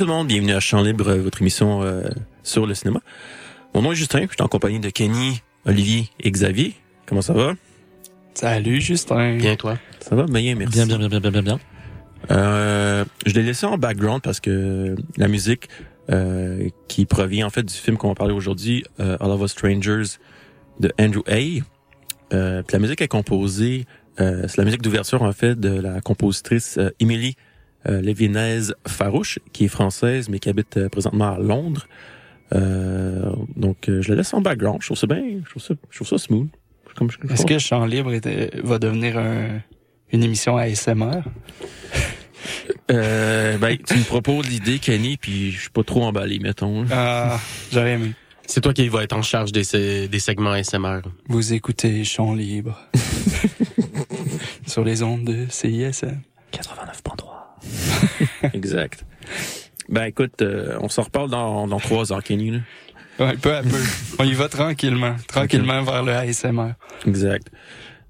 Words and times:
Tout 0.00 0.06
le 0.06 0.12
monde, 0.12 0.28
bienvenue 0.28 0.54
à 0.54 0.60
Champ 0.60 0.80
Libre, 0.80 1.12
votre 1.16 1.42
émission 1.42 1.82
euh, 1.82 2.08
sur 2.42 2.66
le 2.66 2.72
cinéma. 2.72 3.02
Mon 3.74 3.82
nom 3.82 3.92
est 3.92 3.96
Justin, 3.96 4.22
je 4.22 4.32
suis 4.32 4.42
en 4.42 4.48
compagnie 4.48 4.80
de 4.80 4.88
Kenny, 4.88 5.42
Olivier 5.66 6.08
et 6.20 6.30
Xavier. 6.30 6.72
Comment 7.04 7.20
ça 7.20 7.34
va? 7.34 7.52
Salut 8.32 8.80
Justin. 8.80 9.36
Bien 9.36 9.56
toi? 9.56 9.76
Ça 9.98 10.16
va 10.16 10.24
bien, 10.24 10.54
merci. 10.54 10.72
Bien, 10.72 10.86
bien, 10.86 10.96
bien, 10.96 11.08
bien, 11.10 11.20
bien, 11.20 11.30
bien, 11.30 11.42
bien. 11.42 11.60
Euh, 12.30 13.04
je 13.26 13.34
l'ai 13.34 13.42
laissé 13.42 13.66
en 13.66 13.76
background 13.76 14.22
parce 14.22 14.40
que 14.40 14.96
la 15.18 15.28
musique 15.28 15.68
euh, 16.08 16.70
qui 16.88 17.04
provient 17.04 17.46
en 17.46 17.50
fait 17.50 17.64
du 17.64 17.74
film 17.74 17.98
qu'on 17.98 18.08
va 18.08 18.14
parler 18.14 18.32
aujourd'hui, 18.32 18.86
euh, 19.00 19.18
All 19.20 19.30
of 19.30 19.42
Us 19.42 19.50
Strangers 19.50 20.16
de 20.80 20.90
Andrew 20.98 21.24
Hay. 21.26 21.62
Euh, 22.32 22.62
la 22.72 22.78
musique 22.78 23.02
est 23.02 23.08
composée, 23.08 23.84
euh, 24.18 24.46
c'est 24.48 24.56
la 24.56 24.64
musique 24.64 24.80
d'ouverture 24.80 25.20
en 25.20 25.32
fait 25.34 25.60
de 25.60 25.78
la 25.78 26.00
compositrice 26.00 26.78
euh, 26.78 26.88
Émilie 27.00 27.36
euh, 27.88 28.00
Lévinez 28.00 28.60
Farouche, 28.86 29.38
qui 29.52 29.64
est 29.64 29.68
française 29.68 30.28
mais 30.28 30.38
qui 30.38 30.48
habite 30.48 30.76
euh, 30.76 30.88
présentement 30.88 31.34
à 31.34 31.38
Londres. 31.38 31.86
Euh, 32.52 33.30
donc 33.56 33.88
euh, 33.88 34.02
je 34.02 34.10
la 34.10 34.16
laisse 34.16 34.34
en 34.34 34.40
background. 34.40 34.78
Je 34.82 34.86
trouve 34.88 34.98
ça 34.98 35.06
bien, 35.06 35.22
je 35.44 35.50
trouve 35.50 35.62
ça, 35.62 35.74
je 35.90 35.96
trouve 35.96 36.08
ça 36.08 36.18
smooth. 36.18 36.48
Comme, 36.96 37.10
je- 37.10 37.32
Est-ce 37.32 37.46
que 37.46 37.58
Chant 37.58 37.86
Libre 37.86 38.12
était- 38.12 38.50
va 38.64 38.78
devenir 38.80 39.16
un- 39.16 39.60
une 40.12 40.24
émission 40.24 40.56
ASMR? 40.56 41.22
Euh, 42.90 43.56
ben, 43.58 43.76
tu 43.78 43.94
me 43.94 44.02
proposes 44.02 44.48
l'idée, 44.48 44.80
Kenny, 44.80 45.16
puis 45.16 45.52
je 45.52 45.60
suis 45.60 45.70
pas 45.70 45.84
trop 45.84 46.02
emballé, 46.02 46.40
mettons. 46.40 46.84
Ah, 46.90 47.38
j'aurais 47.72 47.92
aimé. 47.92 48.12
C'est 48.46 48.60
toi 48.60 48.74
qui 48.74 48.88
va 48.88 49.04
être 49.04 49.12
en 49.16 49.22
charge 49.22 49.52
des, 49.52 50.08
des 50.08 50.18
segments 50.18 50.56
SMR. 50.56 51.02
Vous 51.28 51.52
écoutez 51.52 52.02
Chant 52.02 52.34
Libre. 52.34 52.76
Sur 54.66 54.82
les 54.84 55.04
ondes 55.04 55.24
de 55.24 55.46
CISM. 55.48 56.20
89.3. 56.52 57.29
exact. 58.54 59.04
Ben 59.88 60.04
écoute, 60.04 60.40
euh, 60.42 60.76
on 60.80 60.88
s'en 60.88 61.02
reparle 61.02 61.30
dans, 61.30 61.66
dans 61.66 61.80
trois 61.80 62.12
heures, 62.12 62.22
Kenny. 62.22 62.50
Là. 62.52 62.58
Ouais, 63.18 63.36
peu 63.36 63.54
à 63.54 63.62
peu. 63.62 63.76
On 64.18 64.24
y 64.24 64.32
va 64.34 64.48
tranquillement. 64.48 65.16
Tranquillement 65.28 65.82
vers 65.82 66.02
le 66.02 66.12
ASMR. 66.12 66.72
Exact. 67.06 67.48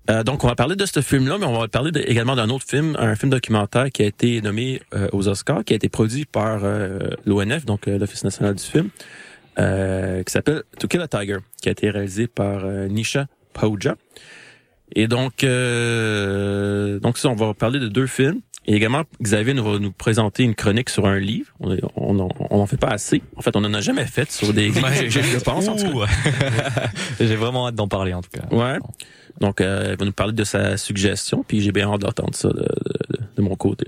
Euh, 0.09 0.23
donc, 0.25 0.45
on 0.45 0.47
va 0.49 0.55
parler 0.55 0.77
de 0.77 0.87
ce 0.87 1.01
film-là, 1.01 1.39
mais 1.39 1.47
on 1.47 1.59
va 1.59 1.69
parler 1.69 1.91
de- 1.91 2.01
également 2.07 2.37
d'un 2.37 2.49
autre 2.51 2.65
film, 2.69 2.97
un 2.99 3.15
film 3.17 3.31
documentaire 3.31 3.91
qui 3.91 4.03
a 4.03 4.07
été 4.07 4.41
nommé 4.43 4.81
euh, 4.95 5.09
aux 5.13 5.29
Oscars, 5.29 5.65
qui 5.65 5.73
a 5.73 5.77
été 5.77 5.89
produit 5.89 6.25
par 6.27 6.61
l'ONF, 7.27 7.65
donc 7.65 7.87
l'Office 7.87 8.25
national 8.25 8.55
du 8.55 8.63
film, 8.65 8.89
qui 9.57 10.33
s'appelle 10.33 10.63
To 10.79 10.89
Kill 10.89 11.01
a 11.01 11.09
Tiger, 11.09 11.39
qui 11.63 11.69
a 11.69 11.73
été 11.73 11.91
réalisé 11.91 12.27
par 12.27 12.65
Nisha 12.67 13.27
Pauja. 13.53 13.97
Et 14.97 15.07
donc, 15.09 15.45
euh, 15.45 16.99
donc 17.01 17.19
ça, 17.19 17.29
on 17.29 17.35
va 17.35 17.55
parler 17.55 17.79
de 17.79 17.89
deux 17.89 18.07
films. 18.07 18.41
Et 18.67 18.75
également, 18.75 19.03
Xavier 19.23 19.55
nous 19.55 19.65
va 19.65 19.79
nous 19.79 19.91
présenter 19.91 20.43
une 20.45 20.55
chronique 20.55 20.91
sur 20.91 21.07
un 21.07 21.19
livre. 21.19 21.49
On 21.61 21.73
est- 21.75 21.81
on 21.97 22.19
en 22.21 22.29
on 22.51 22.61
en 22.61 22.67
fait 22.67 22.77
pas 22.77 22.89
assez. 22.89 23.23
En 23.37 23.41
fait, 23.43 23.57
on 23.57 23.65
en 23.65 23.73
a 23.73 23.81
jamais 23.81 24.05
fait 24.05 24.31
sur 24.31 24.53
des 24.53 24.67
livres, 24.69 24.87
je, 25.09 25.09
je 25.21 25.39
pense. 25.39 25.67
en 25.69 25.77
tout 25.77 25.85
cas. 25.85 25.91
Ouh. 25.91 26.05
J'ai 27.21 27.37
vraiment 27.37 27.69
hâte 27.69 27.75
d'en 27.75 27.89
parler 27.89 28.13
en 28.13 28.21
tout 28.21 28.31
cas. 28.31 28.55
Ouais. 28.55 28.79
Donc, 29.41 29.61
euh, 29.61 29.91
elle 29.93 29.97
va 29.97 30.05
nous 30.05 30.13
parler 30.13 30.35
de 30.35 30.45
sa 30.45 30.77
suggestion, 30.77 31.43
puis 31.47 31.63
j'ai 31.63 31.73
bien 31.73 31.91
hâte 31.91 32.03
d'entendre 32.03 32.35
ça 32.35 32.49
de, 32.49 32.55
de, 32.61 33.19
de 33.37 33.43
mon 33.43 33.55
côté. 33.57 33.87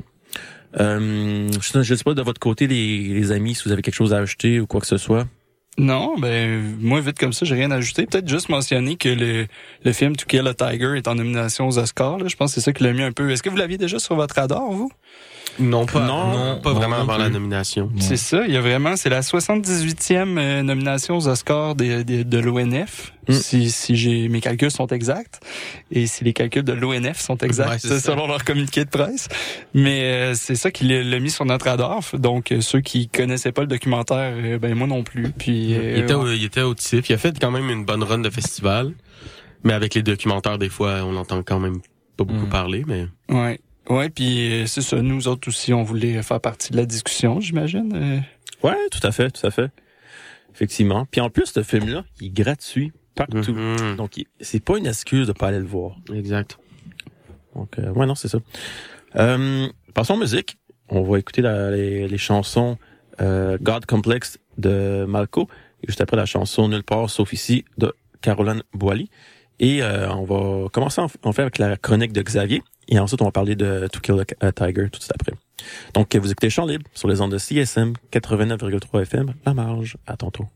Euh, 0.80 1.50
je 1.60 1.78
ne 1.78 1.82
sais 1.84 1.96
pas 2.04 2.14
de 2.14 2.22
votre 2.22 2.40
côté, 2.40 2.66
les, 2.66 3.08
les 3.08 3.32
amis, 3.32 3.54
si 3.54 3.64
vous 3.66 3.72
avez 3.72 3.82
quelque 3.82 3.94
chose 3.94 4.14
à 4.14 4.18
ajouter 4.18 4.58
ou 4.60 4.66
quoi 4.66 4.80
que 4.80 4.86
ce 4.86 4.96
soit. 4.96 5.26
Non, 5.78 6.18
ben, 6.18 6.76
moi, 6.80 7.00
vite 7.00 7.18
comme 7.18 7.32
ça, 7.32 7.46
j'ai 7.46 7.54
rien 7.54 7.70
à 7.70 7.76
ajouter. 7.76 8.06
Peut-être 8.06 8.28
juste 8.28 8.50
mentionner 8.50 8.96
que 8.96 9.08
le, 9.08 9.46
le 9.84 9.92
film 9.92 10.14
To 10.16 10.26
Kill 10.26 10.46
a 10.46 10.52
Tiger 10.52 10.96
est 10.96 11.08
en 11.08 11.14
nomination 11.14 11.66
aux 11.66 11.78
Oscars. 11.78 12.18
Là. 12.18 12.28
Je 12.28 12.36
pense 12.36 12.50
que 12.50 12.60
c'est 12.60 12.64
ça 12.64 12.72
qui 12.74 12.84
l'a 12.84 12.92
mis 12.92 13.02
un 13.02 13.12
peu. 13.12 13.30
Est-ce 13.30 13.42
que 13.42 13.48
vous 13.48 13.56
l'aviez 13.56 13.78
déjà 13.78 13.98
sur 13.98 14.14
votre 14.14 14.34
radar, 14.34 14.70
vous? 14.70 14.92
Non, 15.58 15.84
pas, 15.86 16.00
Non, 16.06 16.28
non, 16.32 16.60
pas 16.60 16.70
non, 16.72 16.76
vraiment 16.78 16.96
non 16.96 17.02
avant 17.02 17.18
la 17.18 17.28
nomination. 17.28 17.90
C'est 17.98 18.16
ça, 18.16 18.44
il 18.46 18.54
y 18.54 18.56
a 18.56 18.60
vraiment, 18.62 18.96
c'est 18.96 19.10
la 19.10 19.20
78e 19.20 20.38
euh, 20.38 20.62
nomination 20.62 21.16
aux 21.18 21.28
Oscars 21.28 21.74
de, 21.74 22.02
de, 22.02 22.22
de 22.22 22.38
l'ONF, 22.38 23.12
Mm. 23.28 23.32
si, 23.34 23.70
si 23.70 23.94
j'ai 23.94 24.28
mes 24.28 24.40
calculs 24.40 24.70
sont 24.72 24.88
exacts, 24.88 25.38
et 25.92 26.08
si 26.08 26.24
les 26.24 26.32
calculs 26.32 26.64
de 26.64 26.72
l'ONF 26.72 27.20
sont 27.20 27.36
exacts, 27.38 27.70
Ouais, 27.70 27.78
c'est 27.78 27.88
c'est 27.88 28.00
ça. 28.00 28.10
selon 28.12 28.26
leur 28.26 28.42
communiqué 28.44 28.84
de 28.84 28.90
presse. 28.90 29.28
Mais 29.74 30.00
euh, 30.02 30.34
c'est 30.34 30.56
ça 30.56 30.72
qui 30.72 30.84
l'a 30.84 31.20
mis 31.20 31.30
sur 31.30 31.44
notre 31.44 31.66
radar. 31.66 32.00
Donc 32.14 32.50
euh, 32.50 32.60
ceux 32.60 32.80
qui 32.80 33.08
connaissaient 33.08 33.52
pas 33.52 33.60
le 33.62 33.68
documentaire, 33.68 34.32
euh, 34.36 34.58
ben 34.58 34.74
moi 34.74 34.88
non 34.88 35.04
plus. 35.04 35.30
Puis 35.30 35.72
euh, 35.74 35.92
il, 35.98 36.02
était, 36.02 36.14
au- 36.14 36.24
ouais. 36.24 36.36
il 36.36 36.42
était 36.44 36.62
au 36.62 36.74
TIFF. 36.74 37.10
Il 37.10 37.12
a 37.12 37.18
fait 37.18 37.38
quand 37.38 37.52
même 37.52 37.70
une 37.70 37.84
bonne 37.84 38.02
run 38.02 38.18
de 38.18 38.30
festival. 38.30 38.92
Mais 39.62 39.72
avec 39.74 39.94
les 39.94 40.02
documentaires, 40.02 40.58
des 40.58 40.68
fois, 40.68 41.02
on 41.04 41.14
entend 41.14 41.44
quand 41.44 41.60
même 41.60 41.78
pas 42.16 42.24
beaucoup 42.24 42.46
Mm. 42.46 42.50
parler, 42.50 42.84
mais 42.88 43.06
ouais, 43.28 43.60
ouais, 43.88 44.08
puis 44.10 44.62
euh, 44.62 44.66
c'est 44.66 44.80
ça. 44.82 45.00
Nous 45.02 45.28
autres 45.28 45.48
aussi, 45.48 45.72
on 45.72 45.82
voulait 45.82 46.22
faire 46.22 46.40
partie 46.40 46.72
de 46.72 46.76
la 46.76 46.86
discussion, 46.86 47.40
j'imagine. 47.40 47.92
euh. 47.94 48.66
Ouais, 48.66 48.76
tout 48.90 49.04
à 49.06 49.12
fait, 49.12 49.30
tout 49.30 49.46
à 49.46 49.50
fait. 49.50 49.70
Effectivement. 50.54 51.06
Puis 51.10 51.20
en 51.20 51.30
plus, 51.30 51.46
ce 51.46 51.62
film-là, 51.62 52.04
il 52.20 52.26
est 52.28 52.30
gratuit 52.30 52.92
partout. 53.14 53.52
Mhm. 53.52 53.96
Donc, 53.96 54.12
c'est 54.40 54.62
pas 54.62 54.78
une 54.78 54.86
excuse 54.86 55.26
de 55.26 55.32
pas 55.32 55.48
aller 55.48 55.58
le 55.58 55.64
voir. 55.66 55.96
Exact. 56.14 56.58
Donc, 57.54 57.78
euh, 57.78 57.90
ouais, 57.92 58.06
non, 58.06 58.14
c'est 58.14 58.28
ça. 58.28 58.38
Euh, 59.16 59.66
passons 59.94 60.14
en 60.14 60.18
musique. 60.18 60.56
On 60.88 61.02
va 61.02 61.18
écouter 61.18 61.42
la- 61.42 61.70
les, 61.70 62.06
les 62.08 62.18
chansons 62.18 62.78
euh, 63.20 63.56
God 63.60 63.86
Complex 63.86 64.38
de 64.58 65.04
Malco, 65.08 65.48
et 65.82 65.86
juste 65.86 66.00
après 66.00 66.16
la 66.16 66.26
chanson 66.26 66.68
Nulle 66.68 66.82
part 66.82 67.08
sauf 67.10 67.32
ici 67.32 67.64
de 67.78 67.94
Caroline 68.20 68.62
Boily. 68.74 69.10
Et 69.58 69.82
euh, 69.82 70.10
on 70.12 70.24
va 70.24 70.68
commencer 70.70 71.00
en, 71.00 71.08
en 71.24 71.32
fait 71.32 71.42
avec 71.42 71.58
la 71.58 71.76
chronique 71.76 72.12
de 72.12 72.22
Xavier, 72.22 72.62
et 72.88 72.98
ensuite 72.98 73.22
on 73.22 73.26
va 73.26 73.32
parler 73.32 73.56
de 73.56 73.88
To 73.88 74.00
Kill 74.00 74.24
a, 74.40 74.46
a 74.46 74.52
Tiger 74.52 74.88
tout 74.90 74.98
de 74.98 75.02
suite 75.02 75.12
après. 75.14 75.32
Donc, 75.94 76.14
vous 76.16 76.30
écoutez 76.30 76.50
Chant 76.50 76.66
Libre 76.66 76.84
sur 76.94 77.08
les 77.08 77.20
ondes 77.20 77.32
de 77.32 77.38
CSM 77.38 77.94
89,3 78.12 79.02
FM, 79.02 79.34
La 79.46 79.54
Marge. 79.54 79.96
À 80.06 80.16
tantôt. 80.16 80.46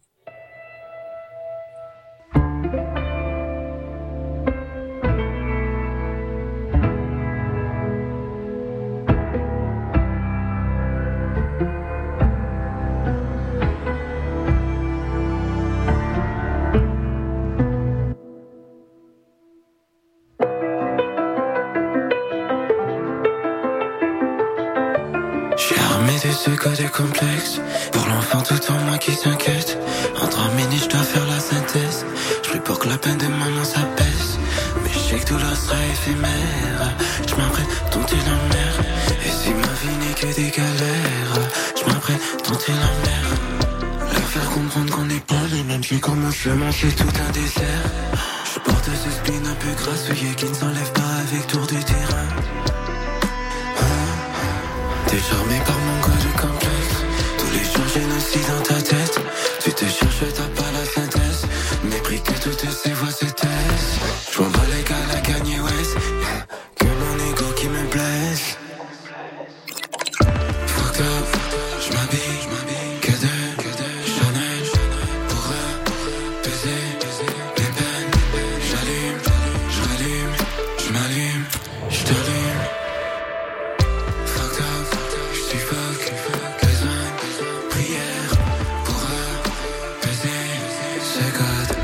Take 91.16 91.40
a. 91.40 91.75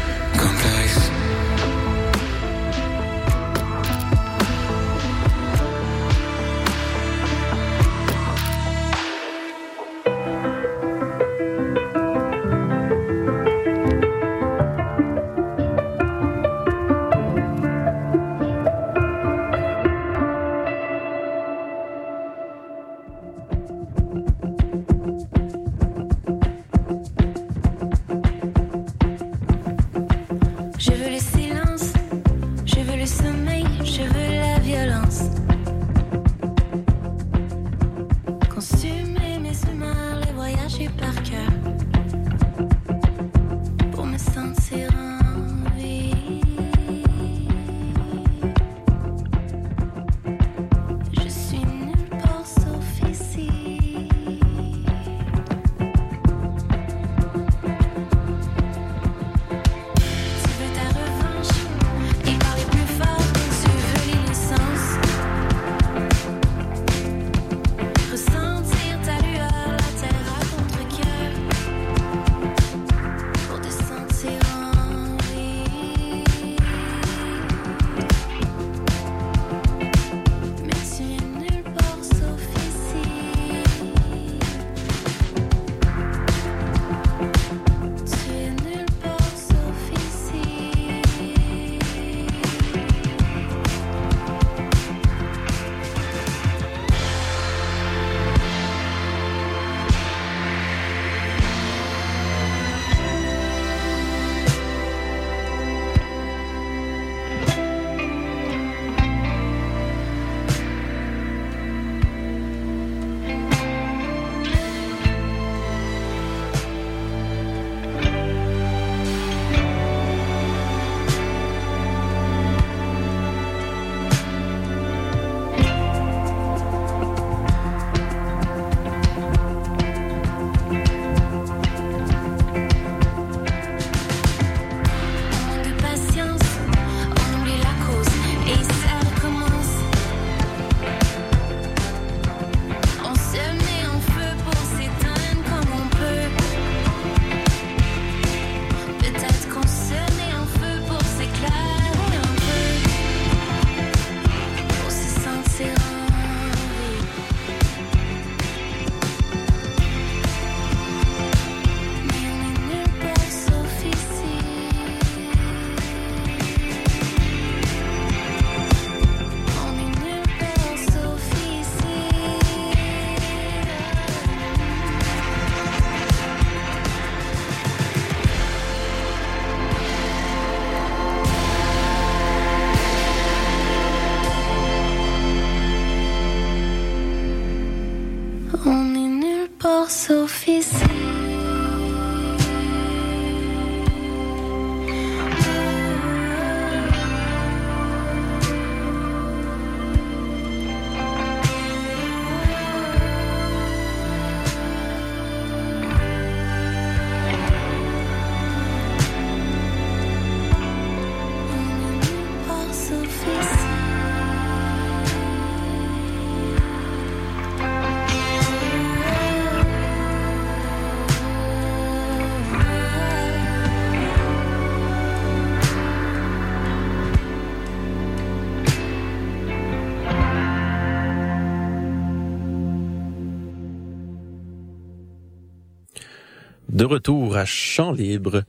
De 236.83 236.87
retour 236.87 237.37
à 237.37 237.45
Chant 237.45 237.93
Libre, 237.93 238.43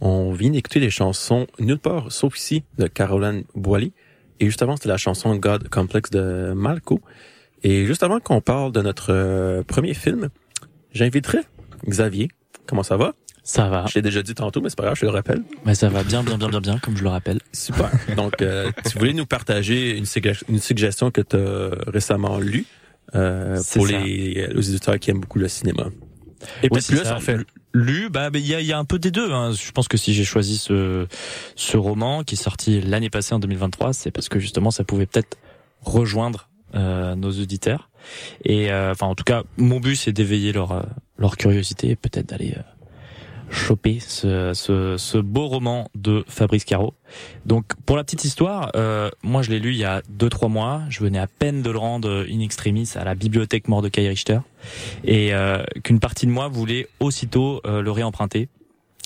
on 0.00 0.30
vient 0.32 0.50
d'écouter 0.50 0.78
les 0.78 0.88
chansons 0.88 1.48
Nulle 1.58 1.80
part 1.80 2.12
sauf 2.12 2.38
ici 2.38 2.62
de 2.78 2.86
Caroline 2.86 3.42
Boily. 3.56 3.92
Et 4.38 4.46
juste 4.46 4.62
avant, 4.62 4.76
c'était 4.76 4.88
la 4.88 4.96
chanson 4.98 5.34
God 5.34 5.68
Complex 5.68 6.10
de 6.10 6.52
Malco. 6.54 7.00
Et 7.64 7.86
juste 7.86 8.04
avant 8.04 8.20
qu'on 8.20 8.40
parle 8.40 8.70
de 8.70 8.80
notre 8.82 9.12
euh, 9.12 9.64
premier 9.64 9.94
film, 9.94 10.28
j'inviterai 10.92 11.38
Xavier. 11.88 12.28
Comment 12.66 12.84
ça 12.84 12.96
va? 12.96 13.14
Ça 13.42 13.68
va. 13.68 13.84
Je 13.88 13.96
l'ai 13.96 14.02
déjà 14.02 14.22
dit 14.22 14.36
tantôt, 14.36 14.60
mais 14.60 14.68
c'est 14.68 14.78
pas 14.78 14.84
grave, 14.84 14.96
je 14.96 15.04
le 15.06 15.10
rappelle. 15.10 15.42
Mais 15.66 15.74
ça 15.74 15.88
va 15.88 16.04
bien, 16.04 16.22
bien, 16.22 16.38
bien, 16.38 16.50
bien, 16.50 16.60
bien, 16.60 16.78
comme 16.78 16.96
je 16.96 17.02
le 17.02 17.08
rappelle. 17.08 17.40
Super. 17.52 17.90
Donc, 18.16 18.42
euh, 18.42 18.70
tu 18.88 18.96
voulais 18.96 19.12
nous 19.12 19.26
partager 19.26 19.98
une, 19.98 20.04
sugge- 20.04 20.44
une 20.48 20.60
suggestion 20.60 21.10
que 21.10 21.20
tu 21.20 21.34
as 21.34 21.70
récemment 21.90 22.38
lue 22.38 22.66
euh, 23.16 23.60
pour 23.74 23.88
les, 23.88 24.46
les 24.46 24.68
auditeurs 24.68 25.00
qui 25.00 25.10
aiment 25.10 25.18
beaucoup 25.18 25.40
le 25.40 25.48
cinéma. 25.48 25.88
Et 26.62 26.68
Oui, 26.70 26.80
plus, 26.80 27.04
ça. 27.04 27.16
en 27.16 27.20
fait. 27.20 27.38
Lu, 27.72 28.08
bah, 28.10 28.30
il 28.34 28.46
y 28.46 28.54
a, 28.54 28.60
y 28.60 28.72
a 28.72 28.78
un 28.78 28.84
peu 28.84 28.98
des 28.98 29.10
deux. 29.10 29.30
hein. 29.32 29.52
Je 29.52 29.70
pense 29.72 29.86
que 29.88 29.96
si 29.96 30.12
j'ai 30.14 30.24
choisi 30.24 30.58
ce, 30.58 31.06
ce 31.54 31.76
roman 31.76 32.24
qui 32.24 32.34
est 32.34 32.42
sorti 32.42 32.80
l'année 32.80 33.10
passée 33.10 33.34
en 33.34 33.38
2023, 33.38 33.92
c'est 33.92 34.10
parce 34.10 34.28
que 34.28 34.38
justement 34.40 34.70
ça 34.70 34.82
pouvait 34.84 35.06
peut-être 35.06 35.38
rejoindre 35.82 36.48
euh, 36.74 37.14
nos 37.14 37.30
auditeurs. 37.30 37.90
Et 38.44 38.70
euh, 38.72 38.92
enfin, 38.92 39.06
en 39.06 39.14
tout 39.14 39.24
cas, 39.24 39.44
mon 39.56 39.78
but 39.80 39.96
c'est 39.96 40.12
d'éveiller 40.12 40.52
leur 40.52 40.72
euh, 40.72 40.82
leur 41.18 41.36
curiosité 41.36 41.90
et 41.90 41.96
peut-être 41.96 42.30
d'aller 42.30 42.54
euh, 42.56 42.62
choper 43.50 43.98
ce, 44.00 44.52
ce, 44.54 44.96
ce 44.96 45.18
beau 45.18 45.48
roman 45.48 45.90
de 45.94 46.24
Fabrice 46.28 46.64
Caro. 46.64 46.94
Donc, 47.44 47.64
pour 47.84 47.96
la 47.96 48.04
petite 48.04 48.24
histoire, 48.24 48.70
euh, 48.76 49.10
moi 49.22 49.42
je 49.42 49.50
l'ai 49.50 49.58
lu 49.58 49.72
il 49.72 49.78
y 49.78 49.84
a 49.84 50.02
deux 50.08 50.28
trois 50.28 50.48
mois. 50.48 50.82
Je 50.88 51.00
venais 51.00 51.18
à 51.18 51.26
peine 51.26 51.60
de 51.62 51.70
le 51.70 51.78
rendre 51.78 52.26
in 52.30 52.40
extremis 52.40 52.88
à 52.94 53.04
la 53.04 53.14
bibliothèque 53.14 53.68
Mordecai 53.68 54.08
Richter 54.08 54.38
et 55.04 55.34
euh, 55.34 55.62
qu'une 55.82 56.00
partie 56.00 56.26
de 56.26 56.30
moi 56.30 56.48
voulait 56.48 56.88
aussitôt 57.00 57.60
euh, 57.66 57.82
le 57.82 57.90
réemprunter. 57.90 58.48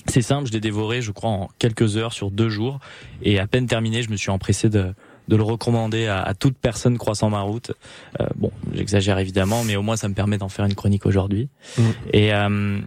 C'est 0.07 0.23
simple, 0.23 0.47
je 0.47 0.53
l'ai 0.53 0.61
dévoré, 0.61 1.01
je 1.01 1.13
crois, 1.13 1.31
en 1.31 1.49
quelques 1.59 1.97
heures 1.97 2.13
sur 2.13 2.31
deux 2.31 2.51
jours, 2.51 2.79
et 3.23 3.39
à 3.39 3.47
peine 3.47 3.67
terminé, 3.67 4.03
je 4.03 4.11
me 4.11 4.17
suis 4.17 4.31
empressé 4.31 4.69
de, 4.69 4.93
de 5.29 5.37
le 5.37 5.43
recommander 5.43 6.07
à, 6.07 6.21
à 6.21 6.35
toute 6.35 6.59
personne 6.59 6.99
croisant 6.99 7.31
ma 7.31 7.41
route. 7.41 7.73
Euh, 8.21 8.27
bon, 8.37 8.51
j'exagère 8.75 9.19
évidemment, 9.19 9.65
mais 9.65 9.77
au 9.77 9.83
moins 9.83 9.97
ça 9.97 10.09
me 10.09 10.15
permet 10.15 10.37
d'en 10.37 10.51
faire 10.51 10.67
une 10.67 10.75
chronique 10.75 11.07
aujourd'hui. 11.07 11.49
Mhm. 11.79 11.85
Et 12.13 12.35
euh, 12.35 12.81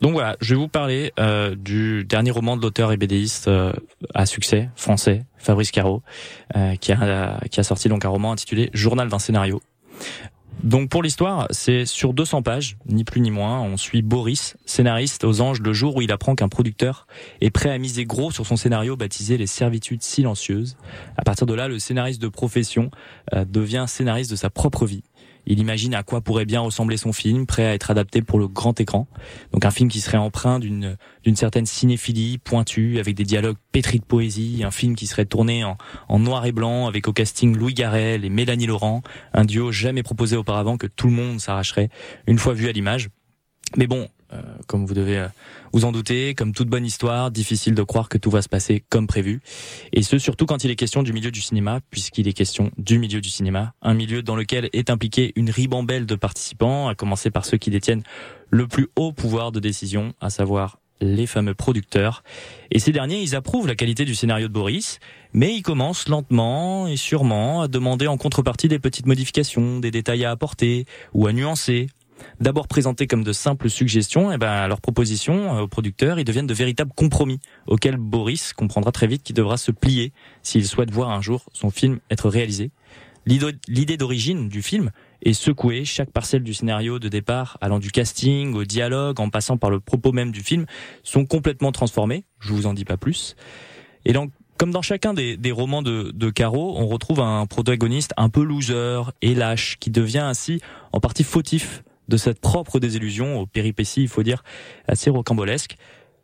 donc 0.00 0.12
voilà, 0.12 0.36
je 0.40 0.54
vais 0.54 0.60
vous 0.60 0.68
parler 0.68 1.12
euh, 1.18 1.54
du 1.54 2.04
dernier 2.04 2.30
roman 2.30 2.56
de 2.56 2.62
l'auteur 2.62 2.92
et 2.92 2.96
BDiste 2.96 3.48
euh, 3.48 3.72
à 4.14 4.26
succès 4.26 4.68
français, 4.76 5.24
Fabrice 5.38 5.70
Caro, 5.70 6.02
euh, 6.56 6.76
qui 6.76 6.92
a 6.92 7.40
qui 7.50 7.60
a 7.60 7.62
sorti 7.62 7.88
donc 7.88 8.04
un 8.04 8.08
roman 8.08 8.32
intitulé 8.32 8.70
Journal 8.74 9.08
d'un 9.08 9.18
scénario. 9.18 9.62
Donc 10.62 10.88
pour 10.88 11.02
l'histoire, 11.02 11.46
c'est 11.50 11.84
sur 11.84 12.14
200 12.14 12.42
pages, 12.42 12.76
ni 12.86 13.04
plus 13.04 13.20
ni 13.20 13.30
moins. 13.30 13.60
On 13.60 13.76
suit 13.76 14.02
Boris, 14.02 14.56
scénariste 14.64 15.24
aux 15.24 15.40
anges, 15.40 15.60
le 15.60 15.72
jour 15.72 15.96
où 15.96 16.00
il 16.00 16.10
apprend 16.10 16.34
qu'un 16.34 16.48
producteur 16.48 17.06
est 17.40 17.50
prêt 17.50 17.70
à 17.70 17.76
miser 17.76 18.06
gros 18.06 18.30
sur 18.30 18.46
son 18.46 18.56
scénario 18.56 18.96
baptisé 18.96 19.36
Les 19.36 19.46
Servitudes 19.46 20.02
Silencieuses. 20.02 20.76
À 21.16 21.22
partir 21.22 21.46
de 21.46 21.54
là, 21.54 21.68
le 21.68 21.78
scénariste 21.78 22.22
de 22.22 22.28
profession 22.28 22.90
euh, 23.34 23.44
devient 23.44 23.84
scénariste 23.86 24.30
de 24.30 24.36
sa 24.36 24.48
propre 24.48 24.86
vie. 24.86 25.02
Il 25.46 25.58
imagine 25.58 25.94
à 25.94 26.02
quoi 26.02 26.20
pourrait 26.20 26.44
bien 26.44 26.60
ressembler 26.60 26.96
son 26.96 27.12
film, 27.12 27.46
prêt 27.46 27.64
à 27.66 27.74
être 27.74 27.90
adapté 27.90 28.22
pour 28.22 28.38
le 28.38 28.48
grand 28.48 28.78
écran. 28.80 29.06
Donc 29.52 29.64
un 29.64 29.70
film 29.70 29.88
qui 29.88 30.00
serait 30.00 30.16
empreint 30.16 30.58
d'une 30.58 30.96
d'une 31.22 31.36
certaine 31.36 31.66
cinéphilie 31.66 32.38
pointue, 32.38 32.98
avec 32.98 33.14
des 33.14 33.24
dialogues 33.24 33.56
pétris 33.72 33.98
de 33.98 34.04
poésie, 34.04 34.62
un 34.64 34.70
film 34.70 34.94
qui 34.94 35.06
serait 35.06 35.24
tourné 35.24 35.64
en, 35.64 35.78
en 36.08 36.18
noir 36.18 36.44
et 36.44 36.52
blanc, 36.52 36.86
avec 36.86 37.08
au 37.08 37.12
casting 37.12 37.56
Louis 37.56 37.74
Garrel 37.74 38.24
et 38.24 38.30
Mélanie 38.30 38.66
Laurent, 38.66 39.02
un 39.32 39.44
duo 39.44 39.72
jamais 39.72 40.02
proposé 40.02 40.36
auparavant 40.36 40.76
que 40.76 40.86
tout 40.86 41.06
le 41.06 41.14
monde 41.14 41.40
s'arracherait 41.40 41.88
une 42.26 42.38
fois 42.38 42.52
vu 42.52 42.68
à 42.68 42.72
l'image. 42.72 43.08
Mais 43.76 43.86
bon, 43.86 44.08
comme 44.66 44.86
vous 44.86 44.94
devez 44.94 45.18
euh, 45.18 45.28
vous 45.72 45.84
en 45.84 45.92
douter, 45.92 46.34
comme 46.34 46.52
toute 46.52 46.68
bonne 46.68 46.84
histoire, 46.84 47.30
difficile 47.30 47.74
de 47.74 47.82
croire 47.82 48.08
que 48.08 48.18
tout 48.18 48.30
va 48.30 48.42
se 48.42 48.48
passer 48.48 48.84
comme 48.88 49.06
prévu. 49.06 49.40
Et 49.92 50.02
ce, 50.02 50.18
surtout 50.18 50.46
quand 50.46 50.64
il 50.64 50.70
est 50.70 50.76
question 50.76 51.02
du 51.02 51.12
milieu 51.12 51.30
du 51.30 51.40
cinéma, 51.40 51.80
puisqu'il 51.90 52.28
est 52.28 52.32
question 52.32 52.70
du 52.78 52.98
milieu 52.98 53.20
du 53.20 53.28
cinéma, 53.28 53.74
un 53.82 53.94
milieu 53.94 54.22
dans 54.22 54.36
lequel 54.36 54.68
est 54.72 54.90
impliqué 54.90 55.32
une 55.36 55.50
ribambelle 55.50 56.06
de 56.06 56.14
participants, 56.14 56.88
à 56.88 56.94
commencer 56.94 57.30
par 57.30 57.44
ceux 57.44 57.58
qui 57.58 57.70
détiennent 57.70 58.02
le 58.50 58.66
plus 58.66 58.88
haut 58.96 59.12
pouvoir 59.12 59.52
de 59.52 59.60
décision, 59.60 60.14
à 60.20 60.30
savoir 60.30 60.78
les 61.00 61.26
fameux 61.26 61.54
producteurs. 61.54 62.22
Et 62.70 62.78
ces 62.78 62.92
derniers, 62.92 63.20
ils 63.20 63.34
approuvent 63.34 63.66
la 63.66 63.74
qualité 63.74 64.04
du 64.04 64.14
scénario 64.14 64.48
de 64.48 64.52
Boris, 64.52 64.98
mais 65.32 65.54
ils 65.54 65.62
commencent 65.62 66.08
lentement 66.08 66.86
et 66.86 66.96
sûrement 66.96 67.62
à 67.62 67.68
demander 67.68 68.06
en 68.06 68.16
contrepartie 68.16 68.68
des 68.68 68.78
petites 68.78 69.06
modifications, 69.06 69.80
des 69.80 69.90
détails 69.90 70.24
à 70.24 70.30
apporter 70.30 70.86
ou 71.12 71.26
à 71.26 71.32
nuancer. 71.32 71.88
D'abord 72.40 72.68
présentés 72.68 73.06
comme 73.06 73.24
de 73.24 73.32
simples 73.32 73.70
suggestions, 73.70 74.32
et 74.32 74.38
ben 74.38 74.50
à 74.50 74.68
leurs 74.68 74.80
propositions 74.80 75.56
euh, 75.56 75.62
aux 75.62 75.68
producteurs, 75.68 76.18
ils 76.18 76.24
deviennent 76.24 76.46
de 76.46 76.54
véritables 76.54 76.92
compromis 76.94 77.40
auxquels 77.66 77.96
Boris 77.96 78.52
comprendra 78.52 78.92
très 78.92 79.06
vite 79.06 79.22
qu'il 79.22 79.34
devra 79.36 79.56
se 79.56 79.70
plier 79.70 80.12
s'il 80.42 80.66
souhaite 80.66 80.90
voir 80.90 81.10
un 81.10 81.20
jour 81.20 81.46
son 81.52 81.70
film 81.70 82.00
être 82.10 82.28
réalisé. 82.28 82.70
L'idée 83.26 83.52
l'idée 83.68 83.96
d'origine 83.96 84.48
du 84.48 84.60
film 84.60 84.90
est 85.22 85.32
secouée, 85.32 85.84
chaque 85.84 86.10
parcelle 86.10 86.42
du 86.42 86.52
scénario 86.52 86.98
de 86.98 87.08
départ, 87.08 87.56
allant 87.62 87.78
du 87.78 87.90
casting 87.90 88.54
au 88.54 88.64
dialogue, 88.64 89.18
en 89.20 89.30
passant 89.30 89.56
par 89.56 89.70
le 89.70 89.80
propos 89.80 90.12
même 90.12 90.30
du 90.30 90.42
film, 90.42 90.66
sont 91.02 91.24
complètement 91.24 91.72
transformées. 91.72 92.24
Je 92.40 92.52
vous 92.52 92.66
en 92.66 92.74
dis 92.74 92.84
pas 92.84 92.98
plus. 92.98 93.34
Et 94.04 94.12
donc, 94.12 94.30
comme 94.58 94.70
dans 94.70 94.82
chacun 94.82 95.14
des, 95.14 95.36
des 95.36 95.52
romans 95.52 95.82
de, 95.82 96.12
de 96.14 96.30
Caro, 96.30 96.74
on 96.76 96.86
retrouve 96.86 97.20
un 97.20 97.46
protagoniste 97.46 98.12
un 98.16 98.28
peu 98.28 98.42
loser 98.42 99.10
et 99.22 99.34
lâche, 99.34 99.78
qui 99.80 99.90
devient 99.90 100.18
ainsi 100.18 100.60
en 100.92 101.00
partie 101.00 101.24
fautif 101.24 101.82
de 102.08 102.16
cette 102.16 102.40
propre 102.40 102.78
désillusion 102.80 103.38
aux 103.40 103.46
péripéties, 103.46 104.02
il 104.02 104.08
faut 104.08 104.22
dire, 104.22 104.42
assez 104.88 105.10
rocambolesques. 105.10 105.76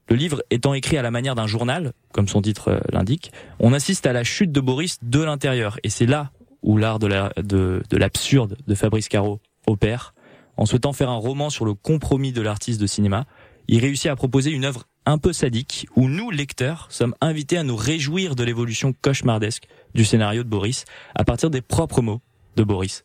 Le 0.09 0.17
livre 0.17 0.43
étant 0.51 0.75
écrit 0.75 0.97
à 0.97 1.03
la 1.03 1.11
manière 1.11 1.35
d'un 1.35 1.47
journal, 1.47 1.93
comme 2.13 2.27
son 2.29 2.43
titre 2.43 2.69
euh, 2.69 2.81
l'indique, 2.93 3.31
on 3.61 3.73
assiste 3.73 4.07
à 4.07 4.13
la 4.13 4.25
chute 4.25 4.51
de 4.53 4.61
Boris 4.61 4.99
de 5.03 5.21
l'intérieur. 5.21 5.79
Et 5.85 5.89
c'est 5.89 6.07
là 6.07 6.33
où 6.63 6.77
l'art 6.77 6.99
de 6.99 7.07
la- 7.07 7.33
de- 7.37 7.81
l'absurde 7.93 8.57
de, 8.67 8.75
Fabrice 8.75 9.09
Caro 9.09 9.41
opère. 9.67 10.15
En 10.57 10.67
souhaitant 10.67 10.93
faire 10.93 11.11
un 11.11 11.17
roman 11.17 11.49
sur 11.49 11.65
le 11.65 11.75
compromis 11.75 12.33
de 12.33 12.43
l'artiste 12.43 12.81
de 12.81 12.87
cinéma, 12.87 13.25
il 13.69 13.81
réussit 13.81 14.11
à 14.11 14.17
proposer 14.17 14.51
une 14.51 14.65
œuvre 14.65 14.85
un 15.07 15.17
peu 15.17 15.33
sadique 15.33 15.87
où 15.97 16.09
nous, 16.09 16.31
lecteurs, 16.31 16.89
sommes 16.91 17.15
invités 17.21 17.57
à 17.57 17.63
nous 17.63 17.77
réjouir 17.77 18.35
de 18.35 18.43
l'évolution 18.45 18.93
cauchemardesque 19.01 19.69
du 19.95 20.05
scénario 20.05 20.43
de 20.43 20.49
Boris 20.49 20.85
à 21.15 21.25
partir 21.25 21.51
des 21.51 21.63
propres 21.63 22.03
mots 22.03 22.21
de 22.57 22.65
Boris. 22.65 23.05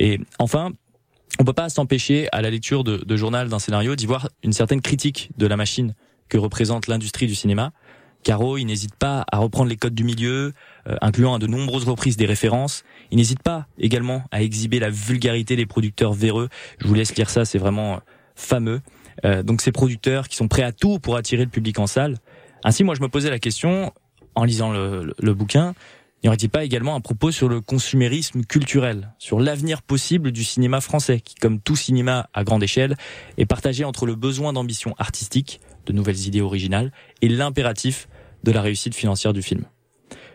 Et 0.00 0.18
enfin, 0.38 0.72
on 1.38 1.44
peut 1.44 1.52
pas 1.52 1.68
s'empêcher 1.68 2.28
à 2.32 2.42
la 2.42 2.50
lecture 2.50 2.84
de, 2.84 2.98
de 2.98 3.16
journal 3.16 3.48
d'un 3.48 3.58
scénario 3.58 3.96
d'y 3.96 4.06
voir 4.06 4.28
une 4.42 4.52
certaine 4.52 4.80
critique 4.80 5.30
de 5.38 5.46
la 5.46 5.56
machine 5.56 5.94
que 6.28 6.38
représente 6.38 6.86
l'industrie 6.86 7.26
du 7.26 7.34
cinéma. 7.34 7.72
Caro, 8.22 8.56
il 8.56 8.66
n'hésite 8.66 8.94
pas 8.94 9.24
à 9.32 9.38
reprendre 9.38 9.68
les 9.68 9.76
codes 9.76 9.94
du 9.94 10.04
milieu, 10.04 10.52
euh, 10.86 10.96
incluant 11.00 11.34
à 11.34 11.38
de 11.40 11.46
nombreuses 11.48 11.84
reprises 11.84 12.16
des 12.16 12.26
références. 12.26 12.84
Il 13.10 13.16
n'hésite 13.16 13.42
pas 13.42 13.66
également 13.78 14.22
à 14.30 14.42
exhiber 14.42 14.78
la 14.78 14.90
vulgarité 14.90 15.56
des 15.56 15.66
producteurs 15.66 16.12
véreux. 16.12 16.48
Je 16.78 16.86
vous 16.86 16.94
laisse 16.94 17.16
lire 17.16 17.28
ça, 17.30 17.44
c'est 17.44 17.58
vraiment 17.58 17.94
euh, 17.94 17.98
fameux. 18.36 18.80
Euh, 19.24 19.42
donc 19.42 19.60
ces 19.60 19.72
producteurs 19.72 20.28
qui 20.28 20.36
sont 20.36 20.46
prêts 20.48 20.62
à 20.62 20.70
tout 20.72 21.00
pour 21.00 21.16
attirer 21.16 21.42
le 21.44 21.50
public 21.50 21.78
en 21.80 21.88
salle. 21.88 22.18
Ainsi, 22.62 22.84
moi, 22.84 22.94
je 22.94 23.00
me 23.00 23.08
posais 23.08 23.28
la 23.28 23.40
question, 23.40 23.92
en 24.36 24.44
lisant 24.44 24.70
le, 24.70 25.02
le- 25.04 25.14
le 25.18 25.34
bouquin, 25.34 25.74
n'y 26.22 26.28
aurait-il 26.28 26.50
pas 26.50 26.64
également 26.64 26.94
un 26.94 27.00
propos 27.00 27.30
sur 27.30 27.48
le 27.48 27.60
consumérisme 27.60 28.44
culturel, 28.44 29.12
sur 29.18 29.40
l'avenir 29.40 29.82
possible 29.82 30.32
du 30.32 30.44
cinéma 30.44 30.80
français, 30.80 31.20
qui, 31.20 31.34
comme 31.34 31.60
tout 31.60 31.76
cinéma 31.76 32.28
à 32.32 32.44
grande 32.44 32.62
échelle, 32.62 32.96
est 33.38 33.46
partagé 33.46 33.84
entre 33.84 34.06
le 34.06 34.14
besoin 34.14 34.52
d'ambition 34.52 34.94
artistique, 34.98 35.60
de 35.86 35.92
nouvelles 35.92 36.26
idées 36.26 36.40
originales, 36.40 36.92
et 37.22 37.28
l'impératif 37.28 38.08
de 38.44 38.52
la 38.52 38.62
réussite 38.62 38.94
financière 38.94 39.32
du 39.32 39.42
film? 39.42 39.64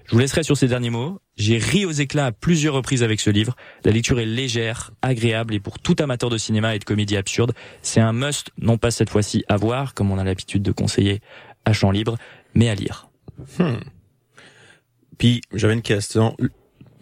Je 0.07 0.13
vous 0.13 0.19
laisserai 0.19 0.43
sur 0.43 0.55
ces 0.55 0.69
derniers 0.69 0.89
mots. 0.89 1.19
J'ai 1.35 1.57
ri 1.57 1.85
aux 1.85 1.91
éclats 1.91 2.27
à 2.27 2.31
plusieurs 2.31 2.73
reprises 2.73 3.03
avec 3.03 3.19
ce 3.19 3.29
livre. 3.29 3.57
La 3.83 3.91
lecture 3.91 4.19
est 4.21 4.25
légère, 4.25 4.91
agréable 5.01 5.53
et 5.53 5.59
pour 5.59 5.79
tout 5.79 5.97
amateur 5.99 6.29
de 6.29 6.37
cinéma 6.37 6.75
et 6.75 6.79
de 6.79 6.85
comédie 6.85 7.17
absurde, 7.17 7.53
c'est 7.81 7.99
un 7.99 8.13
must, 8.13 8.51
non 8.57 8.77
pas 8.77 8.89
cette 8.89 9.09
fois-ci 9.09 9.43
à 9.49 9.57
voir, 9.57 9.93
comme 9.93 10.09
on 10.09 10.17
a 10.17 10.23
l'habitude 10.23 10.63
de 10.63 10.71
conseiller 10.71 11.19
à 11.65 11.73
champ 11.73 11.91
libre, 11.91 12.17
mais 12.53 12.69
à 12.69 12.75
lire. 12.75 13.09
Hmm. 13.59 13.75
Puis 15.17 15.41
j'avais 15.53 15.73
une 15.73 15.81
question. 15.81 16.35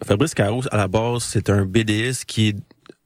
Fabrice 0.04 0.34
Caro, 0.34 0.62
à 0.70 0.76
la 0.76 0.88
base, 0.88 1.22
c'est 1.24 1.48
un 1.50 1.64
BDiste 1.64 2.24
qui 2.26 2.48
est 2.48 2.56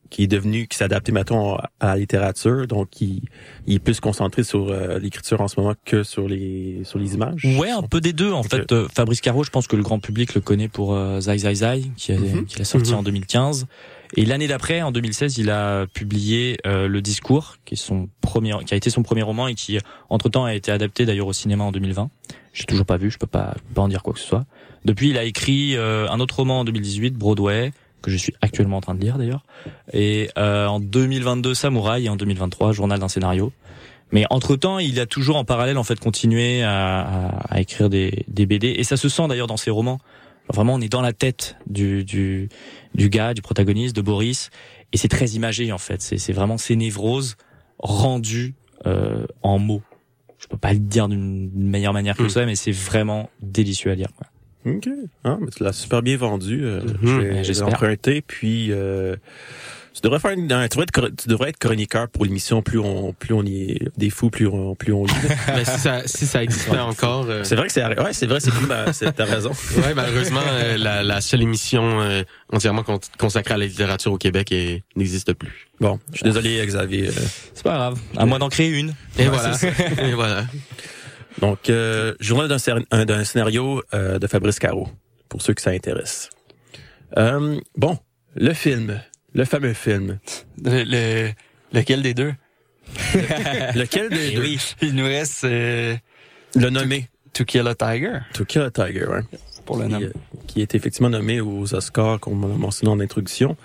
qui 0.09 0.25
est 0.25 0.27
devenu, 0.27 0.67
qui 0.67 0.77
s'est 0.77 0.83
adapté, 0.83 1.13
mettons, 1.13 1.55
à 1.55 1.71
la 1.83 1.97
littérature, 1.97 2.67
donc 2.67 3.01
il, 3.01 3.23
il 3.69 3.77
est 3.77 3.79
plus 3.79 4.01
concentré 4.01 4.43
sur 4.43 4.69
euh, 4.69 4.99
l'écriture 4.99 5.41
en 5.41 5.47
ce 5.47 5.61
moment 5.61 5.75
que 5.85 6.03
sur 6.03 6.27
les 6.27 6.81
sur 6.83 6.99
les 6.99 7.15
images. 7.15 7.45
Ouais, 7.61 7.71
un 7.71 7.83
peu 7.85 8.01
des 8.01 8.13
deux. 8.13 8.33
En 8.33 8.43
fait, 8.43 8.73
euh, 8.73 8.89
Fabrice 8.93 9.21
Caro, 9.21 9.45
je 9.45 9.51
pense 9.51 9.69
que 9.69 9.77
le 9.77 9.85
grand 9.85 10.01
public 10.01 10.35
le 10.35 10.41
connaît 10.41 10.67
pour 10.67 10.95
euh, 10.97 11.21
Zai 11.21 11.39
Zai 11.39 11.55
Zai, 11.55 11.83
qui 11.97 12.11
a, 12.11 12.19
Mhm. 12.19 12.45
qui 12.47 12.61
a 12.61 12.65
sorti 12.65 12.91
Mhm. 12.91 12.99
en 12.99 13.03
2015. 13.05 13.69
Et 14.17 14.25
l'année 14.25 14.49
d'après, 14.49 14.83
en 14.83 14.91
2016, 14.91 15.39
il 15.39 15.49
a 15.49 15.87
publié 15.87 16.59
Le 16.65 16.99
Discours, 17.01 17.59
qui 17.65 17.75
est 17.75 17.77
son 17.77 18.09
premier, 18.21 18.53
qui 18.67 18.75
a 18.75 18.77
été 18.77 18.91
son 18.91 19.05
premier 19.05 19.23
roman 19.23 19.47
et 19.47 19.55
qui, 19.55 19.79
entre 20.09 20.29
temps, 20.29 20.45
a 20.45 20.55
été 20.57 20.73
adapté 20.73 21.07
d'ailleurs 21.07 21.29
au 21.29 21.33
cinéma 21.33 21.63
en 21.63 21.71
2020. 21.71 22.11
J'ai 22.53 22.65
toujours 22.65 22.85
pas 22.87 22.97
vu, 22.97 23.13
je 23.13 23.19
peux 23.19 23.29
pas, 23.29 23.53
je 23.57 23.63
peux 23.63 23.75
pas 23.75 23.83
en 23.83 23.87
dire 23.89 24.03
quoi 24.03 24.13
que 24.13 24.19
ce 24.19 24.27
soit. 24.27 24.45
Depuis, 24.85 25.11
il 25.11 25.19
a 25.19 25.25
écrit 25.25 25.77
euh, 25.77 26.09
un 26.09 26.21
autre 26.21 26.37
roman 26.37 26.61
en 26.61 26.65
2018, 26.65 27.15
Broadway, 27.15 27.73
que 28.03 28.11
je 28.11 28.17
suis 28.17 28.35
actuellement 28.41 28.79
en 28.79 28.81
train 28.81 28.95
de 28.95 29.01
lire 29.01 29.19
d'ailleurs. 29.19 29.45
Et 29.93 30.31
euh, 30.39 30.67
en 30.67 30.81
2022, 30.81 31.55
Samouraï, 31.55 32.07
et 32.07 32.09
en 32.09 32.17
2023, 32.17 32.73
Journal 32.73 32.99
d'un 32.99 33.09
scénario. 33.09 33.53
Mais 34.13 34.25
entre 34.31 34.57
temps, 34.57 34.79
il 34.79 34.99
a 34.99 35.07
toujours 35.07 35.37
en 35.37 35.45
parallèle 35.45 35.79
en 35.79 35.85
fait 35.85 36.01
continué 36.01 36.63
à, 36.63 37.01
à, 37.01 37.29
à 37.55 37.61
écrire 37.61 37.89
des, 37.91 38.25
des 38.27 38.45
BD 38.47 38.69
et 38.69 38.83
ça 38.85 38.97
se 38.97 39.09
sent 39.09 39.29
d'ailleurs 39.29 39.47
dans 39.47 39.57
ses 39.57 39.71
romans. 39.71 40.01
Vraiment, 40.53 40.75
on 40.75 40.81
est 40.81 40.89
dans 40.89 41.03
la 41.03 41.13
tête 41.13 41.57
du, 41.69 42.03
du 42.05 42.49
du 42.95 43.09
gars, 43.09 43.35
du 43.35 43.43
protagoniste, 43.43 43.95
de 43.95 44.01
Boris, 44.03 44.51
et 44.93 44.97
c'est 44.97 45.07
très 45.07 45.29
imagé 45.29 45.71
en 45.71 45.79
fait. 45.79 46.03
C'est 46.03 46.33
vraiment 46.33 46.59
ces 46.59 46.75
névroses 46.75 47.37
rendues 47.79 48.55
euh, 48.87 49.27
en 49.43 49.59
mots. 49.61 49.83
Je 50.39 50.49
peux 50.49 50.57
pas 50.57 50.73
le 50.73 50.81
dire 50.81 51.07
d'une 51.07 51.51
meilleure 51.53 51.93
manière 51.93 52.17
que 52.17 52.25
Mm. 52.25 52.31
ça, 52.31 52.47
mais 52.47 52.57
c'est 52.57 52.73
vraiment 52.73 53.31
délicieux 53.43 53.93
à 53.93 53.95
lire. 53.95 54.09
Quoi. 54.17 54.27
Ok. 54.67 54.89
Ah, 55.25 55.37
mais 55.41 55.49
tu 55.57 55.63
l'as 55.65 55.73
super 55.73 56.03
bien 56.03 56.17
vendu. 56.17 56.65
Euh. 56.65 56.81
Je 57.03 57.07
vais- 57.09 57.13
Ouais, 57.17 57.23
je 57.31 57.37
vais 57.39 57.45
j'espère. 57.45 57.69
emprunter. 57.69 58.21
Puis 58.21 58.69
euh, 58.73 59.17
tu 59.95 60.03
devrais 60.03 60.19
faire 60.21 60.33
une, 60.33 60.43
tu 60.49 60.49
devrais 60.49 60.83
être, 60.85 61.09
tu 61.17 61.29
devrais 61.29 61.49
être 61.49 61.59
chroniqueur 61.59 62.09
pour 62.09 62.25
l'émission. 62.25 62.61
Plus 62.63 62.79
on 62.79 63.13
plus 63.15 63.33
on 63.35 63.43
y 63.43 63.73
est 63.73 63.89
des 63.97 64.11
fous, 64.11 64.29
plus 64.31 64.47
on 64.47 64.75
plus 64.75 64.93
on 64.93 65.05
lit. 65.07 65.13
Mais 65.49 65.65
si 65.65 65.79
ça, 65.79 66.03
si 66.07 66.27
ça 66.27 66.43
existait 66.43 66.79
encore, 66.79 67.27
euh, 67.29 67.43
c'est 67.45 67.57
vrai 67.57 67.67
que 67.69 67.73
c'est 67.73 67.85
ouais, 67.85 68.13
c'est 68.13 68.27
vrai, 68.27 68.39
c'est 68.41 68.51
plus 68.53 68.67
ma- 68.67 68.85
t'as 68.93 69.25
raison. 69.25 69.51
ouais, 69.79 69.95
malheureusement, 69.95 70.41
euh, 70.47 70.77
la, 70.77 71.03
la 71.03 71.21
seule 71.23 71.43
émission 71.43 72.01
euh, 72.03 72.23
entièrement 72.53 72.83
con- 72.83 73.01
consacrée 73.19 73.55
à 73.55 73.59
la 73.59 73.67
littérature 73.67 74.13
au 74.13 74.19
Québec 74.19 74.55
n'existe 74.95 75.33
plus. 75.33 75.69
Bon, 75.81 75.99
je 76.13 76.19
suis 76.19 76.25
désolé 76.25 76.63
Xavier. 76.67 77.09
euh. 77.09 77.13
C'est 77.55 77.65
pas 77.65 77.75
grave. 77.77 77.99
À 78.17 78.27
moins 78.27 78.39
d'en 78.39 78.51
créer 78.51 78.69
une. 78.79 78.93
Et 79.19 79.23
Ouais, 79.23 79.29
voilà. 79.31 79.57
Et 80.07 80.13
voilà. 80.13 80.45
Donc, 81.39 81.71
euh, 81.71 82.15
journal 82.21 82.49
d'un 82.49 82.59
scénar- 82.59 82.85
un- 82.91 83.05
d'un 83.05 83.25
scénario 83.25 83.83
euh, 83.95 84.19
de 84.19 84.27
Fabrice 84.27 84.59
Caro, 84.59 84.89
pour 85.29 85.43
ceux 85.43 85.55
que 85.55 85.63
ça 85.63 85.71
intéresse. 85.71 86.31
Euh, 87.17 87.59
bon, 87.77 87.99
le 88.35 88.53
film, 88.53 89.01
le 89.35 89.45
fameux 89.45 89.73
film. 89.75 90.19
Le, 90.63 90.83
le- 90.85 91.33
lequel 91.73 92.03
des 92.03 92.15
deux? 92.15 92.33
Lequel 93.75 94.09
des 94.11 94.33
deux? 94.33 94.45
Il 94.83 94.95
nous 94.95 95.05
reste 95.05 95.45
euh, 95.45 95.97
Le 96.57 96.71
nommé. 96.71 97.09
To 97.33 97.45
Kill 97.45 97.67
a 97.69 97.75
Tiger, 97.77 98.19
To 98.35 98.45
Kill 98.45 98.63
a 98.63 98.71
Tiger, 98.73 99.07
ouais. 99.07 99.21
pour 99.65 99.77
le 99.79 99.85
qui, 99.87 99.93
nom. 99.93 100.01
euh, 100.01 100.13
qui 100.49 100.61
est 100.63 100.75
effectivement 100.75 101.11
nommé 101.11 101.41
aux 101.41 101.73
Oscars, 101.75 102.19
comme 102.19 102.45
on 102.45 102.49
l'a 102.49 102.55
mentionné 102.57 102.91
en 102.93 102.99
introduction, 102.99 103.57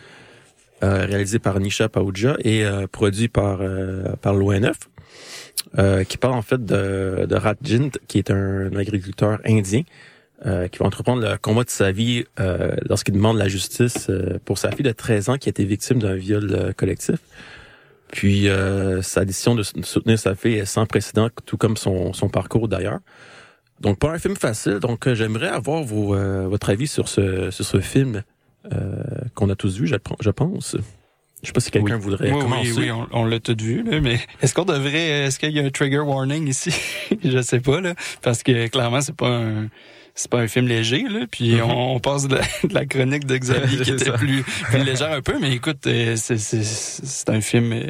euh, 0.83 1.05
réalisé 1.07 1.39
par 1.39 1.59
Nisha 1.59 1.89
Paouja 1.89 2.35
et 2.43 2.63
euh, 2.63 2.85
produit 2.85 3.27
par 3.27 3.57
euh, 3.61 4.03
par 4.21 4.35
l'ONF, 4.35 4.77
euh, 5.77 6.03
qui 6.03 6.17
parle 6.17 6.35
en 6.35 6.41
fait 6.41 6.63
de, 6.63 7.25
de 7.27 7.35
Ratjint, 7.35 7.89
qui 8.07 8.17
est 8.17 8.31
un 8.31 8.75
agriculteur 8.75 9.39
indien 9.45 9.83
euh, 10.45 10.67
qui 10.67 10.79
va 10.79 10.85
entreprendre 10.85 11.21
le 11.21 11.37
combat 11.37 11.63
de 11.63 11.69
sa 11.69 11.91
vie 11.91 12.25
euh, 12.39 12.75
lorsqu'il 12.89 13.13
demande 13.13 13.37
la 13.37 13.47
justice 13.47 14.07
euh, 14.09 14.37
pour 14.43 14.57
sa 14.57 14.69
fille 14.69 14.83
de 14.83 14.91
13 14.91 15.29
ans 15.29 15.37
qui 15.37 15.47
a 15.47 15.51
été 15.51 15.63
victime 15.63 15.99
d'un 15.99 16.15
viol 16.15 16.51
euh, 16.51 16.73
collectif. 16.73 17.19
Puis 18.09 18.47
sa 19.01 19.25
décision 19.25 19.55
de 19.55 19.63
soutenir 19.63 20.17
sa 20.17 20.35
fille 20.35 20.53
est 20.53 20.65
sans 20.65 20.85
précédent, 20.85 21.29
tout 21.45 21.57
comme 21.57 21.75
son, 21.75 22.13
son 22.13 22.29
parcours 22.29 22.69
d'ailleurs. 22.69 22.99
Donc 23.81 23.99
pas 23.99 24.11
un 24.11 24.19
film 24.19 24.37
facile. 24.37 24.79
Donc 24.79 25.11
j'aimerais 25.11 25.49
avoir 25.49 25.83
vos, 25.83 26.15
votre 26.47 26.69
avis 26.69 26.87
sur 26.87 27.09
ce 27.09 27.51
sur 27.51 27.65
ce 27.65 27.81
film 27.81 28.23
qu'on 29.33 29.49
a 29.49 29.55
tous 29.55 29.79
vu, 29.79 29.87
je 29.87 30.29
pense. 30.29 30.77
Je 31.45 31.49
sais 31.49 31.53
pas 31.53 31.59
si 31.61 31.71
quelqu'un 31.71 31.97
voudrait 31.97 32.31
Oui, 32.31 32.39
commencer. 32.41 32.71
oui, 32.71 32.85
oui, 32.85 32.91
on, 32.91 33.07
on 33.11 33.25
l'a 33.25 33.39
tout 33.39 33.55
vu, 33.59 33.83
là, 33.83 34.01
mais 34.01 34.19
est-ce 34.41 34.53
qu'on 34.53 34.65
devrait, 34.65 35.25
est-ce 35.25 35.39
qu'il 35.39 35.51
y 35.51 35.59
a 35.59 35.63
un 35.63 35.69
trigger 35.69 35.99
warning 35.99 36.47
ici? 36.47 36.73
je 37.23 37.41
sais 37.41 37.59
pas, 37.59 37.79
là, 37.79 37.93
parce 38.21 38.43
que 38.43 38.67
clairement, 38.67 39.01
c'est 39.01 39.15
pas 39.15 39.29
un, 39.29 39.67
c'est 40.15 40.31
pas 40.31 40.39
un 40.39 40.47
film 40.47 40.67
léger, 40.67 41.03
là, 41.09 41.25
puis 41.29 41.61
on, 41.61 41.95
on 41.95 41.99
passe 41.99 42.27
de 42.27 42.35
la, 42.35 42.41
de 42.63 42.73
la 42.73 42.85
chronique 42.85 43.25
de 43.25 43.37
Xavier 43.37 43.77
qui 43.83 43.85
C'est 43.85 44.07
était 44.07 44.11
plus, 44.13 44.43
plus 44.43 44.83
légère 44.83 45.11
un 45.11 45.21
peu, 45.21 45.37
mais 45.39 45.53
écoute, 45.53 45.85
euh, 45.87 46.15
c'est, 46.15 47.29
un 47.29 47.41
film 47.41 47.73
euh, 47.73 47.83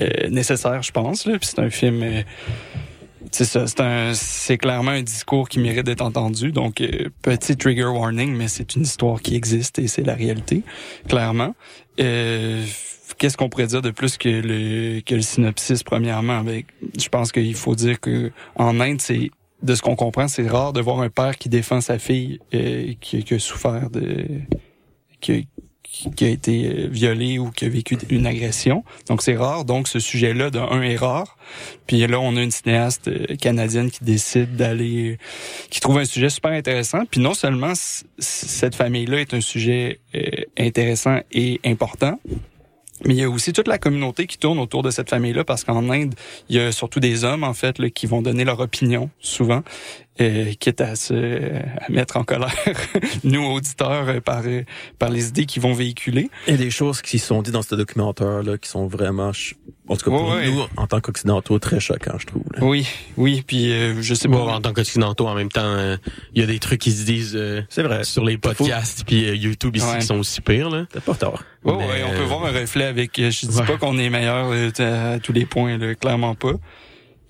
euh, 0.00 0.28
nécessaire, 0.30 0.82
je 0.82 0.90
pense, 0.90 1.26
là, 1.26 1.38
puis 1.38 1.48
c'est 1.48 1.60
un 1.60 1.70
film, 1.70 2.02
c'est 3.30 3.44
ça, 3.44 3.66
c'est 3.66 3.80
un, 3.80 4.12
c'est 4.14 4.58
clairement 4.58 4.92
un 4.92 5.02
discours 5.02 5.48
qui 5.48 5.58
mérite 5.58 5.84
d'être 5.84 6.02
entendu. 6.02 6.50
Donc, 6.52 6.82
petit 7.22 7.56
trigger 7.56 7.84
warning, 7.86 8.34
mais 8.34 8.48
c'est 8.48 8.74
une 8.76 8.82
histoire 8.82 9.20
qui 9.20 9.34
existe 9.34 9.78
et 9.78 9.86
c'est 9.86 10.02
la 10.02 10.14
réalité, 10.14 10.62
clairement. 11.08 11.54
Euh, 12.00 12.64
Qu'est-ce 13.18 13.36
qu'on 13.36 13.48
pourrait 13.48 13.66
dire 13.66 13.82
de 13.82 13.90
plus 13.90 14.16
que 14.16 14.28
le, 14.28 15.00
que 15.00 15.14
le 15.14 15.20
synopsis, 15.20 15.82
premièrement? 15.82 16.38
Avec, 16.38 16.66
je 16.98 17.08
pense 17.08 17.32
qu'il 17.32 17.54
faut 17.54 17.74
dire 17.74 18.00
que 18.00 18.32
en 18.56 18.80
Inde, 18.80 19.00
c'est 19.00 19.30
de 19.62 19.74
ce 19.74 19.82
qu'on 19.82 19.94
comprend, 19.94 20.26
c'est 20.26 20.48
rare 20.48 20.72
de 20.72 20.80
voir 20.80 21.00
un 21.00 21.10
père 21.10 21.36
qui 21.36 21.48
défend 21.48 21.80
sa 21.80 21.98
fille 21.98 22.40
euh, 22.54 22.92
qui, 23.00 23.22
qui 23.22 23.34
a 23.34 23.38
souffert 23.38 23.88
de... 23.90 24.26
Qui, 25.20 25.46
qui- 25.84 26.24
a 26.24 26.28
été 26.28 26.66
euh, 26.66 26.88
violée 26.90 27.38
ou 27.38 27.50
qui 27.50 27.64
a 27.64 27.68
vécu 27.68 27.96
une 28.10 28.26
agression. 28.26 28.82
Donc 29.08 29.22
c'est 29.22 29.36
rare. 29.36 29.64
Donc 29.64 29.86
ce 29.86 30.00
sujet-là, 30.00 30.50
de 30.50 30.58
un, 30.58 30.82
est 30.82 30.96
rare. 30.96 31.36
Puis 31.86 32.04
là, 32.06 32.18
on 32.18 32.36
a 32.36 32.42
une 32.42 32.50
cinéaste 32.50 33.08
euh, 33.08 33.36
canadienne 33.36 33.90
qui 33.90 34.02
décide 34.02 34.56
d'aller, 34.56 35.18
qui 35.70 35.80
trouve 35.80 35.98
un 35.98 36.04
sujet 36.04 36.30
super 36.30 36.50
intéressant. 36.52 37.04
Puis 37.10 37.20
non 37.20 37.34
seulement 37.34 37.72
cette 38.18 38.74
famille-là 38.74 39.20
est 39.20 39.34
un 39.34 39.40
sujet 39.40 40.00
euh, 40.14 40.20
intéressant 40.58 41.20
et 41.30 41.60
important, 41.64 42.18
mais 43.04 43.14
il 43.14 43.20
y 43.20 43.24
a 43.24 43.28
aussi 43.28 43.52
toute 43.52 43.68
la 43.68 43.76
communauté 43.78 44.26
qui 44.26 44.38
tourne 44.38 44.58
autour 44.58 44.82
de 44.82 44.90
cette 44.90 45.10
famille-là 45.10 45.44
parce 45.44 45.64
qu'en 45.64 45.90
Inde, 45.90 46.14
il 46.48 46.56
y 46.56 46.60
a 46.60 46.72
surtout 46.72 47.00
des 47.00 47.24
hommes 47.24 47.44
en 47.44 47.52
fait 47.52 47.78
là, 47.78 47.90
qui 47.90 48.06
vont 48.06 48.22
donner 48.22 48.44
leur 48.44 48.60
opinion 48.60 49.10
souvent, 49.20 49.62
euh, 50.20 50.52
quitte 50.60 50.80
à 50.80 50.94
se 50.96 51.14
à 51.14 51.90
mettre 51.90 52.16
en 52.16 52.24
colère 52.24 52.54
nous 53.24 53.42
auditeurs 53.44 54.08
euh, 54.08 54.20
par 54.20 54.42
euh, 54.46 54.62
par 54.98 55.10
les 55.10 55.28
idées 55.28 55.44
qu'ils 55.46 55.62
vont 55.62 55.72
véhiculer. 55.74 56.30
Il 56.46 56.52
y 56.52 56.54
a 56.54 56.58
des 56.58 56.70
choses 56.70 57.02
qui 57.02 57.18
sont 57.18 57.42
dites 57.42 57.52
dans 57.54 57.62
ce 57.62 57.74
documentaire-là 57.74 58.58
qui 58.58 58.68
sont 58.68 58.86
vraiment, 58.86 59.32
ch- 59.32 59.54
en 59.88 59.96
tout 59.96 60.10
cas 60.10 60.16
pour 60.16 60.28
Ouais, 60.28 60.36
ouais. 60.36 60.50
nous, 60.50 60.62
en 60.76 60.86
tant 60.86 61.00
qu'occidentaux, 61.00 61.58
très 61.58 61.80
choquants, 61.80 62.18
je 62.18 62.26
trouve. 62.26 62.44
là. 62.54 62.60
Oui, 62.64 62.86
oui, 63.16 63.42
puis 63.46 63.72
euh, 63.72 64.00
je 64.02 64.14
sais 64.14 64.28
Bon, 64.28 64.46
pas. 64.46 64.52
en 64.54 64.60
tant 64.60 64.72
qu'occidentaux, 64.72 65.26
en 65.26 65.34
même 65.34 65.50
temps, 65.50 65.62
euh, 65.64 65.96
il 66.34 66.40
y 66.40 66.44
a 66.44 66.46
des 66.46 66.58
trucs 66.58 66.80
qui 66.80 66.92
se 66.92 67.04
disent 67.04 67.34
euh, 67.36 67.62
C'est 67.68 67.82
vrai. 67.82 68.04
sur 68.04 68.24
les 68.24 68.38
podcasts 68.38 69.04
puis 69.04 69.26
euh, 69.28 69.34
YouTube 69.34 69.76
ici 69.76 69.86
Ouais. 69.86 69.98
qui 69.98 70.06
sont 70.06 70.18
aussi 70.18 70.40
pires. 70.40 70.70
Là. 70.70 70.86
T'as 70.92 71.00
pas 71.00 71.14
tort. 71.14 71.42
Ouais, 71.64 71.74
Mais, 71.76 71.86
ouais, 71.86 72.04
on 72.06 72.16
peut 72.16 72.22
voir 72.24 72.44
un 72.46 72.52
reflet 72.52 72.84
avec. 72.84 73.12
Je 73.16 73.46
dis 73.46 73.58
Ouais. 73.58 73.66
pas 73.66 73.76
qu'on 73.78 73.98
est 73.98 74.10
meilleur 74.10 74.52
à 74.78 75.18
tous 75.18 75.32
les 75.32 75.44
points, 75.46 75.76
là, 75.78 75.94
clairement 75.94 76.34
pas. 76.34 76.52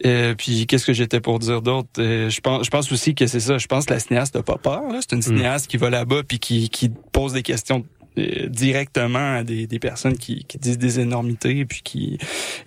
Euh, 0.05 0.35
puis 0.35 0.67
qu'est-ce 0.67 0.85
que 0.87 0.93
j'étais 0.93 1.21
pour 1.21 1.39
dire 1.39 1.63
d'autre? 1.63 1.89
Euh, 1.99 2.29
Je 2.29 2.41
pense, 2.41 2.65
je 2.67 2.71
pense 2.71 2.93
aussi 2.93 3.15
que 3.15 3.27
c'est 3.27 3.41
ça. 3.41 3.59
Je 3.59 3.67
pense 3.67 3.87
que 3.87 3.95
la 3.95 4.01
cinéaste 4.01 4.35
n'a 4.35 4.43
pas 4.43 4.59
peur. 4.59 4.83
là. 4.91 4.99
C'est 5.01 5.15
une 5.17 5.23
cinéaste 5.23 5.67
qui 5.67 5.77
va 5.77 5.91
là-bas 5.91 6.23
puis 6.27 6.39
qui, 6.39 6.69
qui 6.69 6.91
pose 7.13 7.33
des 7.33 7.43
questions 7.43 7.85
euh, 8.17 8.47
directement 8.49 9.37
à 9.39 9.43
des, 9.43 9.67
des 9.67 9.79
personnes 9.81 10.17
qui, 10.17 10.45
qui 10.45 10.59
disent 10.59 10.79
des 10.79 11.01
énormités 11.01 11.65
puis 11.65 11.81
qui 11.83 12.19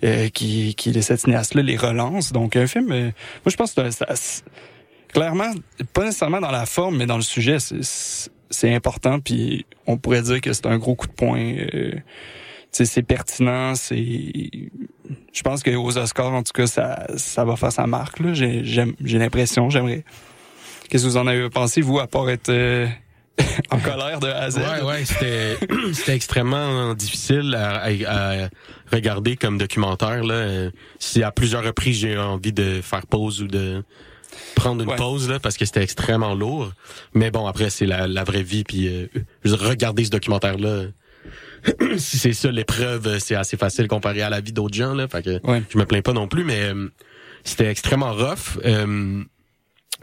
euh, 0.04 0.28
qui, 0.28 0.74
qui 0.74 1.02
cette 1.02 1.20
cinéaste-là 1.20 1.62
les 1.62 1.76
relance. 1.76 2.32
Donc 2.32 2.54
un 2.56 2.66
film, 2.66 2.92
euh, 2.92 3.04
moi 3.04 3.12
je 3.46 3.56
pense 3.56 3.72
que 3.72 3.90
ça, 3.90 4.06
clairement 5.08 5.50
pas 5.94 6.04
nécessairement 6.04 6.40
dans 6.42 6.50
la 6.50 6.66
forme 6.66 6.98
mais 6.98 7.06
dans 7.06 7.16
le 7.16 7.22
sujet, 7.22 7.56
c'est 7.60 8.74
important 8.74 9.20
puis 9.20 9.64
on 9.86 9.96
pourrait 9.96 10.20
dire 10.20 10.42
que 10.42 10.52
c'est 10.52 10.66
un 10.66 10.76
gros 10.76 10.94
coup 10.94 11.06
de 11.06 11.12
poing. 11.12 11.54
C'est 12.72 13.02
pertinent, 13.02 13.74
c'est 13.74 14.00
je 15.32 15.42
pense 15.42 15.62
qu'aux 15.62 15.96
Oscars, 15.98 16.32
en 16.32 16.42
tout 16.42 16.52
cas, 16.52 16.66
ça, 16.66 17.06
ça 17.16 17.44
va 17.44 17.56
faire 17.56 17.72
sa 17.72 17.86
marque. 17.86 18.20
Là. 18.20 18.34
J'ai, 18.34 18.62
j'ai 18.64 19.18
l'impression, 19.18 19.70
j'aimerais. 19.70 20.04
Qu'est-ce 20.88 21.04
que 21.04 21.08
vous 21.08 21.16
en 21.16 21.26
avez 21.26 21.48
pensé, 21.50 21.80
vous, 21.80 21.98
à 21.98 22.06
part 22.06 22.28
être 22.30 22.48
euh, 22.50 22.86
en 23.70 23.78
colère 23.78 24.20
de 24.20 24.28
Z? 24.50 24.58
Ouais, 24.58 24.82
ouais, 24.82 25.04
c'était 25.04 25.56
c'était 25.92 26.14
extrêmement 26.14 26.94
difficile 26.94 27.54
à, 27.54 27.82
à- 27.84 28.44
à 28.44 28.48
regarder 28.92 29.36
comme 29.36 29.58
documentaire. 29.58 30.24
Là. 30.24 30.70
Si 30.98 31.22
à 31.22 31.30
plusieurs 31.30 31.62
reprises 31.64 31.98
j'ai 31.98 32.16
envie 32.18 32.52
de 32.52 32.80
faire 32.82 33.06
pause 33.06 33.42
ou 33.42 33.46
de 33.48 33.82
prendre 34.54 34.82
une 34.82 34.88
Ouais. 34.90 34.96
pause 34.96 35.28
là 35.28 35.38
parce 35.38 35.56
que 35.56 35.64
c'était 35.66 35.82
extrêmement 35.82 36.34
lourd. 36.34 36.72
Mais 37.14 37.30
bon, 37.30 37.46
après 37.46 37.70
c'est 37.70 37.86
la, 37.86 38.06
la 38.06 38.24
vraie 38.24 38.42
vie 38.42 38.64
puis 38.64 38.88
euh, 38.88 39.06
regarder 39.44 40.04
ce 40.04 40.10
documentaire 40.10 40.58
là. 40.58 40.84
si 41.96 42.18
c'est 42.18 42.32
ça 42.32 42.50
l'épreuve, 42.50 43.18
c'est 43.18 43.34
assez 43.34 43.56
facile 43.56 43.88
comparé 43.88 44.22
à 44.22 44.30
la 44.30 44.40
vie 44.40 44.52
d'autres 44.52 44.74
gens 44.76 44.94
là. 44.94 45.08
Fait 45.08 45.22
que 45.22 45.46
Ouais. 45.46 45.62
je 45.70 45.78
me 45.78 45.84
plains 45.84 46.02
pas 46.02 46.12
non 46.12 46.28
plus, 46.28 46.44
mais 46.44 46.60
euh, 46.72 46.88
c'était 47.44 47.66
extrêmement 47.70 48.12
rough. 48.12 48.58
Euh, 48.64 49.22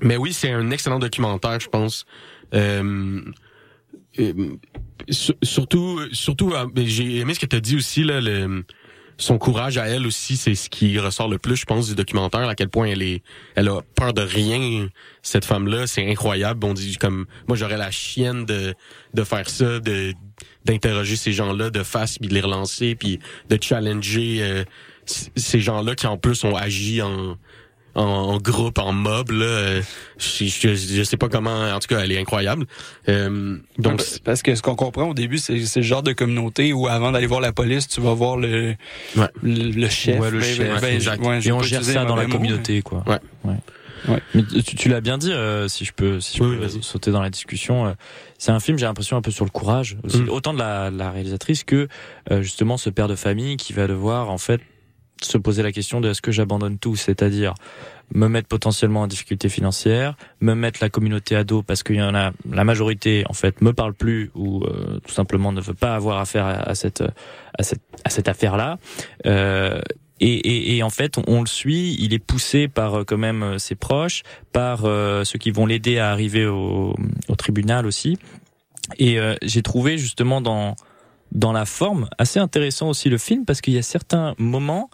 mais 0.01 0.17
oui, 0.17 0.33
c'est 0.33 0.51
un 0.51 0.71
excellent 0.71 0.99
documentaire, 0.99 1.59
je 1.59 1.69
pense. 1.69 2.05
Euh, 2.53 3.21
sur- 5.09 5.35
surtout, 5.43 5.99
surtout, 6.11 6.53
j'ai 6.75 7.17
aimé 7.17 7.33
ce 7.33 7.39
que 7.39 7.45
tu 7.45 7.55
as 7.55 7.61
dit 7.61 7.75
aussi 7.75 8.03
là. 8.03 8.21
Le, 8.21 8.63
son 9.17 9.37
courage 9.37 9.77
à 9.77 9.87
elle 9.87 10.05
aussi, 10.05 10.35
c'est 10.35 10.55
ce 10.55 10.69
qui 10.69 10.99
ressort 10.99 11.29
le 11.29 11.37
plus, 11.37 11.55
je 11.55 11.65
pense, 11.65 11.87
du 11.87 11.95
documentaire. 11.95 12.49
À 12.49 12.55
quel 12.55 12.67
point 12.67 12.87
elle 12.87 13.01
est, 13.01 13.23
elle 13.55 13.69
a 13.69 13.81
peur 13.95 14.13
de 14.13 14.21
rien. 14.21 14.89
Cette 15.21 15.45
femme-là, 15.45 15.87
c'est 15.87 16.09
incroyable. 16.09 16.65
On 16.65 16.73
dit 16.73 16.97
comme, 16.97 17.25
moi, 17.47 17.55
j'aurais 17.55 17.77
la 17.77 17.91
chienne 17.91 18.45
de 18.45 18.73
de 19.13 19.23
faire 19.23 19.49
ça, 19.49 19.79
de 19.79 20.13
d'interroger 20.65 21.15
ces 21.15 21.31
gens-là 21.31 21.69
de 21.69 21.83
face, 21.83 22.17
puis 22.17 22.27
de 22.27 22.33
les 22.33 22.41
relancer, 22.41 22.95
puis 22.95 23.19
de 23.49 23.57
challenger 23.61 24.39
euh, 24.41 24.63
ces 25.05 25.59
gens-là 25.59 25.95
qui 25.95 26.07
en 26.07 26.17
plus 26.17 26.43
ont 26.43 26.55
agi 26.55 27.01
en 27.01 27.37
en, 27.97 28.01
en 28.03 28.37
groupe, 28.39 28.77
en 28.77 28.91
mob. 28.91 29.31
Là, 29.31 29.45
euh, 29.45 29.81
je, 30.17 30.43
je, 30.43 30.75
je 30.75 31.03
sais 31.03 31.15
pas 31.15 31.29
comment. 31.29 31.71
En 31.71 31.79
tout 31.79 31.87
cas, 31.87 31.99
elle 32.01 32.11
est 32.11 32.19
incroyable. 32.19 32.65
Euh, 33.07 33.57
donc, 33.77 34.01
Ouais, 34.01 34.05
parce 34.25 34.41
que 34.41 34.53
ce 34.53 34.61
qu'on 34.61 34.75
comprend 34.75 35.05
au 35.09 35.13
début, 35.13 35.37
c'est, 35.37 35.65
c'est 35.65 35.79
le 35.79 35.85
genre 35.85 36.03
de 36.03 36.11
communauté 36.11 36.73
où 36.73 36.89
avant 36.89 37.13
d'aller 37.13 37.25
voir 37.25 37.39
la 37.39 37.53
police, 37.53 37.87
tu 37.87 38.01
vas 38.01 38.13
voir 38.13 38.35
le, 38.35 38.75
Ouais. 39.15 39.27
le, 39.43 39.71
le 39.71 39.87
chef. 39.87 40.19
Ouais, 40.19 40.29
le 40.29 40.41
chef, 40.41 40.81
ouais, 40.83 40.99
je 40.99 41.47
Et 41.47 41.51
on 41.53 41.61
gère 41.61 41.85
ça 41.85 42.03
dans 42.03 42.17
la 42.17 42.25
communauté, 42.25 42.81
quoi. 42.81 43.05
Ouais. 43.07 43.53
Ouais. 44.07 44.21
Mais 44.33 44.43
tu, 44.43 44.75
tu 44.75 44.89
l'as 44.89 45.01
bien 45.01 45.17
dit, 45.17 45.31
euh, 45.31 45.67
si 45.67 45.85
je 45.85 45.93
peux, 45.93 46.19
si 46.19 46.37
je 46.37 46.43
Oui, 46.43 46.57
peux 46.57 46.67
sauter 46.81 47.11
dans 47.11 47.21
la 47.21 47.29
discussion. 47.29 47.87
euh, 47.87 47.93
c'est 48.37 48.51
un 48.51 48.59
film, 48.59 48.77
j'ai 48.77 48.85
l'impression 48.85 49.17
un 49.17 49.21
peu 49.21 49.31
sur 49.31 49.45
le 49.45 49.51
courage, 49.51 49.97
aussi, 50.03 50.21
Mm. 50.21 50.29
autant 50.29 50.53
de 50.53 50.59
la, 50.59 50.91
la 50.91 51.11
réalisatrice 51.11 51.63
que 51.63 51.87
euh, 52.31 52.41
justement 52.41 52.77
ce 52.77 52.89
père 52.89 53.07
de 53.07 53.15
famille 53.15 53.57
qui 53.57 53.73
va 53.73 53.87
devoir 53.87 54.29
en 54.29 54.37
fait 54.37 54.61
se 55.21 55.37
poser 55.37 55.63
la 55.63 55.71
question 55.71 56.01
de 56.01 56.09
est-ce 56.09 56.21
que 56.21 56.31
j'abandonne 56.33 56.77
tout, 56.77 56.97
c'est-à-dire 56.97 57.53
me 58.13 58.27
mettre 58.27 58.49
potentiellement 58.49 59.01
en 59.03 59.07
difficulté 59.07 59.47
financière, 59.49 60.15
me 60.41 60.53
mettre 60.53 60.79
la 60.81 60.89
communauté 60.89 61.35
à 61.37 61.43
dos 61.45 61.63
parce 61.63 61.83
qu'il 61.83 61.95
y 61.95 62.01
en 62.01 62.13
a 62.13 62.33
la 62.51 62.63
majorité 62.65 63.23
en 63.29 63.33
fait 63.33 63.61
me 63.61 63.71
parle 63.73 63.93
plus 63.93 64.29
ou 64.35 64.63
euh, 64.65 64.99
tout 65.07 65.13
simplement 65.13 65.51
ne 65.53 65.61
veut 65.61 65.73
pas 65.73 65.95
avoir 65.95 66.17
affaire 66.19 66.45
à, 66.45 66.51
à 66.69 66.75
cette 66.75 67.01
à 67.57 67.63
cette 67.63 67.81
à 68.03 68.09
cette 68.09 68.27
affaire 68.27 68.57
là. 68.57 68.77
Euh, 69.25 69.81
et, 70.19 70.33
et, 70.33 70.77
et 70.77 70.83
en 70.83 70.89
fait, 70.89 71.17
on, 71.27 71.41
le 71.41 71.47
suit. 71.47 71.95
Il 71.99 72.13
est 72.13 72.19
poussé 72.19 72.67
par 72.67 72.99
euh, 72.99 73.03
quand 73.03 73.17
même 73.17 73.43
euh, 73.43 73.57
ses 73.57 73.75
proches, 73.75 74.23
par 74.53 74.85
euh, 74.85 75.23
ceux 75.23 75.39
qui 75.39 75.51
vont 75.51 75.65
l'aider 75.65 75.99
à 75.99 76.11
arriver 76.11 76.45
au, 76.45 76.95
au 77.27 77.35
tribunal 77.35 77.85
aussi. 77.85 78.17
Et 78.97 79.19
euh, 79.19 79.35
j'ai 79.41 79.61
trouvé 79.61 79.97
justement 79.97 80.41
dans 80.41 80.75
dans 81.31 81.51
la 81.51 81.65
forme 81.65 82.07
assez 82.17 82.39
intéressant 82.39 82.87
aussi 82.87 83.09
le 83.09 83.17
film 83.17 83.43
parce 83.45 83.59
qu'il 83.59 83.73
y 83.73 83.77
a 83.77 83.81
certains 83.81 84.35
moments 84.37 84.89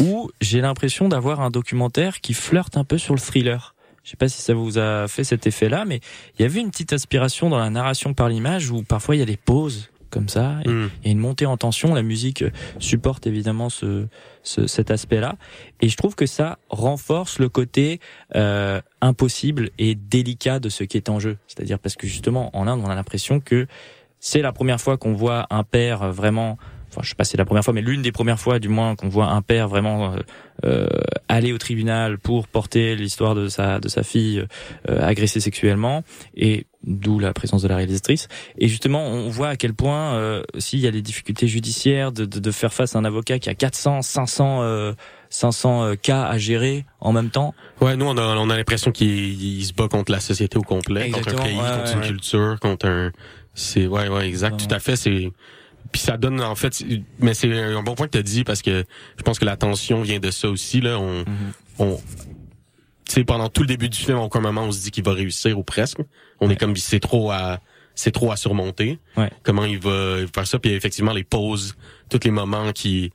où 0.00 0.30
j'ai 0.40 0.60
l'impression 0.60 1.08
d'avoir 1.08 1.40
un 1.40 1.50
documentaire 1.50 2.20
qui 2.20 2.34
flirte 2.34 2.76
un 2.76 2.84
peu 2.84 2.98
sur 2.98 3.14
le 3.14 3.20
thriller. 3.20 3.74
Je 4.02 4.10
sais 4.10 4.16
pas 4.16 4.28
si 4.28 4.42
ça 4.42 4.54
vous 4.54 4.78
a 4.78 5.06
fait 5.06 5.24
cet 5.24 5.46
effet-là, 5.46 5.84
mais 5.84 6.00
il 6.36 6.42
y 6.42 6.44
avait 6.44 6.60
une 6.60 6.70
petite 6.70 6.92
aspiration 6.92 7.48
dans 7.48 7.58
la 7.58 7.70
narration 7.70 8.12
par 8.12 8.28
l'image 8.28 8.70
où 8.70 8.82
parfois 8.82 9.14
il 9.14 9.20
y 9.20 9.22
a 9.22 9.26
des 9.26 9.36
pauses 9.36 9.90
comme 10.14 10.28
ça, 10.28 10.60
et 10.64 10.68
hum, 10.68 10.90
il 11.02 11.06
y 11.06 11.08
a 11.10 11.12
une 11.12 11.18
montée 11.18 11.44
en 11.46 11.56
tension. 11.56 11.92
La 11.92 12.02
musique 12.02 12.42
euh, 12.42 12.50
supporte 12.78 13.26
évidemment 13.26 13.68
ce, 13.68 14.06
ce- 14.42 14.66
cet 14.66 14.90
aspect-là, 14.90 15.36
et 15.82 15.88
je 15.88 15.96
trouve 15.96 16.14
que 16.14 16.26
ça 16.26 16.58
renforce 16.70 17.38
le 17.40 17.48
côté 17.48 17.98
euh, 18.36 18.80
impossible 19.00 19.70
et 19.78 19.94
délicat 19.94 20.60
de 20.60 20.68
ce 20.68 20.84
qui 20.84 20.96
est 20.96 21.08
en 21.08 21.18
jeu. 21.20 21.36
C'est-à-dire 21.48 21.78
parce 21.78 21.96
que 21.96 22.06
justement 22.06 22.56
en 22.56 22.66
Inde, 22.68 22.80
on 22.84 22.88
a 22.88 22.94
l'impression 22.94 23.40
que 23.40 23.66
c'est 24.20 24.40
la 24.40 24.52
première 24.52 24.80
fois 24.80 24.96
qu'on 24.96 25.12
voit 25.12 25.46
un 25.50 25.64
père 25.64 26.10
vraiment 26.12 26.56
enfin 26.94 27.02
je 27.02 27.10
sais 27.10 27.14
pas 27.14 27.24
si 27.24 27.32
c'est 27.32 27.38
la 27.38 27.44
première 27.44 27.64
fois, 27.64 27.74
mais 27.74 27.82
l'une 27.82 28.02
des 28.02 28.12
premières 28.12 28.38
fois 28.38 28.58
du 28.58 28.68
moins 28.68 28.94
qu'on 28.96 29.08
voit 29.08 29.28
un 29.28 29.42
père 29.42 29.68
vraiment 29.68 30.12
euh, 30.12 30.18
euh, 30.64 30.86
aller 31.28 31.52
au 31.52 31.58
tribunal 31.58 32.18
pour 32.18 32.46
porter 32.46 32.94
l'histoire 32.94 33.34
de 33.34 33.48
sa 33.48 33.80
de 33.80 33.88
sa 33.88 34.02
fille 34.02 34.44
euh, 34.88 35.06
agressée 35.06 35.40
sexuellement 35.40 36.02
et 36.36 36.66
d'où 36.86 37.18
la 37.18 37.32
présence 37.32 37.62
de 37.62 37.68
la 37.68 37.76
réalisatrice. 37.76 38.28
Et 38.58 38.68
justement, 38.68 39.06
on 39.06 39.28
voit 39.28 39.48
à 39.48 39.56
quel 39.56 39.74
point 39.74 40.14
euh, 40.14 40.42
s'il 40.58 40.80
y 40.80 40.86
a 40.86 40.90
des 40.90 41.02
difficultés 41.02 41.48
judiciaires 41.48 42.12
de, 42.12 42.24
de, 42.24 42.38
de 42.40 42.50
faire 42.50 42.72
face 42.72 42.94
à 42.94 42.98
un 42.98 43.04
avocat 43.04 43.38
qui 43.38 43.48
a 43.48 43.54
400, 43.54 44.02
500 44.02 44.62
euh, 44.62 44.92
500 45.30 45.84
euh, 45.84 45.94
cas 45.96 46.22
à 46.22 46.38
gérer 46.38 46.84
en 47.00 47.12
même 47.12 47.30
temps. 47.30 47.54
Ouais, 47.80 47.96
nous 47.96 48.06
on 48.06 48.16
a, 48.16 48.36
on 48.36 48.50
a 48.50 48.56
l'impression 48.56 48.92
qu'il 48.92 49.42
il 49.42 49.64
se 49.64 49.72
bat 49.72 49.88
contre 49.88 50.12
la 50.12 50.20
société 50.20 50.56
au 50.56 50.62
complet, 50.62 51.10
contre 51.10 51.30
un 51.30 51.42
pays, 51.42 51.56
ouais, 51.56 51.60
contre 51.60 51.84
ouais, 51.84 51.92
une 51.92 52.00
ouais. 52.00 52.06
culture, 52.06 52.60
contre 52.60 52.86
un. 52.86 53.12
C'est 53.54 53.86
ouais, 53.86 54.08
ouais, 54.08 54.26
exact, 54.26 54.58
tout 54.58 54.72
à 54.74 54.80
fait. 54.80 54.96
C'est 54.96 55.30
puis 55.94 56.00
ça 56.02 56.16
donne 56.16 56.40
en 56.40 56.56
fait, 56.56 56.84
mais 57.20 57.34
c'est 57.34 57.52
un 57.56 57.80
bon 57.84 57.94
point 57.94 58.06
que 58.06 58.12
tu 58.12 58.18
as 58.18 58.22
dit 58.24 58.42
parce 58.42 58.62
que 58.62 58.84
je 59.16 59.22
pense 59.22 59.38
que 59.38 59.44
la 59.44 59.56
tension 59.56 60.02
vient 60.02 60.18
de 60.18 60.32
ça 60.32 60.48
aussi 60.50 60.80
là. 60.80 60.98
On, 60.98 61.20
Mhm. 61.20 61.52
on, 61.78 61.96
tu 63.06 63.12
sais, 63.14 63.22
pendant 63.24 63.48
tout 63.48 63.60
le 63.60 63.68
début 63.68 63.88
du 63.88 63.96
film, 63.96 64.18
aucun 64.18 64.40
moment 64.40 64.62
on 64.64 64.72
se 64.72 64.82
dit 64.82 64.90
qu'il 64.90 65.04
va 65.04 65.12
réussir 65.12 65.56
ou 65.56 65.62
presque. 65.62 66.00
On 66.40 66.50
est 66.50 66.56
comme 66.56 66.74
c'est 66.74 66.98
trop 66.98 67.30
à 67.30 67.60
c'est 67.94 68.10
trop 68.10 68.32
à 68.32 68.36
surmonter. 68.36 68.98
Ouais. 69.16 69.30
Comment 69.44 69.64
il 69.66 69.78
va 69.78 70.16
faire 70.34 70.48
ça? 70.48 70.58
Puis 70.58 70.72
effectivement 70.72 71.12
les 71.12 71.22
pauses, 71.22 71.76
tous 72.10 72.18
les 72.24 72.32
moments 72.32 72.72
qui 72.72 73.12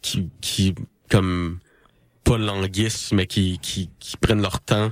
qui 0.00 0.30
qui 0.40 0.74
comme 1.10 1.58
pas 2.24 2.38
languissent 2.38 3.12
mais 3.12 3.26
qui 3.26 3.58
qui 3.60 3.90
qui 4.00 4.16
prennent 4.16 4.40
leur 4.40 4.60
temps 4.60 4.90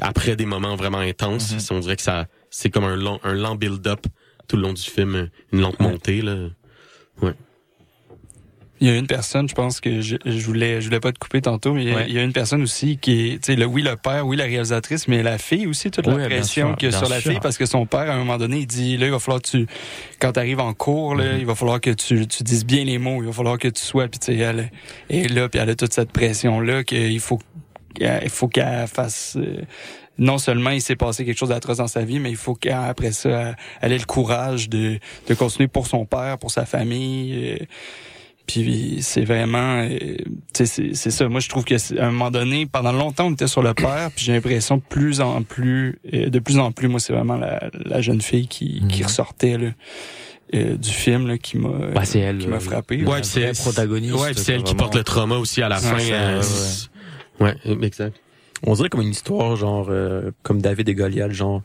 après 0.00 0.36
des 0.36 0.46
moments 0.46 0.76
vraiment 0.76 0.98
intenses. 0.98 1.50
Mhm. 1.52 1.76
On 1.76 1.80
dirait 1.80 1.96
que 1.96 2.02
ça 2.02 2.28
c'est 2.48 2.70
comme 2.70 2.84
un 2.84 2.94
long 2.94 3.18
un 3.24 3.34
lent 3.34 3.56
build-up 3.56 4.06
tout 4.46 4.56
le 4.56 4.62
long 4.62 4.72
du 4.72 4.82
film, 4.82 5.30
une 5.52 5.60
lente 5.60 5.76
Ouais. 5.80 5.86
montée 5.88 6.22
là. 6.22 6.48
Il 8.82 8.88
y 8.88 8.90
a 8.90 8.96
une 8.96 9.06
personne, 9.06 9.46
je 9.46 9.54
pense 9.54 9.78
que 9.78 10.00
je, 10.00 10.16
je 10.24 10.46
voulais, 10.46 10.80
je 10.80 10.86
voulais 10.86 11.00
pas 11.00 11.12
te 11.12 11.18
couper 11.18 11.42
tantôt, 11.42 11.74
mais 11.74 11.82
il 11.82 11.88
y 11.90 11.92
a- 11.92 11.96
Ouais. 11.96 12.06
il 12.08 12.14
y, 12.14 12.18
a 12.18 12.22
une 12.22 12.32
personne 12.32 12.62
aussi 12.62 12.96
qui 12.96 13.28
est, 13.28 13.32
tu 13.34 13.52
sais, 13.52 13.56
le, 13.56 13.66
oui, 13.66 13.82
le 13.82 13.94
père, 13.96 14.26
oui, 14.26 14.38
la 14.38 14.44
réalisatrice, 14.44 15.06
mais 15.06 15.22
la 15.22 15.36
fille 15.36 15.66
aussi, 15.66 15.90
toute 15.90 16.06
Oui, 16.06 16.16
la 16.16 16.24
pression 16.30 16.74
qu'il 16.76 16.86
y 16.86 16.88
a 16.88 16.90
bien 16.92 16.98
sur 16.98 17.10
la 17.10 17.20
sûr. 17.20 17.32
fille, 17.32 17.40
parce 17.42 17.58
que 17.58 17.66
son 17.66 17.84
père, 17.84 18.08
à 18.10 18.14
un 18.14 18.16
moment 18.16 18.38
donné, 18.38 18.60
il 18.60 18.66
dit, 18.66 18.96
là, 18.96 19.04
il 19.04 19.12
va 19.12 19.18
falloir 19.18 19.42
que 19.42 19.48
tu, 19.50 19.66
quand 20.18 20.32
tu 20.32 20.38
arrives 20.38 20.60
en 20.60 20.72
cours, 20.72 21.14
là, 21.14 21.36
il 21.36 21.44
va 21.44 21.54
falloir 21.54 21.78
que 21.78 21.90
tu, 21.90 22.26
tu 22.26 22.42
dises 22.42 22.64
bien 22.64 22.84
les 22.84 22.96
mots, 22.96 23.20
il 23.22 23.26
va 23.26 23.32
falloir 23.34 23.58
que 23.58 23.68
tu 23.68 23.82
sois, 23.82 24.08
puis 24.08 24.18
tu 24.18 24.32
sais, 24.32 24.38
elle 24.38 24.70
est 25.10 25.28
là, 25.28 25.50
puis 25.50 25.60
elle 25.60 25.68
a 25.68 25.74
toute 25.74 25.92
cette 25.92 26.12
pression-là 26.12 26.82
qu'il 26.82 27.20
faut, 27.20 27.38
il 28.00 28.30
faut 28.30 28.48
qu'elle 28.48 28.86
fasse, 28.86 29.36
euh, 29.38 29.60
non 30.20 30.38
seulement 30.38 30.70
il 30.70 30.80
s'est 30.80 30.94
passé 30.96 31.24
quelque 31.24 31.36
chose 31.38 31.48
d'atroce 31.48 31.78
dans 31.78 31.88
sa 31.88 32.04
vie, 32.04 32.20
mais 32.20 32.30
il 32.30 32.36
faut 32.36 32.54
qu'après 32.54 33.10
ça, 33.10 33.56
elle 33.80 33.92
ait 33.92 33.98
le 33.98 34.04
courage 34.04 34.68
de, 34.68 34.98
de 35.28 35.34
continuer 35.34 35.66
pour 35.66 35.86
son 35.88 36.04
père, 36.04 36.38
pour 36.38 36.52
sa 36.52 36.64
famille. 36.66 37.56
euh, 37.60 37.64
puis 38.46 38.98
c'est 39.00 39.24
vraiment, 39.24 39.82
euh, 39.82 39.88
tu 39.98 40.24
sais, 40.54 40.66
c'est 40.66 40.94
c'est 40.94 41.10
ça. 41.12 41.28
Moi, 41.28 41.38
je 41.40 41.48
trouve 41.48 41.64
que 41.64 41.78
c'est- 41.78 41.98
à 42.00 42.08
un 42.08 42.10
moment 42.10 42.32
donné, 42.32 42.66
pendant 42.66 42.90
longtemps, 42.90 43.26
on 43.28 43.32
était 43.32 43.46
sur 43.46 43.62
le 43.62 43.74
père, 43.74 44.10
puis 44.14 44.24
j'ai 44.24 44.32
l'impression 44.32 44.76
de 44.78 44.82
plus 44.82 45.20
en 45.20 45.42
plus, 45.42 45.98
euh, 46.12 46.30
de 46.30 46.38
plus 46.40 46.58
en 46.58 46.72
plus, 46.72 46.88
moi, 46.88 46.98
c'est 46.98 47.12
vraiment 47.12 47.36
la, 47.36 47.70
la 47.84 48.00
jeune 48.00 48.20
fille 48.20 48.48
qui, 48.48 48.82
qui 48.88 49.00
Mhm. 49.02 49.06
ressortait 49.06 49.56
là, 49.56 49.68
euh, 50.54 50.76
du 50.76 50.90
film 50.90 51.28
là, 51.28 51.38
qui 51.38 51.58
m'a, 51.58 51.68
Bah, 51.94 52.04
c'est 52.04 52.18
elle 52.18 52.38
qui 52.38 52.48
m'a 52.48 52.58
frappé. 52.58 53.04
Ouais, 53.04 53.22
c'est 53.22 53.52
protagoniste. 53.56 54.14
Ouais, 54.14 54.32
c'est 54.34 54.52
elle 54.52 54.64
qui 54.64 54.74
porte 54.74 54.96
le 54.96 55.04
trauma 55.04 55.36
aussi 55.36 55.62
à 55.62 55.68
la 55.68 55.76
fin. 55.76 55.98
euh, 56.00 56.42
ouais, 57.38 57.54
ouais, 57.66 57.86
exact. 57.86 58.16
On 58.66 58.74
dirait 58.74 58.88
comme 58.90 59.00
une 59.00 59.08
histoire, 59.10 59.56
genre, 59.56 59.86
euh, 59.90 60.30
comme 60.42 60.60
David 60.60 60.88
et 60.88 60.94
Goliath, 60.94 61.32
genre, 61.32 61.62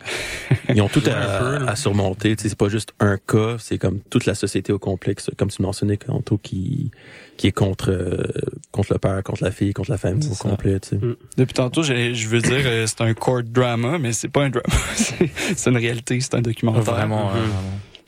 ils 0.74 0.82
ont 0.82 0.88
tout 0.88 1.04
à, 1.08 1.12
un 1.12 1.40
peu, 1.60 1.66
là. 1.66 1.72
à 1.72 1.76
surmonter. 1.76 2.36
Tu 2.36 2.44
sais, 2.44 2.50
c'est 2.50 2.58
pas 2.58 2.70
juste 2.70 2.94
un 3.00 3.18
cas, 3.18 3.58
c'est 3.60 3.78
comme 3.78 4.00
toute 4.10 4.26
la 4.26 4.36
société 4.36 4.72
au 4.72 4.80
complexe, 4.80 5.30
comme 5.38 5.50
tu 5.50 5.62
mentionnais, 5.62 5.98
Kanto, 5.98 6.38
qui, 6.38 6.92
qui 7.38 7.48
est 7.48 7.52
contre, 7.52 7.92
euh, 7.92 8.24
contre 8.72 8.94
le 8.94 9.00
père, 9.00 9.22
contre 9.24 9.44
la 9.44 9.52
fille, 9.52 9.74
contre 9.74 9.92
la 9.92 9.98
famille 9.98 10.30
au 10.30 10.34
ça. 10.34 10.50
complet, 10.50 10.80
tu 10.80 10.90
sais. 10.90 11.00
Depuis 11.38 11.54
tantôt, 11.54 11.84
je 11.84 12.28
veux 12.28 12.42
dire, 12.42 12.62
euh, 12.66 12.86
c'est 12.88 13.02
un 13.02 13.14
court 13.14 13.44
drama, 13.44 13.98
mais 14.00 14.14
c'est 14.14 14.30
pas 14.30 14.44
un 14.46 14.50
drama. 14.50 14.66
C'est- 14.96 15.30
c'est 15.56 15.70
une 15.70 15.78
réalité, 15.78 16.20
c'est 16.22 16.36
un 16.36 16.42
documentaire. 16.42 16.84
Vraiment, 16.84 17.30
euh, 17.30 17.34
vraiment. 17.34 17.54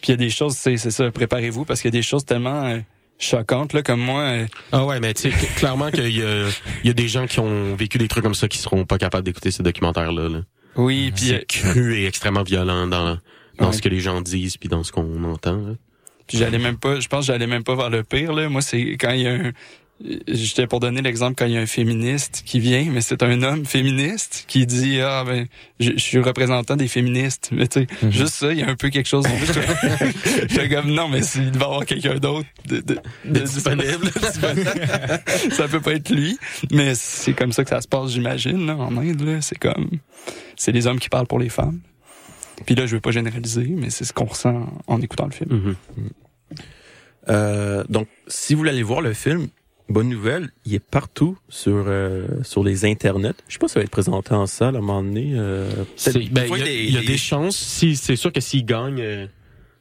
Puis 0.02 0.10
il 0.10 0.12
y 0.12 0.14
a 0.14 0.18
des 0.18 0.30
choses, 0.30 0.54
c'est 0.56 0.78
c'est 0.78 0.92
ça, 0.92 1.10
préparez-vous, 1.12 1.66
parce 1.66 1.82
qu'il 1.82 1.90
y 1.90 1.96
a 1.96 2.00
des 2.00 2.04
choses 2.04 2.24
tellement 2.24 2.78
euh, 3.20 3.38
choquantes, 3.38 3.74
là, 3.74 3.82
comme 3.84 4.00
moi. 4.02 4.22
euh, 4.22 4.46
Ah 4.72 4.86
ouais, 4.86 5.00
mais 5.00 5.14
tu 5.14 5.24
sais, 5.24 5.30
cl- 5.30 5.56
clairement 5.56 5.92
qu'il 5.92 6.08
y 6.08 6.20
y 6.84 6.90
a 6.90 6.94
des 6.94 7.08
gens 7.08 7.26
qui 7.28 7.40
ont 7.40 7.76
vécu 7.76 7.98
des 7.98 8.08
trucs 8.08 8.24
comme 8.24 8.36
ça 8.36 8.48
qui 8.48 8.58
seront 8.58 8.86
pas 8.86 8.98
capables 8.98 9.24
d'écouter 9.26 9.52
ce 9.52 9.62
documentaire-là. 9.64 10.30
Là. 10.30 10.40
oui, 10.76 11.12
puis 11.16 11.34
euh, 11.34 11.40
C'est 11.40 11.46
cru 11.48 11.96
et 11.98 12.06
extrêmement 12.08 12.44
violent 12.44 12.88
dans, 12.88 13.18
dans 13.58 13.68
Ouais. 13.68 13.74
ce 13.74 13.82
que 13.82 13.90
les 13.90 14.00
gens 14.00 14.22
disent 14.22 14.58
puis 14.58 14.70
dans 14.70 14.84
ce 14.84 14.92
qu'on 14.92 15.24
entend. 15.24 15.58
Là. 15.58 15.74
Puis 16.28 16.38
j'allais 16.38 16.60
même 16.60 16.78
pas, 16.78 17.00
je 17.00 17.08
pense 17.08 17.26
que 17.26 17.32
j'allais 17.32 17.48
même 17.48 17.64
pas 17.64 17.76
vers 17.76 17.90
le 17.90 18.04
pire 18.04 18.34
là. 18.34 18.50
Moi 18.50 18.62
c'est 18.62 18.82
quand 18.98 19.12
il 19.12 19.22
y 19.22 19.28
a 19.28 19.34
un 19.34 19.52
J'étais 20.28 20.68
pour 20.68 20.80
donner 20.80 21.02
l'exemple 21.02 21.34
quand 21.36 21.48
il 21.48 21.54
y 21.54 21.58
a 21.58 21.60
un 21.60 21.66
féministe 21.66 22.44
qui 22.46 22.60
vient, 22.60 22.86
mais 22.92 23.02
c'est 23.02 23.24
un 23.24 23.42
homme 23.42 23.66
féministe 23.66 24.46
qui 24.48 24.68
dit 24.68 25.00
ah 25.02 25.24
ben 25.26 25.48
je, 25.80 25.94
je 25.94 25.98
suis 25.98 26.20
représentant 26.20 26.76
des 26.76 26.88
féministes. 26.88 27.50
Mais 27.52 27.68
tu 27.68 27.80
sais, 27.82 27.88
Mhm. 28.04 28.12
juste 28.12 28.34
ça, 28.36 28.54
il 28.54 28.60
y 28.60 28.62
a 28.62 28.70
un 28.70 28.76
peu 28.76 28.90
quelque 28.90 29.08
chose. 29.10 29.26
J'étais 30.50 30.70
comme 30.70 30.92
non, 30.94 31.08
mais 31.10 31.24
s'il 31.24 31.50
devait 31.50 31.62
y 31.62 31.64
avoir 31.64 31.86
quelqu'un 31.86 32.16
d'autre 32.20 32.46
de, 32.68 32.80
de, 32.82 33.00
de 33.26 33.40
disponible, 33.44 34.12
ça 35.52 35.68
peut 35.68 35.82
pas 35.82 35.94
être 35.94 36.10
lui. 36.12 36.38
Mais 36.72 36.94
c'est 36.94 37.34
comme 37.34 37.52
ça 37.52 37.64
que 37.64 37.70
ça 37.72 37.82
se 37.82 37.88
passe, 37.88 38.12
j'imagine, 38.12 38.68
là, 38.68 38.76
en 38.76 38.96
Inde. 38.98 39.22
Là, 39.22 39.42
c'est 39.42 39.58
comme 39.58 39.90
c'est 40.56 40.72
les 40.72 40.86
hommes 40.86 41.00
qui 41.00 41.10
parlent 41.10 41.28
pour 41.28 41.40
les 41.40 41.50
femmes. 41.50 41.80
Puis 42.68 42.76
là, 42.76 42.86
je 42.86 42.96
veux 42.96 43.02
pas 43.02 43.12
généraliser, 43.12 43.68
mais 43.76 43.90
c'est 43.90 44.06
ce 44.06 44.14
qu'on 44.14 44.26
ressent 44.26 44.68
en 44.86 45.02
écoutant 45.02 45.26
le 45.26 45.32
film. 45.32 45.50
Mhm. 45.98 46.10
Euh, 47.30 47.84
donc, 47.90 48.08
si 48.28 48.54
vous 48.54 48.60
voulez 48.60 48.70
aller 48.72 48.84
voir 48.84 49.02
le 49.02 49.14
film, 49.14 49.48
bonne 49.90 50.10
nouvelle, 50.10 50.50
il 50.66 50.74
est 50.76 50.80
partout 50.80 51.38
sur 51.50 51.86
euh, 51.88 52.28
sur 52.44 52.64
les 52.64 52.86
internets. 52.86 53.34
Je 53.48 53.54
sais 53.54 53.60
pas 53.60 53.68
si 53.68 53.74
ça 53.76 53.80
va 53.80 53.84
être 53.84 53.90
présenté 53.92 54.34
en 54.34 54.46
salle 54.46 54.76
à 54.76 54.80
un 54.80 54.82
moment 54.82 55.04
donné. 55.04 55.32
Euh, 55.36 55.70
ben, 56.32 56.46
il 56.50 56.58
y 56.58 56.62
a, 56.62 56.66
des- 56.66 56.84
il 56.86 56.92
y 56.94 56.98
a 56.98 57.02
des- 57.02 57.08
des 57.08 57.18
chances. 57.18 57.56
Si, 57.58 57.96
c'est 57.96 58.16
sûr 58.16 58.32
que 58.34 58.42
s'il 58.42 58.66
gagne, 58.66 59.00
euh, 59.00 59.28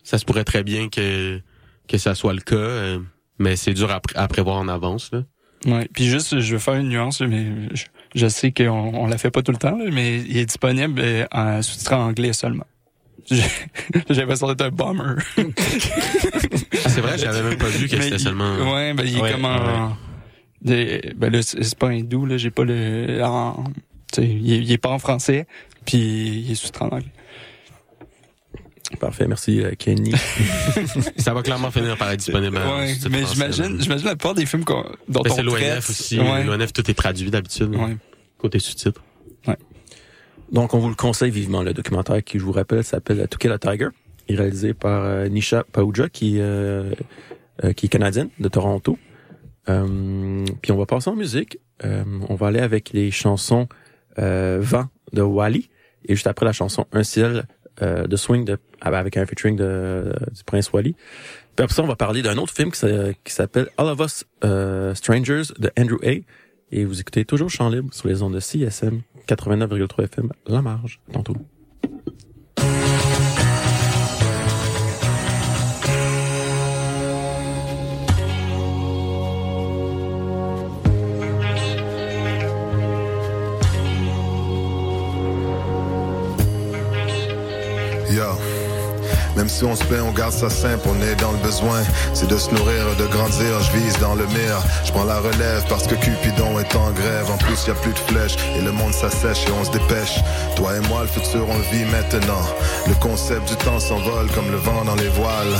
ça 0.02 0.18
se 0.18 0.24
pourrait 0.24 0.44
très 0.44 0.62
bien 0.62 0.88
que 0.88 1.40
que 1.88 1.98
ça 1.98 2.14
soit 2.14 2.34
le 2.34 2.40
cas. 2.40 2.54
euh, 2.56 2.98
mais 3.38 3.54
c'est 3.56 3.74
dur 3.74 3.90
à, 3.90 4.00
pré- 4.00 4.16
à 4.16 4.26
prévoir 4.28 4.56
en 4.56 4.66
avance. 4.68 5.10
Là. 5.12 5.22
Ouais. 5.66 5.88
Puis 5.92 6.06
juste, 6.06 6.38
je 6.40 6.52
veux 6.54 6.58
faire 6.58 6.74
une 6.74 6.88
nuance, 6.88 7.20
mais 7.20 7.46
je, 7.74 7.84
je 8.14 8.26
sais 8.28 8.50
qu'on 8.52 8.70
on 8.94 9.06
la 9.06 9.18
fait 9.18 9.30
pas 9.30 9.42
tout 9.42 9.52
le 9.52 9.58
temps, 9.58 9.76
là, 9.76 9.84
mais 9.92 10.20
il 10.20 10.36
est 10.38 10.46
disponible 10.46 11.00
euh, 11.04 11.26
en 11.32 11.60
sous-titré 11.62 11.94
en 11.96 12.06
anglais 12.08 12.32
seulement. 12.32 12.64
J'ai 13.30 14.14
l'impression 14.20 14.46
d'être 14.48 14.62
un 14.62 14.70
bummer. 14.70 15.16
Ah, 15.38 15.42
c'est 16.88 17.00
vrai, 17.00 17.18
j'avais 17.18 17.42
même 17.42 17.58
pas 17.58 17.68
vu 17.68 17.88
que 17.88 18.00
c'était 18.00 18.18
seulement. 18.18 18.56
Ouais, 18.72 18.94
ben 18.94 19.04
il 19.06 19.16
est 19.16 19.20
Ouais, 19.20 19.32
comme 19.32 19.44
en. 19.44 19.96
des- 20.62 21.12
ben 21.16 21.32
là, 21.32 21.40
c'est 21.42 21.78
pas 21.78 21.88
hindou, 21.88 22.26
là, 22.26 22.36
j'ai 22.36 22.50
pas 22.50 22.64
le. 22.64 23.20
En, 23.24 23.64
tu 24.12 24.22
sais, 24.22 24.28
il, 24.28 24.52
est, 24.52 24.58
il 24.58 24.72
est 24.72 24.78
pas 24.78 24.90
en 24.90 24.98
français, 24.98 25.46
puis 25.84 25.98
il 26.46 26.52
est 26.52 26.54
sous-titré 26.54 26.84
en 26.84 26.88
anglais. 26.88 27.06
Parfait, 29.00 29.26
merci 29.26 29.60
euh, 29.60 29.72
Kenny. 29.76 30.12
Ça 31.16 31.34
va 31.34 31.42
clairement 31.42 31.72
finir 31.72 31.96
par 31.96 32.10
être 32.12 32.20
disponible. 32.20 32.56
en 32.56 32.78
ouais, 32.78 32.94
mais 33.10 33.22
français, 33.22 33.52
j'imagine, 33.80 34.06
la 34.06 34.14
plupart 34.14 34.34
des 34.34 34.46
films 34.46 34.64
qu'on- 34.64 34.84
dont 35.08 35.22
Ben, 35.22 35.32
on 35.32 35.34
c'est 35.34 35.42
l'ONF 35.42 35.90
aussi. 35.90 36.20
Ouais. 36.20 36.44
L'ONF, 36.44 36.72
tout 36.72 36.88
est 36.88 36.94
traduit 36.94 37.30
d'habitude. 37.30 37.74
Ouais. 37.74 37.96
Côté 38.38 38.60
sous-titres. 38.60 39.02
Donc, 40.52 40.74
on 40.74 40.78
vous 40.78 40.88
le 40.88 40.94
conseille 40.94 41.30
vivement, 41.30 41.62
le 41.62 41.72
documentaire 41.74 42.22
qui, 42.22 42.38
je 42.38 42.44
vous 42.44 42.52
rappelle, 42.52 42.84
s'appelle 42.84 43.26
To 43.28 43.36
Kill 43.38 43.52
a 43.52 43.58
Tiger. 43.58 43.88
Est 44.28 44.34
réalisé 44.36 44.74
par 44.74 45.04
euh, 45.04 45.28
Nisha 45.28 45.64
Pauja, 45.70 46.08
qui, 46.08 46.36
euh, 46.40 46.92
euh, 47.64 47.72
qui 47.72 47.86
est 47.86 47.88
canadienne, 47.88 48.28
de 48.40 48.48
Toronto. 48.48 48.98
Puis 49.66 50.72
on 50.72 50.76
va 50.76 50.86
passer 50.86 51.10
en 51.10 51.16
musique. 51.16 51.58
On 51.82 52.34
va 52.36 52.46
aller 52.48 52.60
avec 52.60 52.90
les 52.92 53.10
chansons 53.10 53.68
Vent 54.16 54.86
de 55.12 55.22
Wally 55.22 55.68
et 56.08 56.14
juste 56.14 56.26
après 56.28 56.46
la 56.46 56.52
chanson 56.52 56.86
Un 56.92 57.02
ciel 57.02 57.46
de 57.82 58.16
swing 58.16 58.44
de, 58.44 58.58
avec 58.80 59.16
un 59.16 59.26
featuring 59.26 59.56
de, 59.56 60.14
du 60.32 60.44
prince 60.44 60.72
Wally. 60.72 60.92
Puis 61.56 61.64
après 61.64 61.74
ça, 61.74 61.82
on 61.82 61.88
va 61.88 61.96
parler 61.96 62.22
d'un 62.22 62.36
autre 62.38 62.54
film 62.54 62.70
qui, 62.70 62.78
s'a- 62.78 63.12
qui 63.24 63.32
s'appelle 63.32 63.68
All 63.76 63.88
of 63.88 63.98
Us 64.00 64.24
Strangers 64.96 65.42
de 65.58 65.70
Andrew 65.76 65.98
A. 66.04 66.12
Et 66.70 66.84
vous 66.84 67.00
écoutez 67.00 67.24
toujours 67.24 67.50
Chant 67.50 67.68
Libre 67.68 67.92
sur 67.92 68.06
les 68.08 68.22
ondes 68.22 68.34
de 68.34 68.40
CSM 68.40 69.02
89,3 69.26 70.04
FM 70.04 70.32
La 70.46 70.62
Marge. 70.62 71.00
Tantôt. 71.12 71.36
Même 89.46 89.54
si 89.54 89.64
on 89.64 89.76
se 89.76 89.84
plaint, 89.84 90.02
on 90.04 90.10
garde 90.10 90.32
ça 90.32 90.50
simple, 90.50 90.88
on 90.88 91.00
est 91.02 91.14
dans 91.20 91.30
le 91.30 91.38
besoin. 91.38 91.80
C'est 92.14 92.26
de 92.26 92.36
se 92.36 92.50
nourrir, 92.50 92.96
de 92.98 93.06
grandir, 93.06 93.60
je 93.60 93.78
vise 93.78 93.96
dans 94.00 94.16
le 94.16 94.26
mire. 94.26 94.58
Je 94.84 94.90
prends 94.90 95.04
la 95.04 95.20
relève 95.20 95.64
parce 95.68 95.86
que 95.86 95.94
Cupidon 95.94 96.58
est 96.58 96.74
en 96.74 96.90
grève. 96.90 97.30
En 97.30 97.36
plus, 97.36 97.64
y 97.68 97.70
a 97.70 97.74
plus 97.74 97.92
de 97.92 97.98
flèches 98.10 98.36
et 98.56 98.60
le 98.60 98.72
monde 98.72 98.92
s'assèche 98.92 99.46
et 99.46 99.52
on 99.52 99.64
se 99.64 99.70
dépêche. 99.70 100.18
Toi 100.56 100.74
et 100.76 100.88
moi, 100.88 101.02
le 101.02 101.06
futur, 101.06 101.46
on 101.48 101.58
le 101.58 101.62
vit 101.70 101.84
maintenant. 101.84 102.42
Le 102.88 102.94
concept 102.94 103.48
du 103.48 103.54
temps 103.56 103.78
s'envole 103.78 104.28
comme 104.34 104.50
le 104.50 104.56
vent 104.56 104.84
dans 104.84 104.96
les 104.96 105.10
voiles. 105.10 105.56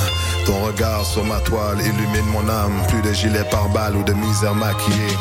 Ton 0.46 0.64
regard 0.64 1.07
sur 1.07 1.22
ma 1.22 1.38
toile 1.38 1.79
illumine 1.81 2.27
mon 2.33 2.49
âme. 2.49 2.83
Plus 2.88 3.03
de 3.03 3.12
gilets 3.12 3.49
par 3.53 3.68
balles 3.68 3.94
ou 3.94 4.03
de 4.03 4.14
misère 4.14 4.57
maquillée. 4.57 5.16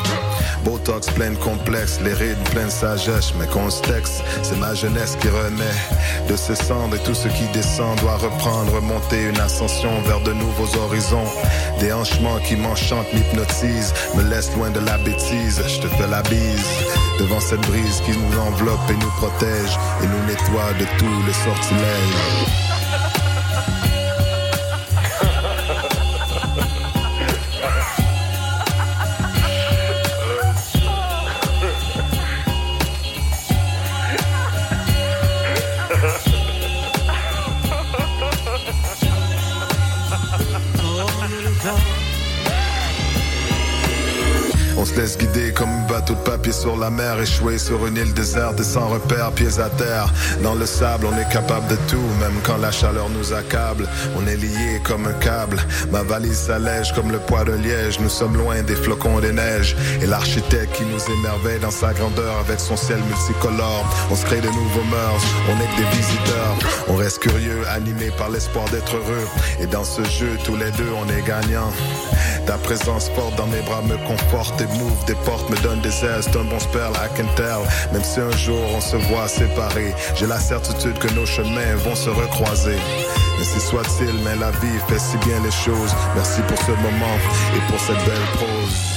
Botox 0.64 1.06
plein 1.10 1.30
de 1.30 1.36
complexes, 1.36 2.00
les 2.02 2.12
rides 2.12 2.42
pleines 2.50 2.66
de 2.66 2.70
sagesse, 2.70 3.32
mais 3.38 3.46
qu'on 3.46 3.70
c'est 3.70 4.58
ma 4.58 4.74
jeunesse 4.74 5.16
qui 5.20 5.28
renaît 5.28 6.26
de 6.28 6.34
ses 6.34 6.56
cendres 6.56 6.96
et 6.96 6.98
tout 6.98 7.14
ce 7.14 7.28
qui 7.28 7.46
descend 7.52 7.96
doit 8.00 8.16
reprendre, 8.16 8.55
monter 8.64 9.22
une 9.28 9.38
ascension 9.38 9.90
vers 10.02 10.20
de 10.20 10.32
nouveaux 10.32 10.76
horizons. 10.78 11.24
Des 11.80 11.92
hanchements 11.92 12.38
qui 12.38 12.56
m'enchantent, 12.56 13.12
m'hypnotisent, 13.12 13.92
me 14.14 14.22
laissent 14.22 14.54
loin 14.56 14.70
de 14.70 14.80
la 14.80 14.98
bêtise, 14.98 15.62
je 15.66 15.80
te 15.80 15.88
fais 15.88 16.08
la 16.08 16.22
bise. 16.22 16.66
Devant 17.18 17.40
cette 17.40 17.62
brise 17.62 18.00
qui 18.04 18.12
nous 18.12 18.38
enveloppe 18.38 18.90
et 18.90 18.94
nous 18.94 19.10
protège 19.18 19.78
et 20.02 20.06
nous 20.06 20.26
nettoie 20.26 20.72
de 20.78 20.86
tous 20.98 21.26
les 21.26 21.32
sortilèges. 21.32 22.65
Se 44.86 44.94
laisse 45.00 45.18
guider 45.18 45.52
comme 45.52 45.68
un 45.68 45.86
bateau 45.88 46.14
de 46.14 46.20
papier 46.20 46.52
sur 46.52 46.76
la 46.76 46.90
mer, 46.90 47.20
échoué 47.20 47.58
sur 47.58 47.86
une 47.86 47.96
île 47.96 48.14
déserte 48.14 48.60
et 48.60 48.64
sans 48.64 48.86
repère, 48.86 49.32
pieds 49.32 49.58
à 49.58 49.68
terre. 49.68 50.12
Dans 50.42 50.54
le 50.54 50.64
sable, 50.64 51.06
on 51.06 51.18
est 51.18 51.28
capable 51.32 51.66
de 51.66 51.76
tout, 51.88 52.08
même 52.20 52.38
quand 52.44 52.56
la 52.58 52.70
chaleur 52.70 53.08
nous 53.10 53.32
accable. 53.32 53.88
On 54.16 54.26
est 54.26 54.36
lié 54.36 54.80
comme 54.84 55.06
un 55.06 55.12
câble. 55.14 55.58
Ma 55.90 56.02
valise 56.02 56.38
s'allège 56.38 56.92
comme 56.94 57.10
le 57.10 57.18
poids 57.18 57.44
de 57.44 57.52
liège. 57.52 57.98
Nous 58.00 58.08
sommes 58.08 58.36
loin 58.36 58.62
des 58.62 58.76
flocons 58.76 59.18
des 59.18 59.32
neiges. 59.32 59.76
Et 60.00 60.06
l'architecte 60.06 60.76
qui 60.76 60.84
nous 60.84 61.02
émerveille 61.18 61.60
dans 61.60 61.70
sa 61.70 61.92
grandeur 61.92 62.38
avec 62.38 62.60
son 62.60 62.76
ciel 62.76 63.00
multicolore. 63.08 63.84
On 64.10 64.14
se 64.14 64.24
crée 64.24 64.40
de 64.40 64.48
nouveaux 64.48 64.84
mœurs, 64.90 65.24
on 65.48 65.60
est 65.60 65.70
que 65.74 65.82
des 65.82 65.96
visiteurs. 65.96 66.56
On 66.88 66.94
reste 66.94 67.18
curieux, 67.18 67.62
animé 67.74 68.10
par 68.16 68.30
l'espoir 68.30 68.66
d'être 68.70 68.96
heureux. 68.96 69.26
Et 69.60 69.66
dans 69.66 69.84
ce 69.84 70.04
jeu, 70.04 70.30
tous 70.44 70.56
les 70.56 70.70
deux, 70.72 70.92
on 70.96 71.08
est 71.10 71.26
gagnants. 71.26 71.72
Ta 72.46 72.58
présence 72.58 73.08
forte 73.10 73.34
dans 73.36 73.46
mes 73.48 73.60
bras 73.62 73.82
me 73.82 73.96
conforte 74.06 74.60
et 74.60 74.66
des 75.06 75.14
portes, 75.24 75.48
me 75.50 75.56
donne 75.62 75.80
des 75.80 76.04
ailes, 76.04 76.22
c'est 76.22 76.36
un 76.36 76.44
bon 76.44 76.58
spell, 76.58 76.92
I 76.94 77.08
can 77.16 77.26
tell. 77.36 77.62
Même 77.92 78.02
si 78.02 78.20
un 78.20 78.30
jour 78.32 78.60
on 78.74 78.80
se 78.80 78.96
voit 78.96 79.28
séparés, 79.28 79.94
j'ai 80.14 80.26
la 80.26 80.38
certitude 80.38 80.98
que 80.98 81.12
nos 81.14 81.26
chemins 81.26 81.74
vont 81.84 81.94
se 81.94 82.10
recroiser. 82.10 82.78
Ainsi 83.40 83.60
soit-il, 83.60 84.14
mais 84.24 84.36
la 84.36 84.50
vie 84.50 84.78
fait 84.88 84.98
si 84.98 85.16
bien 85.18 85.40
les 85.42 85.50
choses. 85.50 85.94
Merci 86.14 86.40
pour 86.48 86.58
ce 86.58 86.72
moment 86.72 87.16
et 87.54 87.70
pour 87.70 87.80
cette 87.80 88.04
belle 88.06 88.26
prose. 88.34 88.95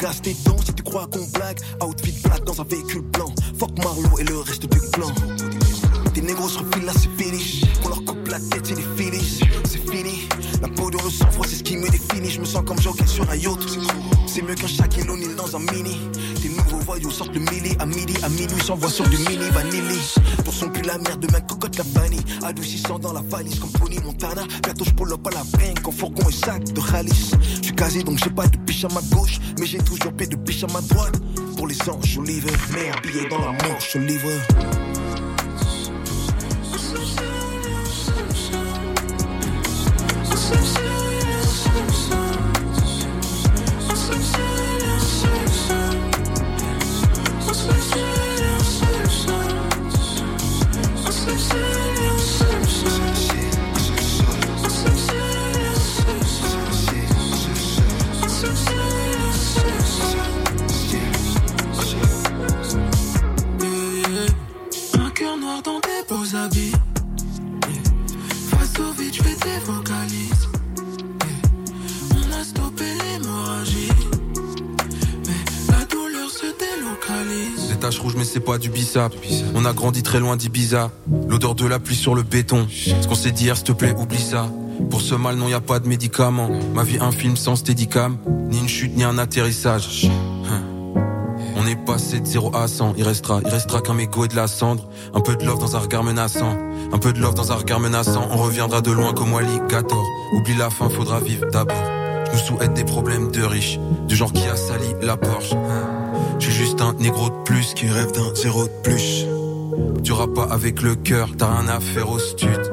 Casse 0.00 0.22
tes 0.22 0.34
dents 0.44 0.56
si 0.64 0.72
tu 0.72 0.82
crois 0.82 1.06
qu'on 1.06 1.24
blague. 1.34 1.60
Outfit 1.82 2.14
black 2.24 2.44
dans 2.44 2.60
un 2.60 2.64
véhicule 2.64 3.02
blanc. 3.02 3.32
Fuck 3.58 3.76
Marlowe 3.84 4.18
et 4.18 4.24
le 4.24 4.38
reste 4.38 4.62
du 4.62 4.80
clan. 4.92 5.12
Tes 6.14 6.22
négros 6.22 6.48
se 6.48 6.58
refilent 6.58 6.86
là, 6.86 6.92
c'est 6.94 7.22
fini. 7.22 7.62
On 7.84 7.88
leur 7.88 8.04
coupe 8.04 8.28
la 8.28 8.40
tête, 8.40 8.66
c'est 8.66 8.74
des 8.74 8.86
finis. 8.96 9.40
C'est 9.64 9.90
fini. 9.90 10.26
La 10.62 10.68
peau 10.68 10.90
dans 10.90 11.02
le 11.02 11.10
sang-froid, 11.10 11.46
c'est 11.46 11.56
ce 11.56 11.62
qui 11.62 11.76
me 11.76 11.88
définit. 11.88 12.30
Je 12.30 12.40
me 12.40 12.46
sens 12.46 12.64
comme 12.66 12.80
jockey 12.80 13.06
sur 13.06 13.28
un 13.30 13.36
yacht. 13.36 13.58
C'est 14.26 14.42
mieux 14.42 14.54
qu'un 14.54 14.66
Shaquille 14.66 15.08
O'Neal 15.08 15.36
dans 15.36 15.54
un 15.54 15.60
mini. 15.60 15.98
Tes 16.40 16.48
nouveaux 16.48 16.78
voyous 16.84 17.10
sortent 17.10 17.34
le 17.34 17.40
milli 17.40 17.76
à 17.78 17.86
midi, 17.86 18.14
à 18.22 18.28
minuit, 18.28 18.62
s'envoient 18.64 18.88
sur 18.90 19.06
du 19.08 19.18
mini 19.18 19.48
vanilli. 19.52 19.98
Ton 20.44 20.50
son 20.50 20.68
pue 20.70 20.82
la 20.82 20.96
merde, 20.98 21.26
ma 21.30 21.40
cocotte 21.40 21.76
la 21.76 21.84
vanille. 21.92 22.24
Adoucissant 22.42 22.98
dans 22.98 23.12
la 23.12 23.20
valise 23.20 23.58
comme 23.58 23.72
Pony 23.72 23.98
Montana. 24.04 24.42
Bientôt 24.62 24.84
je 24.84 24.92
pull 24.92 25.12
up 25.12 25.26
à 25.26 25.30
la 25.30 25.44
banque 25.44 25.86
en 25.86 25.92
fourgon 25.92 26.28
et 26.28 26.32
sac 26.32 26.64
de 26.64 26.80
Khalis. 26.80 27.32
Je 27.56 27.66
suis 27.66 27.74
quasi 27.74 28.04
donc 28.04 28.18
j'ai 28.18 28.30
pas 28.30 28.46
de 28.46 28.56
biche 28.58 28.84
à 28.84 28.88
ma 28.88 29.02
gauche, 29.14 29.38
mais 29.58 29.66
j'ai 29.66 29.78
toujours 29.78 30.12
paix 30.12 30.26
de 30.26 30.36
biche 30.36 30.64
à 30.64 30.72
ma 30.72 30.80
droite. 30.80 31.20
Pour 31.56 31.66
les 31.66 31.76
anges, 31.88 32.06
je 32.06 32.20
livre, 32.22 32.48
mais 32.72 32.88
un 32.88 33.00
billet 33.02 33.28
dans 33.28 33.38
la 33.38 33.52
manche, 33.52 33.90
je 33.92 33.98
livre. 33.98 34.30
Tes 66.48 66.70
beaux 66.70 66.72
habits. 66.72 66.72
Face 68.50 68.78
au 68.78 68.92
vide, 69.00 69.14
je 69.14 69.22
fais 69.22 69.34
tes 69.34 69.58
vocalises. 69.64 70.48
On 72.14 72.40
a 72.40 72.44
stoppé 72.44 72.84
l'hémorragie. 72.84 73.88
Mais 75.26 75.72
la 75.72 75.84
douleur 75.86 76.30
se 76.30 76.46
délocalise. 76.46 77.68
Des 77.68 77.76
taches 77.76 77.98
rouges 77.98 78.16
mais 78.16 78.24
c'est 78.24 78.40
pas 78.40 78.58
du 78.58 78.68
bissap 78.70 79.12
On 79.54 79.64
a 79.64 79.72
grandi 79.72 80.02
très 80.02 80.20
loin 80.20 80.36
d'Ibiza 80.36 80.90
L'odeur 81.28 81.54
de 81.54 81.66
la 81.66 81.78
pluie 81.78 81.96
sur 81.96 82.14
le 82.14 82.22
béton 82.22 82.66
Ce 82.70 83.06
qu'on 83.06 83.14
s'est 83.14 83.30
dit 83.32 83.44
hier 83.44 83.56
s'il 83.56 83.66
te 83.66 83.72
plaît 83.72 83.94
oublie 83.96 84.20
ça 84.20 84.50
Pour 84.90 85.00
ce 85.00 85.14
mal 85.14 85.36
non 85.36 85.48
y 85.48 85.54
a 85.54 85.60
pas 85.60 85.78
de 85.78 85.88
médicaments 85.88 86.50
Ma 86.74 86.82
vie 86.82 86.98
un 87.00 87.12
film 87.12 87.36
sans 87.36 87.56
steadicam 87.56 88.18
Ni 88.50 88.58
une 88.58 88.68
chute 88.68 88.96
ni 88.96 89.04
un 89.04 89.18
atterrissage 89.18 90.10
Hein. 90.50 90.62
On 92.00 92.02
est 92.02 92.06
passé 92.06 92.20
de 92.20 92.26
0 92.26 92.56
à 92.56 92.66
100 92.66 92.94
Il 92.96 93.04
restera, 93.04 93.40
il 93.44 93.50
restera 93.50 93.82
qu'un 93.82 93.92
mégot 93.92 94.24
et 94.24 94.28
de 94.28 94.36
la 94.36 94.46
cendre 94.46 94.88
Un 95.12 95.20
peu 95.20 95.36
de 95.36 95.44
love 95.44 95.58
dans 95.58 95.76
un 95.76 95.80
regard 95.80 96.02
menaçant 96.02 96.56
Un 96.92 96.98
peu 96.98 97.12
de 97.12 97.20
love 97.20 97.34
dans 97.34 97.52
un 97.52 97.56
regard 97.56 97.78
menaçant 97.78 98.26
On 98.30 98.38
reviendra 98.38 98.80
de 98.80 98.90
loin 98.90 99.12
comme 99.12 99.34
alligator 99.34 100.02
Oublie 100.34 100.56
la 100.56 100.70
fin 100.70 100.88
faudra 100.88 101.20
vivre 101.20 101.46
d'abord 101.52 101.76
Je 102.26 102.32
nous 102.32 102.38
souhaite 102.38 102.72
des 102.72 102.84
problèmes 102.84 103.30
de 103.30 103.42
riches 103.42 103.78
Du 104.08 104.16
genre 104.16 104.32
qui 104.32 104.46
a 104.46 104.56
sali 104.56 104.94
la 105.02 105.18
Porsche. 105.18 105.54
Je 106.38 106.44
suis 106.46 106.54
juste 106.54 106.80
un 106.80 106.94
négro 106.94 107.28
de 107.28 107.42
plus 107.44 107.74
qui 107.74 107.86
rêve 107.86 108.12
d'un 108.12 108.34
zéro 108.34 108.64
de 108.64 108.72
plus. 108.82 109.26
Tu 110.02 110.12
pas 110.34 110.48
avec 110.50 110.80
le 110.80 110.94
cœur, 110.94 111.28
t'as 111.36 111.54
rien 111.54 111.68
à 111.68 111.80
faire 111.80 112.10
au 112.10 112.18
stud. 112.18 112.72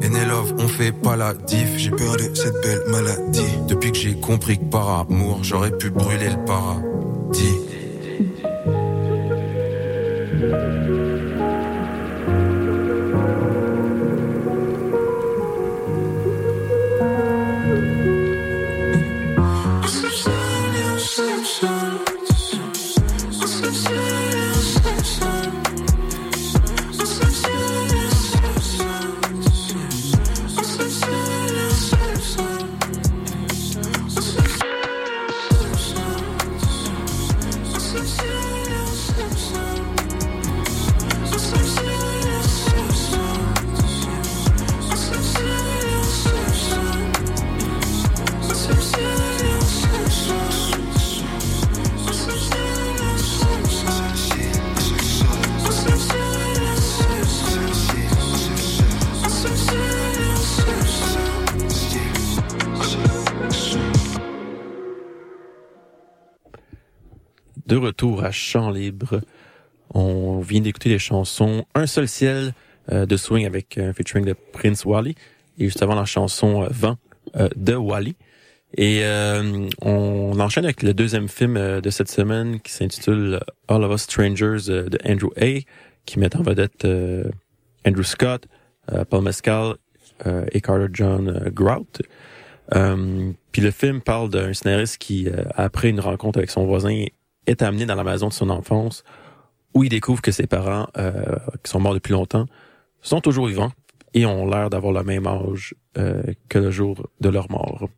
Et 0.00 0.08
Love, 0.08 0.54
on 0.58 0.68
fait 0.68 0.92
pas 0.92 1.16
la 1.16 1.34
diff. 1.34 1.76
J'ai 1.76 1.90
peur 1.90 2.16
de 2.16 2.34
cette 2.34 2.62
belle 2.62 2.82
maladie. 2.88 3.42
Depuis 3.66 3.90
que 3.90 3.98
j'ai 3.98 4.14
compris 4.14 4.58
que 4.58 4.64
par 4.64 5.00
amour, 5.00 5.40
j'aurais 5.42 5.72
pu 5.72 5.90
brûler 5.90 6.30
le 6.30 6.44
paradis. 6.44 7.67
Chant 68.32 68.70
Libre. 68.70 69.20
On 69.94 70.40
vient 70.40 70.60
d'écouter 70.60 70.88
les 70.88 70.98
chansons 70.98 71.64
Un 71.74 71.86
seul 71.86 72.08
ciel 72.08 72.52
euh, 72.92 73.06
de 73.06 73.16
Swing 73.16 73.46
avec 73.46 73.78
un 73.78 73.92
featuring 73.92 74.24
de 74.24 74.34
Prince 74.52 74.84
Wally 74.84 75.14
et 75.58 75.64
juste 75.64 75.82
avant 75.82 75.94
la 75.94 76.04
chanson 76.04 76.62
euh, 76.62 76.68
Vent 76.70 76.96
euh, 77.36 77.48
de 77.56 77.74
Wally. 77.74 78.16
Et 78.76 79.00
euh, 79.02 79.68
on 79.80 80.38
enchaîne 80.40 80.64
avec 80.64 80.82
le 80.82 80.92
deuxième 80.92 81.28
film 81.28 81.56
euh, 81.56 81.80
de 81.80 81.90
cette 81.90 82.10
semaine 82.10 82.60
qui 82.60 82.72
s'intitule 82.72 83.40
All 83.66 83.82
of 83.82 83.94
Us 83.94 84.02
Strangers 84.02 84.68
euh, 84.68 84.88
de 84.88 84.98
Andrew 85.06 85.30
A. 85.40 85.60
qui 86.04 86.18
met 86.18 86.36
en 86.36 86.42
vedette 86.42 86.84
euh, 86.84 87.24
Andrew 87.86 88.02
Scott, 88.02 88.46
euh, 88.92 89.04
Paul 89.04 89.22
Mescal 89.22 89.76
euh, 90.26 90.44
et 90.52 90.60
Carter 90.60 90.88
John 90.92 91.28
euh, 91.28 91.50
Grout. 91.50 92.02
Euh, 92.74 93.32
puis 93.52 93.62
le 93.62 93.70
film 93.70 94.02
parle 94.02 94.28
d'un 94.28 94.52
scénariste 94.52 94.98
qui, 94.98 95.28
euh, 95.28 95.44
après 95.54 95.88
une 95.88 96.00
rencontre 96.00 96.38
avec 96.38 96.50
son 96.50 96.66
voisin, 96.66 97.06
est 97.48 97.62
amené 97.62 97.86
dans 97.86 97.94
la 97.94 98.04
maison 98.04 98.28
de 98.28 98.32
son 98.32 98.50
enfance 98.50 99.04
où 99.74 99.84
il 99.84 99.90
découvre 99.90 100.22
que 100.22 100.30
ses 100.30 100.46
parents, 100.46 100.88
euh, 100.96 101.36
qui 101.62 101.70
sont 101.70 101.80
morts 101.80 101.94
depuis 101.94 102.12
longtemps, 102.12 102.46
sont 103.00 103.20
toujours 103.20 103.46
vivants 103.46 103.72
et 104.14 104.26
ont 104.26 104.46
l'air 104.46 104.70
d'avoir 104.70 104.92
le 104.92 105.02
même 105.02 105.26
âge 105.26 105.74
euh, 105.98 106.22
que 106.48 106.58
le 106.58 106.70
jour 106.70 107.08
de 107.20 107.28
leur 107.28 107.50
mort. 107.50 107.88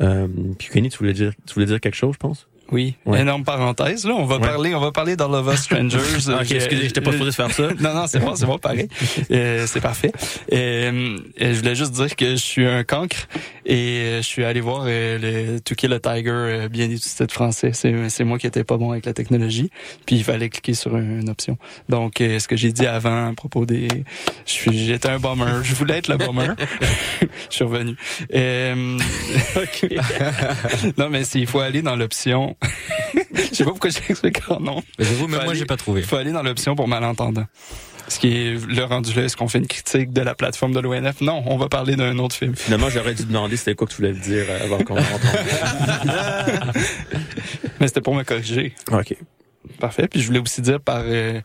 Euh, 0.00 0.28
puis 0.58 0.68
Kenny, 0.68 0.90
tu 0.90 0.98
voulais 0.98 1.12
dire, 1.12 1.32
tu 1.46 1.54
voulais 1.54 1.66
dire 1.66 1.80
quelque 1.80 1.94
chose, 1.94 2.14
je 2.14 2.18
pense? 2.18 2.48
Oui, 2.70 2.96
Ouais. 3.06 3.20
énorme 3.22 3.44
parenthèse. 3.44 4.04
Là, 4.04 4.14
on 4.14 4.26
va 4.26 4.36
Ouais. 4.36 4.40
parler, 4.42 4.74
on 4.74 4.80
va 4.80 4.92
parler 4.92 5.16
d'All 5.16 5.34
of 5.34 5.52
Us 5.52 5.60
Strangers. 5.62 5.98
Ok, 6.40 6.50
excusez, 6.52 6.82
j'étais 6.84 7.00
pas 7.00 7.12
supposé 7.12 7.32
faire 7.32 7.50
ça. 7.50 7.68
non, 7.80 7.94
non, 7.94 8.06
c'est 8.06 8.18
bon, 8.18 8.34
c'est 8.36 8.46
bon, 8.46 8.58
pareil. 8.58 8.88
Euh, 9.30 9.66
c'est 9.66 9.80
parfait. 9.80 10.12
Euh, 10.52 11.18
euh, 11.40 11.52
je 11.54 11.58
voulais 11.58 11.74
juste 11.74 11.92
dire 11.92 12.14
que 12.16 12.30
je 12.30 12.36
suis 12.36 12.66
un 12.66 12.82
cancre 12.84 13.26
et 13.66 13.74
euh, 14.02 14.16
je 14.18 14.26
suis 14.26 14.44
allé 14.44 14.60
voir 14.60 14.84
euh, 14.86 15.54
le 15.54 15.60
To 15.60 15.74
Kill 15.74 15.92
a 15.92 16.00
Tiger 16.00 16.30
euh, 16.30 16.68
bien 16.68 16.84
étudié 16.90 17.26
de 17.26 17.32
français. 17.32 17.70
C'est, 17.72 18.08
c'est 18.08 18.24
moi 18.24 18.38
qui 18.38 18.46
étais 18.46 18.64
pas 18.64 18.76
bon 18.76 18.92
avec 18.92 19.06
la 19.06 19.12
technologie. 19.12 19.70
Puis 20.06 20.16
il 20.16 20.24
fallait 20.24 20.48
cliquer 20.48 20.74
sur 20.74 20.96
une 20.96 21.28
option. 21.30 21.56
Donc, 21.88 22.14
ce 22.18 22.46
que 22.48 22.56
j'ai 22.56 22.72
dit 22.72 22.86
avant 22.86 23.28
à 23.30 23.32
propos 23.34 23.64
des... 23.66 23.88
Je 24.46 24.52
suis, 24.52 24.86
j'étais 24.86 25.08
un 25.08 25.18
bomber. 25.18 25.46
Je 25.62 25.74
voulais 25.74 25.98
être 25.98 26.08
le 26.08 26.16
bomber. 26.16 26.48
je 27.50 27.54
suis 27.54 27.64
revenu. 27.64 27.96
Non, 30.96 31.08
mais 31.10 31.24
s'il 31.24 31.46
faut 31.46 31.60
aller 31.60 31.82
dans 31.82 31.96
l'option... 31.96 32.56
Je 33.34 33.54
sais 33.54 33.64
pas 33.64 33.70
pourquoi 33.70 33.90
j'explique 33.90 34.38
en 34.50 34.60
nom. 34.60 34.82
Mais 34.98 35.04
J'avoue, 35.04 35.26
même 35.28 35.40
Faut 35.40 35.44
moi, 35.46 35.54
j'ai 35.54 35.64
pas 35.66 35.76
trouvé. 35.76 36.00
Il 36.02 36.06
faut 36.06 36.16
aller 36.16 36.32
dans 36.32 36.42
l'option 36.42 36.74
pour 36.76 36.88
malentendant. 36.88 37.46
Ce 38.08 38.18
qui 38.18 38.28
est 38.28 38.66
le 38.66 38.84
rendu 38.84 39.12
là, 39.14 39.24
est-ce 39.24 39.36
qu'on 39.36 39.48
fait 39.48 39.58
une 39.58 39.66
critique 39.66 40.12
de 40.14 40.22
la 40.22 40.34
plateforme 40.34 40.72
de 40.72 40.80
l'ONF? 40.80 41.20
Non, 41.20 41.42
on 41.46 41.58
va 41.58 41.68
parler 41.68 41.94
d'un 41.94 42.18
autre 42.18 42.34
film. 42.34 42.56
Finalement, 42.56 42.88
j'aurais 42.88 43.12
dû 43.14 43.24
demander 43.24 43.56
c'était 43.58 43.74
quoi 43.74 43.86
que 43.86 43.92
tu 43.92 43.98
voulais 43.98 44.14
dire 44.14 44.46
euh, 44.48 44.64
avant 44.64 44.78
qu'on 44.78 44.94
rentre. 44.94 45.36
Mais 47.80 47.86
c'était 47.88 48.00
pour 48.00 48.14
me 48.14 48.22
corriger. 48.24 48.74
ok. 48.90 49.14
Parfait. 49.80 50.08
Puis 50.08 50.20
je 50.22 50.26
voulais 50.26 50.38
aussi 50.40 50.62
dire 50.62 50.80
par, 50.80 51.02
euh, 51.04 51.40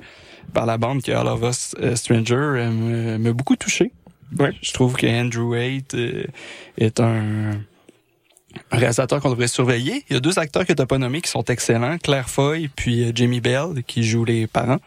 par 0.53 0.65
la 0.65 0.77
bande 0.77 1.01
que 1.03 1.11
All 1.11 1.27
of 1.27 1.41
Us 1.43 1.75
euh, 1.81 1.95
Stranger 1.95 2.35
euh, 2.35 2.69
me- 2.71 3.17
m'a 3.17 3.33
beaucoup 3.33 3.55
touché. 3.57 3.91
Ouais. 4.39 4.51
Je 4.61 4.71
trouve 4.71 4.95
que 4.95 5.05
Andrew 5.05 5.53
Haight 5.55 5.93
euh, 5.95 6.23
est 6.77 6.99
un, 7.01 7.51
un 8.71 8.77
réalisateur 8.77 9.19
qu'on 9.21 9.29
devrait 9.29 9.47
surveiller. 9.47 10.03
Il 10.09 10.13
y 10.13 10.17
a 10.17 10.19
deux 10.19 10.39
acteurs 10.39 10.65
que 10.65 10.73
tu 10.73 10.85
pas 10.85 10.97
nommés 10.97 11.21
qui 11.21 11.29
sont 11.29 11.43
excellents, 11.45 11.97
Claire 11.97 12.29
Foy 12.29 12.69
puis 12.75 13.03
euh, 13.03 13.11
Jamie 13.15 13.41
Bell 13.41 13.83
qui 13.87 14.03
jouent 14.03 14.25
les 14.25 14.47
parents. 14.47 14.79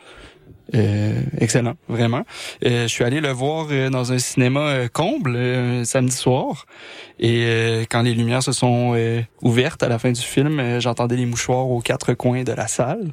Euh, 0.74 1.22
excellent, 1.38 1.74
vraiment. 1.88 2.24
Euh, 2.64 2.82
je 2.82 2.88
suis 2.88 3.04
allé 3.04 3.20
le 3.20 3.30
voir 3.30 3.68
euh, 3.70 3.88
dans 3.88 4.12
un 4.12 4.18
cinéma 4.18 4.60
euh, 4.60 4.88
comble 4.88 5.38
samedi 5.86 6.16
soir. 6.16 6.66
Et 7.20 7.44
euh, 7.44 7.84
quand 7.88 8.02
les 8.02 8.14
lumières 8.14 8.42
se 8.42 8.50
sont 8.50 8.96
ouvertes 9.42 9.82
à 9.84 9.88
la 9.88 9.98
fin 9.98 10.10
du 10.10 10.20
film, 10.20 10.80
j'entendais 10.80 11.16
les 11.16 11.26
mouchoirs 11.26 11.68
aux 11.68 11.80
quatre 11.80 12.14
coins 12.14 12.42
de 12.42 12.52
la 12.52 12.66
salle. 12.66 13.12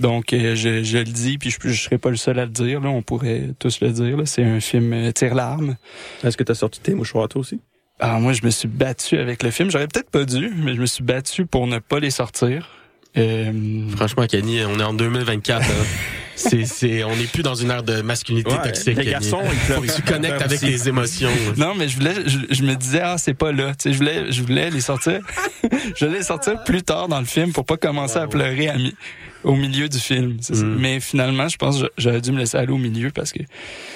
Donc 0.00 0.26
je, 0.32 0.82
je 0.82 0.98
le 0.98 1.04
dis, 1.04 1.38
puis 1.38 1.50
je, 1.50 1.68
je 1.68 1.82
serai 1.82 1.98
pas 1.98 2.10
le 2.10 2.16
seul 2.16 2.38
à 2.40 2.44
le 2.44 2.50
dire. 2.50 2.80
Là, 2.80 2.88
on 2.88 3.02
pourrait 3.02 3.50
tous 3.60 3.80
le 3.80 3.90
dire. 3.92 4.16
là. 4.16 4.26
C'est 4.26 4.44
un 4.44 4.60
film 4.60 4.92
euh, 4.92 5.12
tire-larme. 5.12 5.76
Est-ce 6.24 6.36
que 6.36 6.44
tu 6.44 6.52
as 6.52 6.56
sorti 6.56 6.80
tes 6.80 6.94
mouchoirs 6.94 7.28
toi 7.28 7.40
aussi? 7.40 7.60
Alors 8.00 8.20
moi, 8.20 8.32
je 8.32 8.42
me 8.44 8.50
suis 8.50 8.68
battu 8.68 9.18
avec 9.18 9.42
le 9.42 9.50
film. 9.50 9.70
J'aurais 9.70 9.88
peut-être 9.88 10.10
pas 10.10 10.24
dû, 10.24 10.50
mais 10.56 10.74
je 10.74 10.80
me 10.80 10.86
suis 10.86 11.02
battu 11.02 11.46
pour 11.46 11.66
ne 11.66 11.78
pas 11.78 11.98
les 11.98 12.10
sortir. 12.10 12.68
Euh, 13.16 13.52
Franchement, 13.96 14.26
Kenny, 14.26 14.60
on 14.64 14.78
est 14.78 14.82
en 14.84 14.94
2024. 14.94 15.60
là. 15.68 15.74
c'est, 16.36 16.64
c'est, 16.66 17.02
on 17.02 17.16
n'est 17.16 17.24
plus 17.24 17.42
dans 17.42 17.56
une 17.56 17.70
ère 17.70 17.82
de 17.82 18.00
masculinité 18.02 18.50
Ouais, 18.52 18.62
toxique. 18.62 18.96
les 18.96 19.10
garçons, 19.10 19.40
ils 19.42 19.48
Faut 19.50 19.80
pleurent. 19.80 19.82
que 19.82 19.96
tu 19.96 20.02
connectes 20.02 20.42
avec 20.42 20.60
les 20.60 20.88
émotions. 20.88 21.30
Non, 21.56 21.74
mais 21.74 21.88
je 21.88 21.96
voulais, 21.96 22.14
je, 22.26 22.38
je 22.54 22.62
me 22.62 22.74
disais, 22.76 23.00
ah, 23.02 23.16
c'est 23.18 23.34
pas 23.34 23.50
là. 23.50 23.72
Tu 23.74 23.84
sais, 23.88 23.92
je 23.92 23.98
voulais, 23.98 24.30
je 24.30 24.42
voulais 24.42 24.70
les 24.70 24.80
sortir. 24.80 25.20
je 25.96 26.04
voulais 26.04 26.18
les 26.18 26.24
sortir 26.24 26.62
plus 26.62 26.82
tard 26.82 27.08
dans 27.08 27.18
le 27.18 27.26
film 27.26 27.52
pour 27.52 27.64
pas 27.64 27.76
commencer 27.76 28.18
à 28.18 28.28
pleurer 28.28 28.68
à 28.68 28.76
mi- 28.76 28.94
au 29.42 29.56
milieu 29.56 29.88
du 29.88 29.98
film. 29.98 30.36
Mm. 30.50 30.76
Mais 30.78 31.00
finalement, 31.00 31.48
je 31.48 31.56
pense 31.56 31.80
que 31.82 31.88
j'aurais 31.98 32.20
dû 32.20 32.30
me 32.30 32.38
laisser 32.38 32.56
aller 32.58 32.72
au 32.72 32.78
milieu 32.78 33.10
parce 33.10 33.32
que 33.32 33.40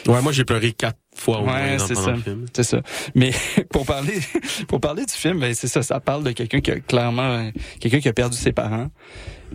Ouais, 0.09 0.21
moi, 0.23 0.33
j'ai 0.33 0.45
pleuré 0.45 0.73
quatre 0.73 0.99
fois 1.15 1.43
Ouais, 1.43 1.79
c'est 1.79 1.95
ça. 1.95 2.15
c'est 2.53 2.63
ça. 2.63 2.81
Mais 3.15 3.33
pour 3.71 3.85
parler, 3.87 4.21
pour 4.69 4.81
parler 4.81 5.05
du 5.05 5.13
film, 5.13 5.41
ben 5.41 5.55
c'est 5.55 5.69
ça. 5.69 5.83
Ça 5.83 6.01
parle 6.01 6.25
de 6.25 6.33
quelqu'un 6.33 6.61
qui 6.61 6.71
a 6.71 6.81
clairement, 6.81 7.31
euh, 7.33 7.51
quelqu'un 7.81 8.01
qui 8.01 8.09
a 8.09 8.13
perdu 8.13 8.37
ses 8.37 8.53
parents. 8.53 8.89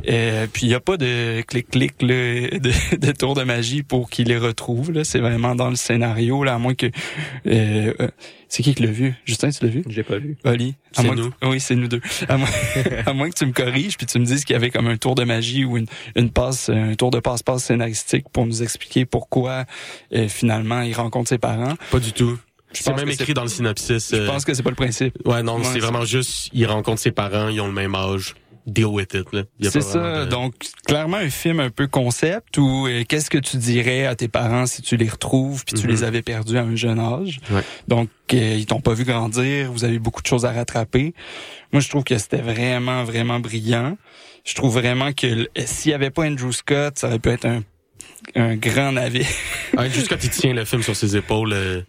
Euh, 0.07 0.47
puis 0.51 0.67
il 0.67 0.69
y 0.69 0.73
a 0.73 0.79
pas 0.79 0.97
de 0.97 1.41
clic-clic 1.41 2.01
là, 2.01 2.07
de, 2.59 2.95
de 2.97 3.11
tour 3.11 3.33
de 3.35 3.43
magie 3.43 3.83
pour 3.83 4.09
qu'il 4.09 4.27
les 4.27 4.37
retrouve. 4.37 4.91
Là, 4.91 5.03
c'est 5.03 5.19
vraiment 5.19 5.55
dans 5.55 5.69
le 5.69 5.75
scénario 5.75 6.43
là, 6.43 6.55
à 6.55 6.57
moins 6.57 6.75
que. 6.75 6.85
euh, 7.47 7.93
euh, 7.99 8.07
c'est 8.49 8.63
qui 8.63 8.73
qui 8.73 8.83
l'a 8.83 8.91
vu? 8.91 9.13
Justin, 9.25 9.49
tu 9.49 9.65
l'as 9.65 9.69
vu? 9.71 9.83
J'ai 9.89 10.03
pas 10.03 10.17
vu. 10.19 10.37
Oli. 10.45 10.75
C'est 10.93 11.03
moins 11.03 11.15
que- 11.15 11.21
nous. 11.21 11.33
oui, 11.43 11.59
c'est 11.59 11.75
nous 11.75 11.87
deux. 11.87 12.01
À 12.29 12.37
moins, 12.37 12.47
à 13.05 13.13
moins 13.13 13.29
que 13.29 13.35
tu 13.35 13.45
me 13.45 13.51
corriges 13.51 13.97
puis 13.97 14.05
tu 14.05 14.19
me 14.19 14.25
dises 14.25 14.45
qu'il 14.45 14.53
y 14.53 14.57
avait 14.57 14.69
comme 14.69 14.87
un 14.87 14.97
tour 14.97 15.15
de 15.15 15.23
magie 15.25 15.65
ou 15.65 15.77
une, 15.77 15.87
une 16.15 16.29
passe, 16.29 16.69
un 16.69 16.95
tour 16.95 17.11
de 17.11 17.19
passe-passe 17.19 17.65
scénaristique 17.65 18.29
pour 18.31 18.45
nous 18.45 18.63
expliquer 18.63 19.05
pourquoi 19.05 19.65
euh, 20.13 20.27
finalement 20.29 20.81
il 20.81 20.93
rencontre 20.93 21.29
ses 21.29 21.37
parents. 21.39 21.73
Pas 21.91 21.99
du 21.99 22.13
tout. 22.13 22.37
Je 22.73 22.83
C'est 22.83 22.93
même 22.95 23.09
écrit 23.09 23.33
dans 23.33 23.43
le 23.43 23.47
synopsis. 23.47 24.09
Je 24.11 24.17
euh, 24.17 24.27
pense 24.27 24.43
que 24.45 24.53
c'est 24.53 24.61
pas 24.63 24.69
le 24.69 24.75
principe. 24.75 25.13
Ouais, 25.25 25.41
non, 25.41 25.55
Ouais, 25.57 25.63
c'est 25.63 25.73
c'est- 25.73 25.79
vraiment 25.79 26.03
juste, 26.05 26.49
ils 26.53 26.65
rencontrent 26.65 26.99
ses 27.01 27.11
parents, 27.11 27.47
ils 27.47 27.59
ont 27.61 27.67
le 27.67 27.73
même 27.73 27.95
âge. 27.95 28.35
Deal 28.67 28.85
with 28.87 29.13
it, 29.13 29.25
C'est 29.71 29.79
ça. 29.81 30.25
de- 30.25 30.29
Donc, 30.29 30.53
clairement, 30.85 31.15
un 31.17 31.29
film 31.29 31.61
un 31.61 31.69
peu 31.69 31.87
concept 31.87 32.57
où 32.57 32.85
euh, 32.85 33.03
qu'est-ce 33.07 33.29
que 33.29 33.37
tu 33.37 33.55
dirais 33.57 34.05
à 34.05 34.15
tes 34.15 34.27
parents 34.27 34.65
si 34.65 34.81
tu 34.81 34.97
les 34.97 35.07
retrouves 35.07 35.63
puis 35.63 35.73
tu 35.75 35.85
Mhm. 35.87 35.91
les 35.93 36.03
avais 36.03 36.21
perdus 36.21 36.57
à 36.57 36.63
un 36.63 36.75
jeune 36.75 36.99
âge? 36.99 37.39
Ouais. 37.49 37.61
Donc, 37.87 38.09
euh, 38.33 38.55
ils 38.57 38.65
t'ont 38.65 38.81
pas 38.81 38.93
vu 38.93 39.05
grandir, 39.05 39.71
vous 39.71 39.85
avez 39.85 39.99
beaucoup 39.99 40.21
de 40.21 40.27
choses 40.27 40.45
à 40.45 40.51
rattraper. 40.51 41.13
Moi, 41.71 41.81
je 41.81 41.87
trouve 41.89 42.03
que 42.03 42.17
c'était 42.17 42.41
vraiment, 42.41 43.05
vraiment 43.05 43.39
brillant. 43.39 43.97
Je 44.43 44.53
trouve 44.53 44.73
vraiment 44.73 45.13
que 45.13 45.27
l- 45.27 45.47
s'il 45.65 45.91
y 45.91 45.93
avait 45.93 46.09
pas 46.11 46.23
Andrew 46.25 46.51
Scott, 46.51 46.97
ça 46.97 47.07
aurait 47.07 47.19
pu 47.19 47.29
être 47.29 47.45
un, 47.45 47.63
un 48.35 48.55
grand 48.57 48.91
navire. 48.91 49.25
Andrew 49.77 50.01
Scott, 50.01 50.19
il 50.23 50.29
tient 50.29 50.53
le 50.53 50.65
film 50.65 50.83
sur 50.83 50.95
ses 50.95 51.15
épaules, 51.15 51.53
euh, 51.53 51.81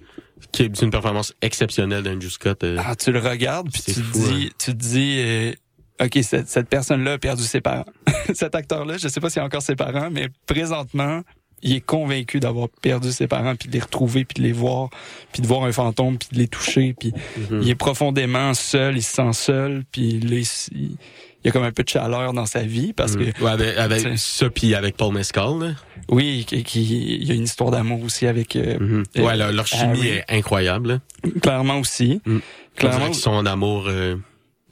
qui 0.52 0.62
est 0.62 0.80
une 0.82 0.90
performance 0.90 1.34
exceptionnelle 1.42 2.04
d'Andrew 2.04 2.30
Scott. 2.30 2.62
euh. 2.62 2.76
Ah, 2.78 2.94
tu 2.94 3.10
le 3.10 3.18
regardes 3.18 3.68
puis 3.72 3.82
C'est 3.84 3.94
tu 3.94 4.00
te 4.02 4.12
dis, 4.16 4.50
tu 4.58 4.66
te 4.72 4.76
dis, 4.76 5.16
euh, 5.18 5.52
ok, 6.00 6.18
cette, 6.22 6.48
cette 6.48 6.68
personne-là 6.68 7.12
a 7.14 7.18
perdu 7.18 7.42
ses 7.42 7.60
parents. 7.60 7.84
Cet 8.34 8.54
acteur-là, 8.54 8.96
je 8.98 9.08
sais 9.08 9.20
pas 9.20 9.30
s'il 9.30 9.40
a 9.42 9.44
encore 9.44 9.62
ses 9.62 9.74
parents, 9.76 10.10
mais 10.10 10.28
présentement, 10.46 11.22
il 11.62 11.74
est 11.74 11.80
convaincu 11.80 12.38
d'avoir 12.40 12.68
perdu 12.68 13.10
ses 13.10 13.26
parents 13.26 13.56
puis 13.56 13.68
de 13.68 13.72
les 13.74 13.80
retrouver 13.80 14.24
puis 14.24 14.40
de 14.42 14.46
les 14.46 14.52
voir 14.52 14.90
puis 15.32 15.42
de 15.42 15.46
voir 15.46 15.64
un 15.64 15.72
fantôme 15.72 16.16
puis 16.18 16.28
de 16.32 16.38
les 16.38 16.46
toucher 16.48 16.94
puis 16.98 17.12
Mhm. 17.50 17.60
il 17.62 17.70
est 17.70 17.74
profondément 17.74 18.54
seul, 18.54 18.96
il 18.96 19.02
se 19.02 19.14
sent 19.14 19.32
seul 19.32 19.82
puis 19.90 20.20
là, 20.20 20.36
il, 20.72 20.96
y 21.44 21.48
a 21.48 21.50
comme 21.50 21.64
un 21.64 21.72
peu 21.72 21.82
de 21.82 21.88
chaleur 21.88 22.32
dans 22.32 22.46
sa 22.46 22.62
vie 22.62 22.92
parce 22.92 23.16
que 23.16 23.24
Mhm. 23.24 23.32
Ouais, 23.40 23.50
avec, 23.50 23.76
avec 23.76 24.18
ça, 24.18 24.50
puis 24.50 24.74
avec 24.76 24.96
Paul 24.96 25.12
Mescal, 25.14 25.58
là. 25.58 25.70
oui, 26.10 26.44
qui- 26.46 26.62
qui- 26.62 27.16
il 27.16 27.24
y 27.26 27.32
a 27.32 27.34
une 27.34 27.44
histoire 27.44 27.70
d'amour 27.72 28.02
aussi 28.04 28.26
avec 28.28 28.54
euh, 28.54 28.78
Mhm. 28.78 29.04
Euh, 29.16 29.22
Ouais, 29.22 29.36
leur, 29.36 29.50
leur 29.52 29.66
chimie 29.66 29.82
Harry. 29.82 30.08
est 30.10 30.24
incroyable, 30.28 31.00
là. 31.24 31.30
clairement 31.42 31.78
aussi. 31.80 32.20
On 32.26 32.40
Clairement, 32.76 33.06
qu'ils 33.06 33.14
sont 33.16 33.32
en 33.32 33.46
amour 33.46 33.86
euh, 33.88 34.14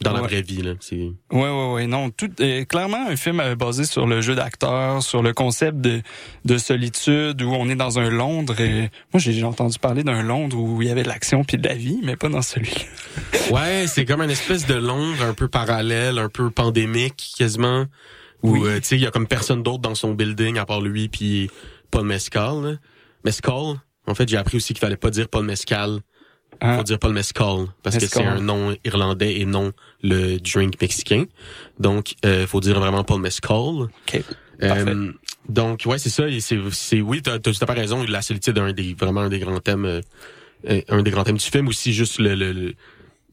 dans 0.03 0.12
la 0.12 0.20
vraie 0.20 0.42
vie, 0.42 0.61
là. 0.62 0.72
C'est... 0.80 0.97
Ouais, 0.97 1.12
ouais, 1.51 1.72
ouais. 1.72 1.86
Non, 1.86 2.11
tout 2.11 2.30
euh, 2.40 2.64
clairement 2.64 3.09
un 3.09 3.16
film 3.16 3.40
euh, 3.40 3.55
basé 3.57 3.84
sur 3.84 4.07
le 4.07 4.20
jeu 4.20 4.34
d'acteur, 4.34 5.03
sur 5.03 5.22
le 5.22 5.32
concept 5.32 5.78
de, 5.80 6.03
de 6.44 6.59
solitude 6.59 7.40
où 7.42 7.51
on 7.55 7.68
est 7.70 7.76
dans 7.76 7.99
un 7.99 8.11
Londres. 8.11 8.61
et- 8.61 8.90
moi, 9.12 9.18
j'ai 9.18 9.32
j'ai 9.32 9.44
entendu 9.44 9.78
parler 9.78 10.05
d'un 10.05 10.22
Londres 10.22 10.59
où 10.59 10.82
il 10.82 10.88
y 10.88 10.90
avait 10.90 11.03
de 11.03 11.09
l'action 11.09 11.44
puis 11.44 11.57
de 11.57 11.66
la 11.66 11.74
vie, 11.74 12.01
mais 12.03 12.16
pas 12.16 12.28
dans 12.28 12.42
celui-là. 12.42 12.82
Ouais, 13.53 13.86
c'est 13.86 14.05
comme 14.05 14.20
une 14.22 14.30
espèce 14.30 14.66
de 14.66 14.74
Londres 14.74 15.22
un 15.22 15.32
peu 15.34 15.49
parallèle, 15.49 16.18
un 16.18 16.28
peu 16.28 16.51
pandémique, 16.51 17.32
quasiment. 17.38 17.86
Où, 18.42 18.51
Oui. 18.59 18.61
euh, 18.68 18.76
tu 18.80 18.84
sais, 18.84 18.97
il 18.97 19.03
y 19.03 19.07
a 19.07 19.11
comme 19.11 19.26
personne 19.26 19.62
d'autre 19.62 19.78
dans 19.80 19.94
son 19.94 20.12
building 20.14 20.59
à 20.59 20.66
part 20.66 20.80
lui 20.80 21.09
puis 21.09 21.49
Paul 21.90 22.05
Mescal, 22.07 22.62
là. 22.62 22.72
Mescal, 23.24 23.76
en 24.07 24.14
fait, 24.14 24.28
j'ai 24.28 24.36
appris 24.36 24.57
aussi 24.59 24.74
qu'il 24.74 24.80
fallait 24.80 24.97
pas 24.97 25.11
dire 25.11 25.28
Paul 25.28 25.44
Mescal. 25.47 26.01
Hein? 26.61 26.78
faut 26.78 26.82
dire 26.82 26.98
Paul 26.98 27.12
Mescal 27.12 27.66
parce 27.82 27.98
que 27.98 28.07
c'est 28.07 28.24
un 28.24 28.40
nom 28.40 28.76
irlandais 28.84 29.38
et 29.40 29.44
non 29.44 29.72
le 30.02 30.38
drink 30.38 30.80
mexicain. 30.80 31.24
Donc 31.78 32.14
euh, 32.24 32.46
faut 32.46 32.61
dire 32.61 32.78
vraiment 32.78 33.04
Paul 33.04 33.20
Mescal. 33.20 33.59
Ok. 33.59 34.22
Euh, 34.62 34.68
Parfait. 34.68 34.94
donc 35.48 35.82
ouais, 35.84 35.98
c'est 35.98 36.09
ça 36.09 36.28
et 36.28 36.40
c'est 36.40 36.59
c'est 36.72 37.00
oui, 37.00 37.20
tu 37.20 37.30
as 37.30 37.38
tout 37.38 37.50
à 37.61 37.66
fait 37.66 37.72
raison, 37.72 38.02
la 38.09 38.22
solitude 38.22 38.57
est 38.57 38.61
un 38.61 38.72
des 38.72 38.94
vraiment 38.94 39.20
un 39.20 39.28
des 39.28 39.38
grands 39.38 39.61
thèmes 39.61 39.84
euh, 39.84 40.00
euh, 40.68 40.80
un 40.88 41.02
des 41.02 41.11
grands 41.11 41.24
thèmes 41.24 41.36
du 41.36 41.44
film 41.44 41.68
aussi 41.68 41.92
juste 41.92 42.18
le 42.18 42.34
le, 42.34 42.52
le, 42.52 42.74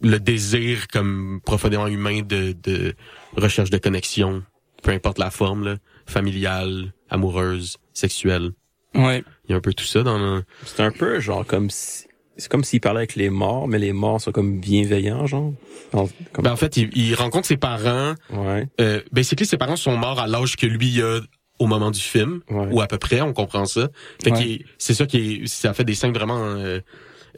le 0.02 0.20
désir 0.20 0.88
comme 0.92 1.40
profondément 1.46 1.88
humain 1.88 2.22
de 2.24 2.54
de 2.62 2.94
recherche 3.38 3.70
de 3.70 3.78
connexion 3.78 4.44
peu 4.84 4.92
importe 4.92 5.18
la 5.18 5.32
forme, 5.32 5.64
là, 5.64 5.78
familiale, 6.06 6.94
amoureuse, 7.10 7.78
sexuelle. 7.94 8.52
Ouais. 8.94 9.24
Il 9.46 9.52
y 9.52 9.54
a 9.54 9.58
un 9.58 9.62
peu 9.62 9.74
tout 9.74 9.86
ça 9.86 10.04
dans 10.04 10.20
le... 10.20 10.44
C'est 10.66 10.84
un 10.84 10.92
peu 10.92 11.20
genre 11.20 11.46
comme 11.46 11.70
si... 11.72 12.06
C'est 12.38 12.50
comme 12.50 12.64
s'il 12.64 12.82
parlait 12.82 13.00
avec 13.00 13.16
les 13.16 13.30
morts, 13.30 13.68
mais 13.68 13.78
les 13.78 13.94
morts 13.94 14.20
sont 14.20 14.32
comme 14.32 14.60
bienveillants, 14.60 15.28
genre. 15.28 15.54
Comme... 15.92 16.10
Ben, 16.46 16.52
en 16.52 16.56
fait, 16.56 16.78
il, 16.78 16.90
il 16.98 17.14
rencontre 17.16 17.48
ses 17.48 17.58
parents. 17.58 18.16
ouais, 18.32 18.68
Euh, 18.82 19.02
basically, 19.12 19.46
ses 19.46 19.58
parents 19.58 19.76
sont 19.76 19.96
morts 19.96 20.20
à 20.20 20.28
l'âge 20.28 20.56
que 20.56 20.66
lui 20.66 21.02
a 21.02 21.20
au 21.60 21.68
moment 21.68 21.92
du 21.92 22.00
film, 22.00 22.42
ouais. 22.50 22.68
ou 22.72 22.82
à 22.82 22.88
peu 22.88 22.98
près, 22.98 23.22
on 23.22 23.34
comprend 23.34 23.66
ça. 23.66 23.90
Fait 24.24 24.32
Ouais. 24.32 24.66
c'est 24.80 24.96
ça 24.96 25.06
qui 25.06 25.44
ça 25.48 25.74
fait 25.76 25.84
des 25.84 25.94
scènes 25.94 26.14
vraiment 26.14 26.40
euh, 26.44 26.80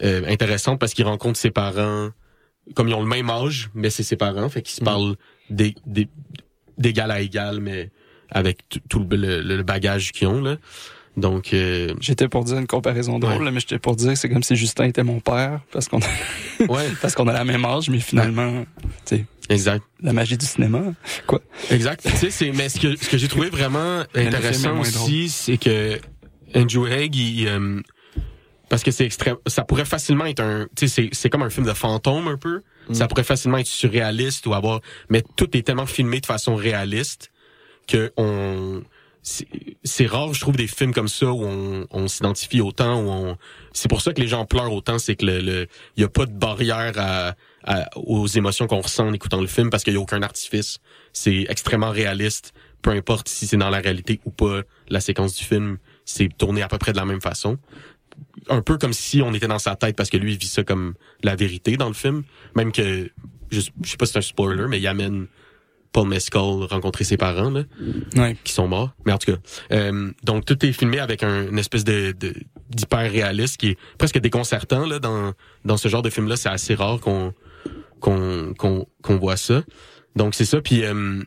euh, 0.02 0.24
intéressantes 0.28 0.80
parce 0.80 0.94
qu'il 0.94 1.06
rencontre 1.06 1.38
ses 1.38 1.52
parents 1.52 2.10
comme 2.74 2.88
ils 2.88 2.94
ont 2.96 3.02
le 3.04 3.08
même 3.08 3.30
âge, 3.30 3.70
mais 3.76 3.90
c'est 3.90 4.02
ses 4.04 4.16
parents, 4.16 4.48
fait 4.50 4.62
qu'ils 4.62 4.76
se 4.76 4.82
Mm. 4.82 4.86
parlent 4.86 5.16
des- 5.50 5.76
d'égal 6.78 7.12
à 7.12 7.20
égal, 7.22 7.60
mais 7.60 7.92
avec 8.32 8.60
tout 8.90 9.06
le, 9.10 9.16
le- 9.18 9.42
le 9.42 9.64
bagage 9.64 10.14
qu'ils 10.14 10.28
ont 10.28 10.42
là. 10.42 10.58
Donc, 11.18 11.54
euh, 11.54 11.94
J'étais 12.02 12.28
pour 12.28 12.44
dire 12.44 12.58
une 12.58 12.68
comparaison 12.68 13.20
drôle, 13.20 13.38
Ouais. 13.40 13.46
là, 13.46 13.52
mais 13.52 13.60
j'étais 13.62 13.80
pour 13.80 13.96
dire 13.96 14.10
que 14.14 14.16
c'est 14.20 14.28
comme 14.30 14.44
si 14.44 14.56
Justin 14.56 14.86
était 14.86 15.04
mon 15.04 15.20
père, 15.22 15.62
parce 15.72 15.88
qu'on 15.88 16.00
a, 16.00 16.06
ouais, 16.68 16.90
parce 17.02 17.16
qu'on 17.16 17.28
a 17.28 17.34
la 17.34 17.46
même 17.46 17.64
âge, 17.64 17.90
mais 17.90 18.00
finalement, 18.00 18.66
exact. 19.50 19.84
la 20.02 20.12
magie 20.14 20.38
du 20.38 20.46
cinéma. 20.46 20.82
Exact. 21.72 22.02
tu 22.06 22.16
sais, 22.18 22.30
c'est 22.30 22.52
mais 22.52 22.68
ce 22.70 22.80
que 22.80 22.96
ce 22.98 23.08
que 23.10 23.18
j'ai 23.18 23.28
trouvé 23.30 23.50
vraiment 23.50 24.04
intéressant 24.16 24.78
aussi, 24.80 25.30
c'est 25.30 25.58
que 25.58 26.00
Andrew 26.54 26.86
Haig, 26.88 27.16
il, 27.16 27.48
euh, 27.48 27.82
parce 28.70 28.84
que 28.84 28.92
c'est 28.92 29.06
extrême, 29.06 29.38
ça 29.48 29.64
pourrait 29.64 29.86
facilement 29.86 30.26
être 30.26 30.42
un, 30.42 30.68
tu 30.76 30.88
sais, 30.88 31.04
c'est 31.04 31.10
c'est 31.14 31.30
comme 31.30 31.44
un 31.44 31.50
film 31.50 31.66
de 31.66 31.74
fantôme 31.74 32.28
un 32.28 32.38
peu. 32.38 32.62
Ça 32.92 33.08
pourrait 33.08 33.24
facilement 33.24 33.58
être 33.58 33.66
surréaliste 33.66 34.46
ou 34.46 34.54
avoir, 34.54 34.80
mais 35.10 35.24
tout 35.38 35.58
est 35.58 35.64
tellement 35.64 35.88
filmé 35.88 36.20
de 36.20 36.26
façon 36.28 36.56
réaliste 36.56 37.32
que 37.88 38.12
on 38.16 38.84
c'est- 39.26 40.06
rare, 40.06 40.34
je 40.34 40.40
trouve, 40.40 40.56
des 40.56 40.68
films 40.68 40.94
comme 40.94 41.08
ça 41.08 41.32
où 41.32 41.44
on, 41.44 42.08
s'identifie 42.08 42.62
autant. 42.62 43.38
C'est 43.74 43.90
pour 43.90 44.02
ça 44.02 44.14
que 44.14 44.22
les 44.22 44.28
gens 44.28 44.46
pleurent 44.46 44.72
autant, 44.72 45.00
c'est 45.00 45.16
que 45.16 45.26
le, 45.26 45.40
le 45.40 45.68
y 45.98 46.04
a 46.04 46.10
pas 46.10 46.26
de 46.26 46.32
barrière 46.32 47.36
aux 47.96 48.28
émotions 48.28 48.68
qu'on 48.68 48.82
ressent 48.82 49.08
en 49.08 49.14
écoutant 49.14 49.42
le 49.42 49.48
film 49.48 49.70
parce 49.70 49.84
qu'il 49.84 49.94
y 49.94 49.98
a 49.98 50.00
aucun 50.00 50.22
artifice. 50.22 50.78
C'est 51.12 51.48
extrêmement 51.50 51.90
réaliste, 51.90 52.54
peu 52.82 52.92
importe 52.92 53.28
si 53.28 53.48
c'est 53.48 53.58
dans 53.58 53.72
la 53.72 53.80
réalité 53.80 54.20
ou 54.26 54.30
pas. 54.30 54.62
La 54.90 55.02
séquence 55.02 55.36
du 55.36 55.44
film, 55.44 55.80
c'est 56.06 56.30
tourné 56.38 56.62
à 56.62 56.68
peu 56.68 56.78
près 56.78 56.92
de 56.92 56.98
la 56.98 57.06
même 57.06 57.22
façon. 57.22 57.58
Un 58.50 58.62
peu 58.62 58.78
comme 58.78 58.94
si 58.94 59.22
on 59.24 59.34
était 59.34 59.48
dans 59.48 59.60
sa 59.60 59.76
tête 59.76 59.96
parce 59.96 60.10
que 60.12 60.18
lui 60.18 60.34
il 60.34 60.38
vit 60.38 60.48
ça 60.48 60.64
comme 60.64 60.94
la 61.24 61.36
vérité 61.36 61.78
dans 61.78 61.88
le 61.88 61.96
film, 61.96 62.24
même 62.56 62.72
que 62.72 63.10
je, 63.50 63.62
je 63.82 63.90
sais 63.90 63.98
pas 63.98 64.06
si 64.06 64.14
c'est 64.14 64.20
un 64.20 64.22
spoiler, 64.22 64.68
mais 64.70 64.80
il 64.80 64.88
amène 64.88 65.28
Paul 65.96 66.10
Mescal 66.10 66.66
rencontrer 66.70 67.06
ses 67.06 67.16
parents 67.16 67.50
là 67.50 67.64
Ouais. 68.18 68.36
qui 68.44 68.52
sont 68.52 68.68
morts. 68.68 68.92
Mais 69.06 69.14
en 69.14 69.18
tout 69.18 69.32
cas, 69.32 69.38
euh, 69.72 70.12
donc 70.24 70.44
tout 70.44 70.66
est 70.66 70.74
filmé 70.74 71.00
avec 71.00 71.24
un, 71.24 71.48
une 71.50 71.58
espèce 71.58 71.86
de 71.86 72.12
de- 72.12 72.36
d'hyper 72.70 73.10
réaliste 73.10 73.56
qui 73.58 73.68
est 73.70 73.78
presque 73.98 74.20
déconcertant 74.20 74.86
là 74.86 75.00
dans 75.00 75.32
dans 75.64 75.78
ce 75.78 75.88
genre 75.88 76.02
de 76.02 76.10
film 76.10 76.28
là. 76.28 76.36
C'est 76.36 76.50
assez 76.50 76.76
rare 76.76 77.00
qu'on 77.00 77.34
qu'on 78.02 78.54
qu'on 78.58 78.86
qu'on 79.02 79.16
voit 79.18 79.38
ça. 79.38 79.64
Donc 80.18 80.36
c'est 80.36 80.46
ça. 80.46 80.60
Puis 80.62 80.84
euh, 80.84 81.22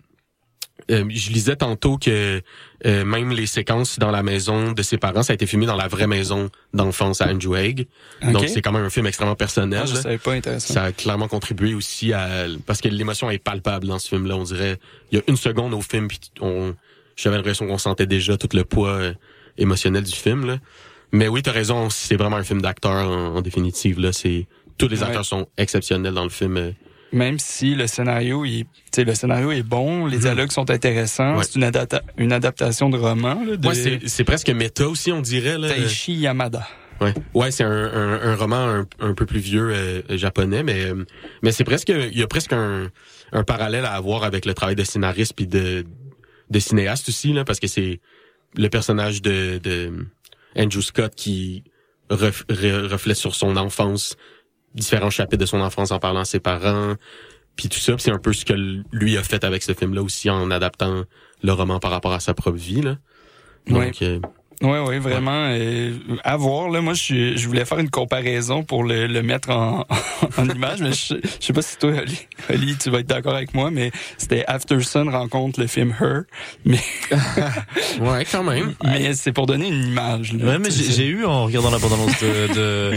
euh, 0.90 1.04
je 1.10 1.30
lisais 1.30 1.56
tantôt 1.56 1.98
que 1.98 2.40
euh, 2.86 3.04
même 3.04 3.30
les 3.32 3.46
séquences 3.46 3.98
dans 3.98 4.10
la 4.10 4.22
maison 4.22 4.72
de 4.72 4.82
ses 4.82 4.96
parents, 4.96 5.22
ça 5.22 5.32
a 5.32 5.34
été 5.34 5.46
filmé 5.46 5.66
dans 5.66 5.76
la 5.76 5.88
vraie 5.88 6.06
maison 6.06 6.50
d'enfance 6.72 7.20
à 7.20 7.28
Andrew 7.28 7.56
Haig. 7.56 7.86
Donc 8.22 8.48
c'est 8.48 8.62
quand 8.62 8.72
même 8.72 8.84
un 8.84 8.90
film 8.90 9.06
extrêmement 9.06 9.34
personnel. 9.34 9.80
Ah, 9.82 9.86
je 9.86 9.94
là. 9.94 10.00
savais 10.02 10.18
pas 10.18 10.32
intéressant. 10.32 10.72
Ça 10.74 10.84
a 10.84 10.92
clairement 10.92 11.28
contribué 11.28 11.74
aussi 11.74 12.12
à 12.12 12.46
parce 12.66 12.80
que 12.80 12.88
l'émotion 12.88 13.30
est 13.30 13.38
palpable 13.38 13.86
dans 13.86 13.98
ce 13.98 14.08
film-là. 14.08 14.36
On 14.36 14.44
dirait 14.44 14.78
il 15.12 15.18
y 15.18 15.20
a 15.20 15.24
une 15.28 15.36
seconde 15.36 15.74
au 15.74 15.80
film 15.82 16.08
puis 16.08 16.18
on 16.40 16.74
j'avais 17.16 17.36
l'impression 17.36 17.66
qu'on 17.66 17.78
sentait 17.78 18.06
déjà 18.06 18.36
tout 18.36 18.48
le 18.54 18.64
poids 18.64 18.90
euh, 18.90 19.12
émotionnel 19.58 20.04
du 20.04 20.14
film 20.14 20.46
là. 20.46 20.58
Mais 21.10 21.26
oui, 21.26 21.42
t'as 21.42 21.52
raison, 21.52 21.90
c'est 21.90 22.16
vraiment 22.16 22.36
un 22.36 22.44
film 22.44 22.60
d'acteur 22.62 22.92
en, 23.10 23.36
en 23.36 23.40
définitive 23.42 23.98
là. 23.98 24.12
C'est 24.12 24.46
tous 24.78 24.88
les 24.88 24.98
Ouais. 25.00 25.06
acteurs 25.08 25.24
sont 25.24 25.48
exceptionnels 25.56 26.14
dans 26.14 26.22
le 26.24 26.30
film. 26.30 26.72
Même 27.12 27.38
si 27.38 27.74
le 27.74 27.86
scénario, 27.86 28.44
il, 28.44 28.66
le 28.96 29.14
scénario 29.14 29.50
est 29.52 29.62
bon, 29.62 30.06
les 30.06 30.16
Mhm. 30.16 30.22
dialogues 30.22 30.50
sont 30.52 30.68
intéressants, 30.70 31.36
Ouais. 31.38 31.44
c'est 31.44 31.54
une, 31.56 31.64
adapta- 31.64 32.02
une 32.18 32.32
adaptation 32.32 32.90
de 32.90 32.98
roman 32.98 33.42
là, 33.46 33.56
de 33.56 33.66
Ouais, 33.66 34.00
c'est 34.06 34.24
presque 34.24 34.50
méta 34.50 34.86
aussi, 34.88 35.10
on 35.12 35.22
dirait 35.22 35.56
là. 35.56 35.68
Taishi 35.68 36.12
Yamada. 36.14 36.66
Ouais, 37.00 37.14
ouais, 37.32 37.50
c'est 37.52 37.62
un, 37.64 37.70
un, 37.70 38.20
un 38.32 38.34
roman 38.34 38.56
un, 38.58 38.86
un 38.98 39.14
peu 39.14 39.24
plus 39.24 39.38
vieux 39.38 39.70
euh, 39.72 40.02
japonais, 40.18 40.62
mais 40.64 40.88
mais 41.42 41.52
c'est 41.52 41.62
presque 41.64 41.90
il 41.90 42.18
y 42.18 42.22
a 42.22 42.26
presque 42.26 42.52
un, 42.52 42.90
un 43.32 43.44
parallèle 43.44 43.84
à 43.84 43.92
avoir 43.92 44.24
avec 44.24 44.44
le 44.44 44.52
travail 44.52 44.74
de 44.74 44.82
scénariste 44.84 45.32
puis 45.36 45.46
de 45.46 45.86
de 46.50 46.58
cinéaste 46.58 47.08
aussi 47.08 47.32
là, 47.32 47.44
parce 47.44 47.60
que 47.60 47.68
c'est 47.68 48.00
le 48.56 48.68
personnage 48.68 49.22
de, 49.22 49.58
de 49.62 49.92
Andrew 50.56 50.80
Scott 50.80 51.14
qui 51.14 51.62
ref- 52.10 52.44
re- 52.48 52.86
reflète 52.88 53.16
sur 53.16 53.34
son 53.36 53.56
enfance 53.56 54.16
différents 54.74 55.10
chapitres 55.10 55.40
de 55.40 55.46
son 55.46 55.60
enfance 55.60 55.90
en 55.90 55.98
parlant 55.98 56.20
à 56.20 56.24
ses 56.24 56.40
parents 56.40 56.94
puis 57.56 57.68
tout 57.68 57.78
ça 57.78 57.94
c'est 57.98 58.10
un 58.12 58.18
peu 58.18 58.32
ce 58.32 58.44
que 58.44 58.52
lui 58.92 59.16
a 59.16 59.22
fait 59.22 59.42
avec 59.44 59.62
ce 59.62 59.72
film 59.72 59.94
là 59.94 60.02
aussi 60.02 60.30
en 60.30 60.50
adaptant 60.50 61.04
le 61.42 61.52
roman 61.52 61.78
par 61.80 61.90
rapport 61.90 62.12
à 62.12 62.20
sa 62.20 62.34
propre 62.34 62.56
vie 62.58 62.82
là 62.82 62.96
donc 63.66 63.78
Ouais. 63.78 63.92
euh, 64.02 64.20
Ouais, 64.60 64.80
ouais, 64.80 64.98
vraiment. 64.98 65.46
euh, 65.50 65.92
à 66.24 66.36
voir, 66.36 66.68
là, 66.68 66.80
moi, 66.80 66.92
je, 66.94 67.36
je 67.36 67.46
voulais 67.46 67.64
faire 67.64 67.78
une 67.78 67.90
comparaison 67.90 68.64
pour 68.64 68.82
le, 68.82 69.06
le 69.06 69.22
mettre 69.22 69.50
en, 69.50 69.86
en 70.36 70.48
image, 70.48 70.80
mais 70.80 70.92
je, 70.92 71.14
je 71.40 71.46
sais 71.46 71.52
pas 71.52 71.62
si 71.62 71.76
toi, 71.78 71.92
Oli, 71.92 72.26
Oli, 72.50 72.76
tu 72.76 72.90
vas 72.90 72.98
être 72.98 73.06
d'accord 73.06 73.34
avec 73.36 73.54
moi, 73.54 73.70
mais 73.70 73.92
c'était 74.16 74.44
After 74.48 74.80
Sun 74.80 75.08
rencontre 75.10 75.60
le 75.60 75.68
film 75.68 75.94
Her, 76.00 76.22
mais, 76.64 76.80
ouais 78.00 78.24
quand 78.30 78.42
même 78.42 78.74
mais 78.84 79.14
c'est 79.14 79.32
pour 79.32 79.46
donner 79.46 79.68
une 79.68 79.84
image. 79.88 80.32
Là, 80.32 80.44
Ouais, 80.52 80.58
mais 80.58 80.70
j'ai 80.70 80.90
j'ai 80.92 81.06
eu 81.06 81.24
en 81.24 81.44
regardant 81.44 81.70
la 81.70 81.78
bande-annonce 81.78 82.20
de, 82.20 82.54
de, 82.54 82.94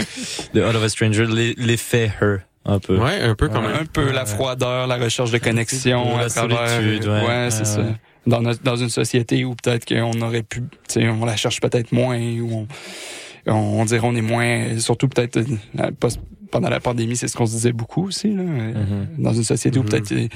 de 0.54 0.62
All 0.64 0.76
of 0.76 0.84
a 0.84 0.90
Stranger 0.90 1.26
l'e- 1.26 1.54
l'effet 1.58 2.12
Her 2.22 2.40
un 2.66 2.80
peu. 2.80 2.98
ouais 2.98 3.22
un 3.22 3.36
peu 3.36 3.50
quand 3.50 3.62
même 3.62 3.76
un 3.80 3.86
peu 3.86 4.12
la 4.12 4.26
froideur, 4.26 4.88
la 4.88 4.98
recherche 4.98 5.32
de 5.32 5.38
connexion 5.40 6.18
La 6.18 6.30
solitude, 6.30 7.08
ouais. 7.08 7.48
c'est 7.50 7.60
Ouais, 7.60 7.66
ça. 7.66 7.84
Dans, 8.28 8.42
notre- 8.42 8.62
dans 8.64 8.76
une 8.76 8.90
société 8.90 9.44
où 9.46 9.56
peut-être 9.56 9.86
qu'on 9.86 10.22
aurait 10.22 10.44
pu, 10.44 10.62
on 10.98 11.26
la 11.26 11.36
cherche 11.36 11.60
peut-être 11.60 11.92
moins, 11.92 12.20
où 12.40 12.68
on, 13.48 13.52
on 13.52 13.86
dirait 13.86 14.02
on 14.04 14.16
est 14.16 14.22
moins, 14.22 14.78
surtout 14.80 15.08
peut-être 15.08 15.38
euh, 15.38 15.92
pendant 16.52 16.70
la 16.70 16.80
pandémie, 16.82 17.16
c'est 17.16 17.28
ce 17.30 17.36
qu'on 17.38 17.46
se 17.46 17.54
disait 17.54 17.72
beaucoup 17.72 18.06
aussi, 18.08 18.28
là, 18.34 18.44
euh, 18.44 18.74
Mhm. 18.74 19.08
dans 19.24 19.34
une 19.34 19.44
société 19.46 19.80
où 19.80 19.84
Mhm. 19.84 19.90
peut-être 19.90 20.12
euh, 20.12 20.28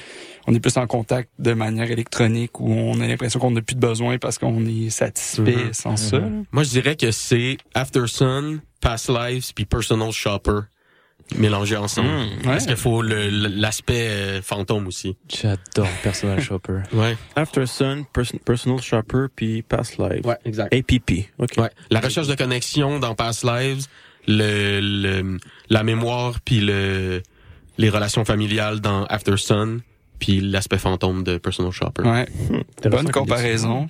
on 0.48 0.54
est 0.56 0.60
plus 0.60 0.78
en 0.78 0.88
contact 0.88 1.30
de 1.38 1.54
manière 1.54 1.92
électronique, 1.92 2.60
où 2.60 2.72
on 2.72 3.00
a 3.02 3.06
l'impression 3.08 3.40
qu'on 3.40 3.52
n'a 3.52 3.62
plus 3.62 3.76
de 3.76 3.82
besoin 3.82 4.18
parce 4.18 4.38
qu'on 4.40 4.66
est 4.66 4.90
satisfait 4.90 5.42
Mhm. 5.68 5.74
sans 5.74 5.98
ça. 5.98 6.22
Moi, 6.52 6.64
je 6.64 6.70
dirais 6.70 6.96
que 6.96 7.12
c'est 7.12 7.58
After 7.74 8.08
Sun, 8.08 8.62
Past 8.82 9.10
Lives, 9.10 9.52
puis 9.54 9.66
Personal 9.66 10.12
Shopper 10.12 10.60
mélangés 11.38 11.76
ensemble. 11.78 12.08
Mm. 12.10 12.30
Parce 12.44 12.62
Ouais. 12.64 12.68
qu'il 12.68 12.76
faut 12.78 13.02
le- 13.02 13.30
l'aspect 13.30 14.08
euh, 14.10 14.42
fantôme 14.42 14.88
aussi. 14.88 15.16
J'adore 15.30 15.88
Personal 16.04 16.40
Shopper. 16.42 16.80
Ouais. 16.94 17.18
After 17.36 17.66
Sun, 17.66 18.04
Person- 18.14 18.40
Personal 18.46 18.82
Shopper, 18.82 19.26
puis 19.36 19.62
Past 19.64 19.98
Life. 19.98 20.26
Ouais, 20.26 20.38
exact. 20.46 20.74
APP. 20.74 21.30
OK. 21.40 21.54
Ouais. 21.58 21.70
La 21.90 22.00
recherche 22.00 22.28
de 22.28 22.36
connexion 22.36 23.00
dans 23.00 23.16
Past 23.16 23.44
Lives, 23.44 23.86
le, 24.28 24.80
le- 24.82 25.38
la 25.70 25.84
mémoire, 25.84 26.40
puis 26.42 26.60
le, 26.60 27.22
les 27.78 27.90
relations 27.90 28.24
familiales 28.26 28.80
dans 28.80 29.06
After 29.06 29.38
Sun, 29.38 29.82
puis 30.20 30.40
l'aspect 30.40 30.78
fantôme 30.78 31.24
de 31.24 31.38
Personal 31.38 31.72
Shopper. 31.72 32.04
Ouais. 32.04 32.28
Intéressant 32.78 33.04
Bonne 33.04 33.12
comparaison. 33.12 33.90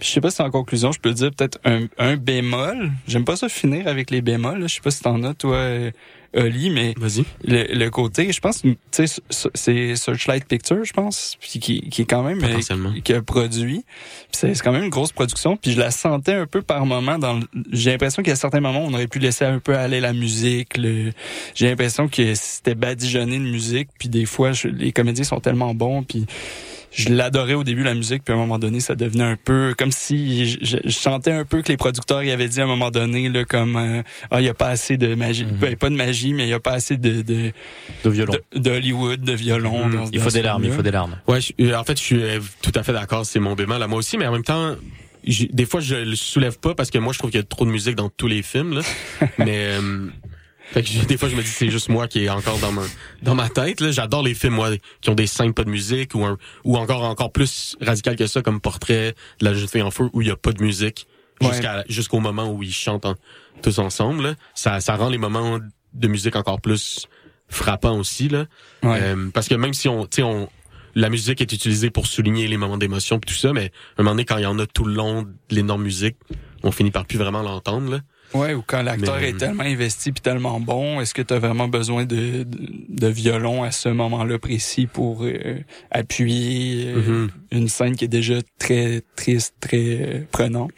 Puis 0.00 0.08
je 0.08 0.14
sais 0.14 0.20
pas 0.20 0.30
si 0.30 0.42
en 0.42 0.50
conclusion, 0.50 0.90
je 0.90 0.98
peux 0.98 1.12
dire 1.12 1.30
peut-être 1.36 1.58
un, 1.64 1.86
un 1.98 2.16
bémol. 2.16 2.90
J'aime 3.06 3.24
pas 3.24 3.36
ça 3.36 3.48
finir 3.48 3.86
avec 3.86 4.10
les 4.10 4.20
bémols. 4.22 4.60
là. 4.60 4.66
Je 4.66 4.74
sais 4.76 4.80
pas 4.80 4.90
si 4.90 5.02
t'en 5.02 5.22
as, 5.22 5.34
toi, 5.34 5.54
euh, 5.56 5.90
Oli, 6.34 6.70
mais 6.70 6.94
Vas-y. 6.96 7.24
le, 7.44 7.64
le 7.72 7.90
côté, 7.90 8.32
je 8.32 8.40
pense, 8.40 8.62
tu 8.62 8.76
sais, 8.90 9.20
c'est 9.54 9.96
Searchlight 9.96 10.44
Picture, 10.46 10.84
je 10.84 10.92
pense, 10.92 11.36
puis 11.40 11.58
qui, 11.60 11.80
qui 11.88 12.02
est 12.02 12.06
quand 12.06 12.22
même 12.22 12.38
euh, 12.42 12.48
Potentiellement. 12.48 12.92
qui 13.04 13.12
a 13.12 13.22
produit. 13.22 13.84
C'est 14.32 14.52
quand 14.60 14.72
même 14.72 14.84
une 14.84 14.90
grosse 14.90 15.12
production. 15.12 15.56
Puis 15.56 15.72
je 15.72 15.78
la 15.78 15.90
sentais 15.90 16.34
un 16.34 16.46
peu 16.46 16.62
par 16.62 16.84
moment. 16.86 17.18
Dans 17.18 17.40
j'ai 17.72 17.90
l'impression 17.92 18.22
qu'à 18.22 18.36
certains 18.36 18.60
moments, 18.60 18.84
on 18.84 18.92
aurait 18.92 19.06
pu 19.06 19.18
laisser 19.18 19.44
un 19.44 19.58
peu 19.58 19.76
aller 19.76 20.00
la 20.00 20.12
musique. 20.12 20.76
le- 20.76 21.12
j'ai 21.54 21.68
l'impressionné 21.68 22.10
que 22.10 22.34
c'était 22.34 22.74
badigeonné 22.74 23.38
de 23.38 23.44
musique. 23.44 23.88
Puis 23.98 24.08
des 24.08 24.26
fois, 24.26 24.52
je- 24.52 24.68
les 24.68 24.92
comédiens 24.92 25.24
sont 25.24 25.40
tellement 25.40 25.74
bons. 25.74 26.02
Puis 26.02 26.26
je 26.96 27.10
l'adorais 27.10 27.54
au 27.54 27.62
début 27.62 27.82
la 27.82 27.94
musique 27.94 28.24
puis 28.24 28.32
à 28.32 28.36
un 28.36 28.40
moment 28.40 28.58
donné 28.58 28.80
ça 28.80 28.94
devenait 28.94 29.24
un 29.24 29.36
peu 29.36 29.74
comme 29.78 29.92
si 29.92 30.46
je, 30.48 30.58
je- 30.62 30.88
sentais 30.90 31.30
un 31.32 31.44
peu 31.44 31.60
que 31.62 31.68
les 31.68 31.76
producteurs 31.76 32.22
y 32.22 32.30
avaient 32.30 32.48
dit 32.48 32.60
à 32.60 32.64
un 32.64 32.66
moment 32.66 32.90
donné 32.90 33.28
là 33.28 33.44
comme 33.44 33.76
euh, 33.76 34.02
ah 34.30 34.40
il 34.40 34.44
y 34.46 34.48
a 34.48 34.54
pas 34.54 34.68
assez 34.68 34.96
de 34.96 35.14
magie 35.14 35.44
Mhm. 35.44 35.56
Ben, 35.60 35.76
pas 35.76 35.90
de 35.90 35.94
magie 35.94 36.32
mais 36.32 36.44
il 36.46 36.50
y 36.50 36.54
a 36.54 36.60
pas 36.60 36.72
assez 36.72 36.96
de 36.96 37.20
de 37.22 37.52
De 38.04 38.10
violon. 38.10 38.32
de- 38.52 38.58
d'Hollywood 38.58 39.20
de 39.20 39.32
violon 39.32 39.86
Mhm. 39.86 39.94
dans- 39.94 40.10
Il 40.12 40.20
faut 40.20 40.30
des 40.30 40.42
larmes, 40.42 40.64
il 40.64 40.72
faut 40.72 40.82
des 40.82 40.90
larmes. 40.90 41.18
Ouais, 41.28 41.40
je- 41.40 41.52
euh, 41.60 41.76
en 41.78 41.84
fait, 41.84 41.98
je 41.98 42.02
suis 42.02 42.22
euh, 42.22 42.40
tout 42.62 42.72
à 42.74 42.82
fait 42.82 42.92
d'accord, 42.94 43.26
c'est 43.26 43.40
mon 43.40 43.54
bémol 43.54 43.82
à 43.82 43.86
moi 43.86 43.98
aussi, 43.98 44.16
mais 44.16 44.26
en 44.26 44.32
même 44.32 44.42
temps, 44.44 44.74
des 45.52 45.66
fois, 45.66 45.80
je 45.80 45.96
le 45.96 46.14
soulève 46.16 46.58
pas 46.58 46.74
parce 46.74 46.90
que 46.90 46.98
moi, 46.98 47.12
je 47.12 47.18
trouve 47.18 47.30
qu'il 47.30 47.40
y 47.40 47.42
a 47.42 47.46
trop 47.46 47.64
de 47.66 47.70
musique 47.70 47.96
dans 47.96 48.08
tous 48.08 48.28
les 48.28 48.42
films, 48.42 48.74
là. 48.74 48.80
mais, 49.38 49.76
euh, 49.80 50.06
Fait 50.72 50.82
que 50.82 51.04
des 51.06 51.16
fois, 51.16 51.28
je 51.28 51.36
me 51.36 51.42
dis 51.42 51.48
c'est 51.48 51.70
juste 51.70 51.88
moi 51.88 52.08
qui 52.08 52.24
est 52.24 52.28
encore 52.28 52.58
dans 52.58 52.72
ma, 52.72 52.82
dans 53.22 53.34
ma 53.34 53.48
tête. 53.48 53.80
Là, 53.80 53.90
j'adore 53.92 54.22
les 54.22 54.34
films 54.34 54.54
moi, 54.54 54.70
qui 55.00 55.10
ont 55.10 55.14
des 55.14 55.26
scènes 55.26 55.54
pas 55.54 55.64
de 55.64 55.70
musique 55.70 56.14
ou 56.14 56.24
un, 56.24 56.36
ou 56.64 56.76
encore 56.76 57.04
encore 57.04 57.30
plus 57.32 57.76
radical 57.80 58.16
que 58.16 58.26
ça, 58.26 58.42
comme 58.42 58.60
Portrait 58.60 59.14
de 59.40 59.44
la 59.44 59.54
jeune 59.54 59.68
fille 59.68 59.82
en 59.82 59.90
feu 59.90 60.10
où 60.12 60.22
il 60.22 60.28
y 60.28 60.30
a 60.30 60.36
pas 60.36 60.52
de 60.52 60.62
musique 60.62 61.06
Ouais. 61.42 61.48
jusqu'à 61.50 61.84
jusqu'au 61.86 62.18
moment 62.18 62.50
où 62.50 62.62
ils 62.62 62.72
chantent 62.72 63.04
en- 63.04 63.14
tous 63.62 63.78
ensemble. 63.78 64.22
là. 64.22 64.34
Ça, 64.54 64.80
ça 64.80 64.96
rend 64.96 65.10
les 65.10 65.18
moments 65.18 65.58
de 65.92 66.08
musique 66.08 66.34
encore 66.34 66.60
plus 66.62 67.06
frappants 67.48 67.98
aussi 67.98 68.28
là. 68.30 68.46
Ouais. 68.82 68.98
Euh, 69.02 69.28
parce 69.34 69.46
que 69.48 69.54
même 69.54 69.74
si 69.74 69.86
on, 69.88 70.06
tu 70.06 70.16
sais, 70.16 70.22
on, 70.22 70.48
la 70.94 71.10
musique 71.10 71.42
est 71.42 71.52
utilisée 71.52 71.90
pour 71.90 72.06
souligner 72.06 72.48
les 72.48 72.56
moments 72.56 72.78
d'émotion 72.78 73.18
pis 73.20 73.28
tout 73.34 73.38
ça, 73.38 73.52
mais 73.52 73.66
à 73.66 74.00
un 74.00 74.02
moment 74.02 74.12
donné, 74.12 74.24
quand 74.24 74.38
il 74.38 74.44
y 74.44 74.46
en 74.46 74.58
a 74.58 74.66
tout 74.66 74.84
le 74.86 74.94
long 74.94 75.22
de 75.24 75.28
l'énorme 75.50 75.82
musique, 75.82 76.16
on 76.62 76.72
finit 76.72 76.90
par 76.90 77.04
plus 77.04 77.18
vraiment 77.18 77.42
l'entendre. 77.42 77.90
Là. 77.90 78.00
Ouais, 78.34 78.54
ou 78.54 78.62
quand 78.66 78.82
l'acteur 78.82 79.16
Mais- 79.20 79.30
est 79.30 79.36
tellement 79.38 79.62
investi 79.62 80.12
puis 80.12 80.20
tellement 80.20 80.60
bon, 80.60 81.00
est-ce 81.00 81.14
que 81.14 81.22
tu 81.22 81.32
as 81.32 81.38
vraiment 81.38 81.68
besoin 81.68 82.04
de, 82.04 82.42
de, 82.42 82.46
de 82.88 83.06
violon 83.06 83.62
à 83.62 83.70
ce 83.70 83.88
moment-là 83.88 84.38
précis 84.38 84.86
pour 84.86 85.24
euh, 85.24 85.58
appuyer 85.90 86.86
euh, 86.88 86.96
Mhm. 86.96 87.30
une 87.52 87.68
scène 87.68 87.96
qui 87.96 88.04
est 88.04 88.08
déjà 88.08 88.34
très 88.58 89.02
triste, 89.16 89.54
très 89.60 89.76
euh, 90.00 90.20
prenante? 90.30 90.72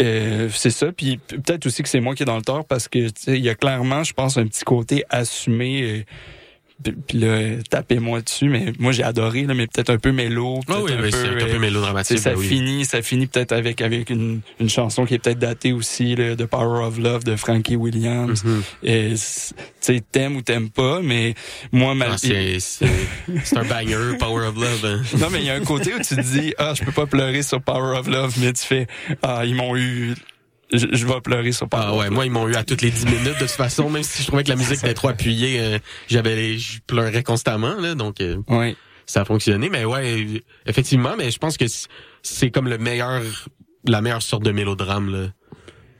Euh, 0.00 0.48
c'est 0.52 0.70
ça. 0.70 0.92
Puis 0.92 1.18
peut-être 1.26 1.66
aussi 1.66 1.82
que 1.82 1.88
c'est 1.88 2.00
moi 2.00 2.14
qui 2.14 2.22
est 2.22 2.26
dans 2.26 2.36
le 2.36 2.42
tort 2.42 2.64
parce 2.64 2.88
que 2.88 3.08
il 3.28 3.38
y 3.44 3.48
a 3.48 3.54
clairement, 3.54 4.04
je 4.04 4.12
pense, 4.12 4.36
un 4.36 4.46
petit 4.46 4.64
côté 4.64 5.04
assumé. 5.10 6.04
Euh, 6.88 6.92
puis- 6.92 7.02
puis 7.06 7.18
là, 7.18 7.26
euh, 7.28 7.60
tapez-moi 7.70 8.20
dessus, 8.22 8.48
mais 8.48 8.72
moi 8.78 8.92
j'ai 8.92 9.02
adoré, 9.02 9.42
là, 9.44 9.54
mais 9.54 9.66
peut-être 9.66 9.90
un 9.90 9.98
peu 9.98 10.12
mélo. 10.12 10.60
Peut-être 10.66 10.82
oui, 10.84 10.92
un 10.92 10.96
mais 10.96 11.10
peu, 11.10 11.16
c'est 11.16 11.28
un 11.28 11.32
euh, 11.32 11.52
peu 11.52 11.58
mélodramatique. 11.58 12.18
c'est 12.18 12.22
ça 12.24 12.30
ben 12.30 12.38
oui. 12.38 12.46
finit, 12.48 12.84
ça 12.84 13.02
finit 13.02 13.26
peut-être 13.26 13.52
avec 13.52 13.80
avec 13.80 14.10
une, 14.10 14.40
une 14.60 14.68
chanson 14.68 15.04
qui 15.06 15.14
est 15.14 15.18
peut-être 15.18 15.38
datée 15.38 15.72
aussi, 15.72 16.14
là, 16.16 16.34
de 16.34 16.44
Power 16.44 16.84
of 16.86 16.98
Love 16.98 17.24
de 17.24 17.36
Frankie 17.36 17.76
Williams. 17.76 18.42
Et 18.82 19.14
c'est- 19.16 19.54
tu 19.54 19.94
sais, 19.94 20.02
t'aimes 20.12 20.36
ou 20.36 20.42
t'aimes 20.42 20.70
pas, 20.70 21.00
mais 21.02 21.34
moi, 21.72 21.94
ma... 21.94 22.06
Ah, 22.12 22.16
c'est 22.18 23.56
un 23.56 23.64
banger, 23.64 24.16
Power 24.20 24.46
of 24.46 24.56
Love. 24.56 24.84
hein. 24.84 25.02
non, 25.18 25.28
mais 25.30 25.40
il 25.40 25.46
y 25.46 25.50
a 25.50 25.54
un 25.54 25.60
côté 25.60 25.92
où 25.94 25.98
tu 25.98 26.14
te 26.16 26.20
dis, 26.20 26.54
ah, 26.58 26.72
je 26.76 26.84
peux 26.84 26.92
pas 26.92 27.06
pleurer 27.06 27.42
sur 27.42 27.60
Power 27.60 27.98
of 27.98 28.06
Love, 28.06 28.34
mais 28.40 28.52
tu 28.52 28.64
fais, 28.64 28.86
ah, 29.22 29.44
ils 29.44 29.54
m'ont 29.54 29.76
eu, 29.76 30.14
je, 30.72 30.86
je 30.92 31.06
vais 31.06 31.20
pleurer 31.20 31.52
sur 31.52 31.68
Power 31.68 31.82
Ah 31.86 31.94
ouais, 31.96 32.10
moi 32.10 32.24
ils 32.26 32.32
m'ont 32.32 32.48
eu 32.48 32.54
à 32.54 32.64
toutes 32.64 32.82
les 32.82 32.90
10 32.90 33.06
minutes 33.06 33.24
de 33.24 33.38
toute 33.38 33.50
façon, 33.50 33.90
même 33.90 34.02
si 34.02 34.22
je 34.22 34.26
trouvais 34.28 34.42
que 34.44 34.48
la 34.48 34.56
musique 34.56 34.78
était 34.78 34.94
trop 34.94 35.08
appuyée, 35.08 35.60
euh, 35.60 35.78
j'avais 36.08 36.34
les- 36.34 36.58
je 36.58 36.80
pleurais 36.86 37.22
constamment 37.22 37.74
là, 37.80 37.94
donc 37.94 38.20
euh, 38.20 38.38
Ouais. 38.48 38.76
ça 39.06 39.22
a 39.22 39.24
fonctionné. 39.24 39.68
Mais 39.68 39.84
ouais, 39.84 40.42
effectivement, 40.66 41.14
mais 41.16 41.30
je 41.30 41.38
pense 41.38 41.56
que 41.56 41.64
c'est 42.22 42.50
comme 42.50 42.68
le 42.68 42.78
meilleur, 42.78 43.22
la 43.86 44.00
meilleure 44.00 44.22
sorte 44.22 44.42
de 44.44 44.52
mélodrame 44.52 45.10
là. 45.12 45.28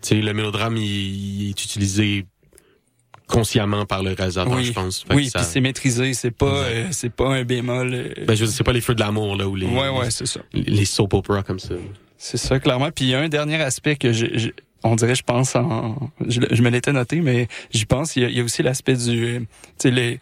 Tu 0.02 0.08
sais, 0.08 0.14
le 0.16 0.32
mélodrame 0.34 0.76
il, 0.76 1.42
il 1.42 1.48
est 1.50 1.64
utilisé 1.64 2.26
consciemment 3.28 3.86
par 3.86 4.02
le 4.02 4.12
réalisateur, 4.12 4.52
Oui. 4.52 4.64
je 4.64 4.72
pense. 4.72 5.04
Fait 5.08 5.14
Oui, 5.14 5.28
ça- 5.30 5.38
puis 5.38 5.48
c'est 5.50 5.60
maîtrisé, 5.60 6.12
c'est 6.12 6.30
pas, 6.32 6.64
euh, 6.64 6.88
c'est 6.90 7.08
pas 7.14 7.28
un 7.28 7.44
bémol. 7.44 7.94
euh, 7.94 8.08
ben, 8.26 8.34
je 8.34 8.40
veux 8.40 8.46
dire, 8.46 8.56
c'est 8.56 8.64
pas 8.64 8.72
les 8.72 8.80
feux 8.82 8.94
de 8.94 9.00
l'amour 9.00 9.36
là 9.36 9.48
ou 9.48 9.54
les 9.56 9.66
ouais, 9.66 9.88
ouais, 9.88 10.10
c'est 10.10 10.26
ça. 10.26 10.40
les, 10.52 10.62
les 10.64 10.84
soap 10.84 11.14
opera 11.14 11.42
comme 11.42 11.58
ça. 11.58 11.74
C'est 12.24 12.36
ça, 12.36 12.60
clairement. 12.60 12.92
Puis 12.92 13.06
il 13.06 13.08
y 13.08 13.14
a 13.16 13.18
un 13.18 13.28
dernier 13.28 13.60
aspect 13.60 13.96
que 13.96 14.12
je, 14.12 14.50
on 14.84 14.94
dirait, 14.94 15.16
je 15.16 15.24
pense 15.24 15.56
en, 15.56 15.96
je, 16.24 16.62
me 16.62 16.70
l'étais 16.70 16.92
noté, 16.92 17.20
mais 17.20 17.48
j'y 17.72 17.84
pense. 17.84 18.14
Il 18.14 18.22
y 18.22 18.24
a, 18.24 18.28
il 18.28 18.36
y 18.36 18.40
a 18.40 18.44
aussi 18.44 18.62
l'aspect 18.62 18.94
du, 18.94 19.40
tu 19.40 19.46
sais, 19.76 19.90
les, 19.90 20.20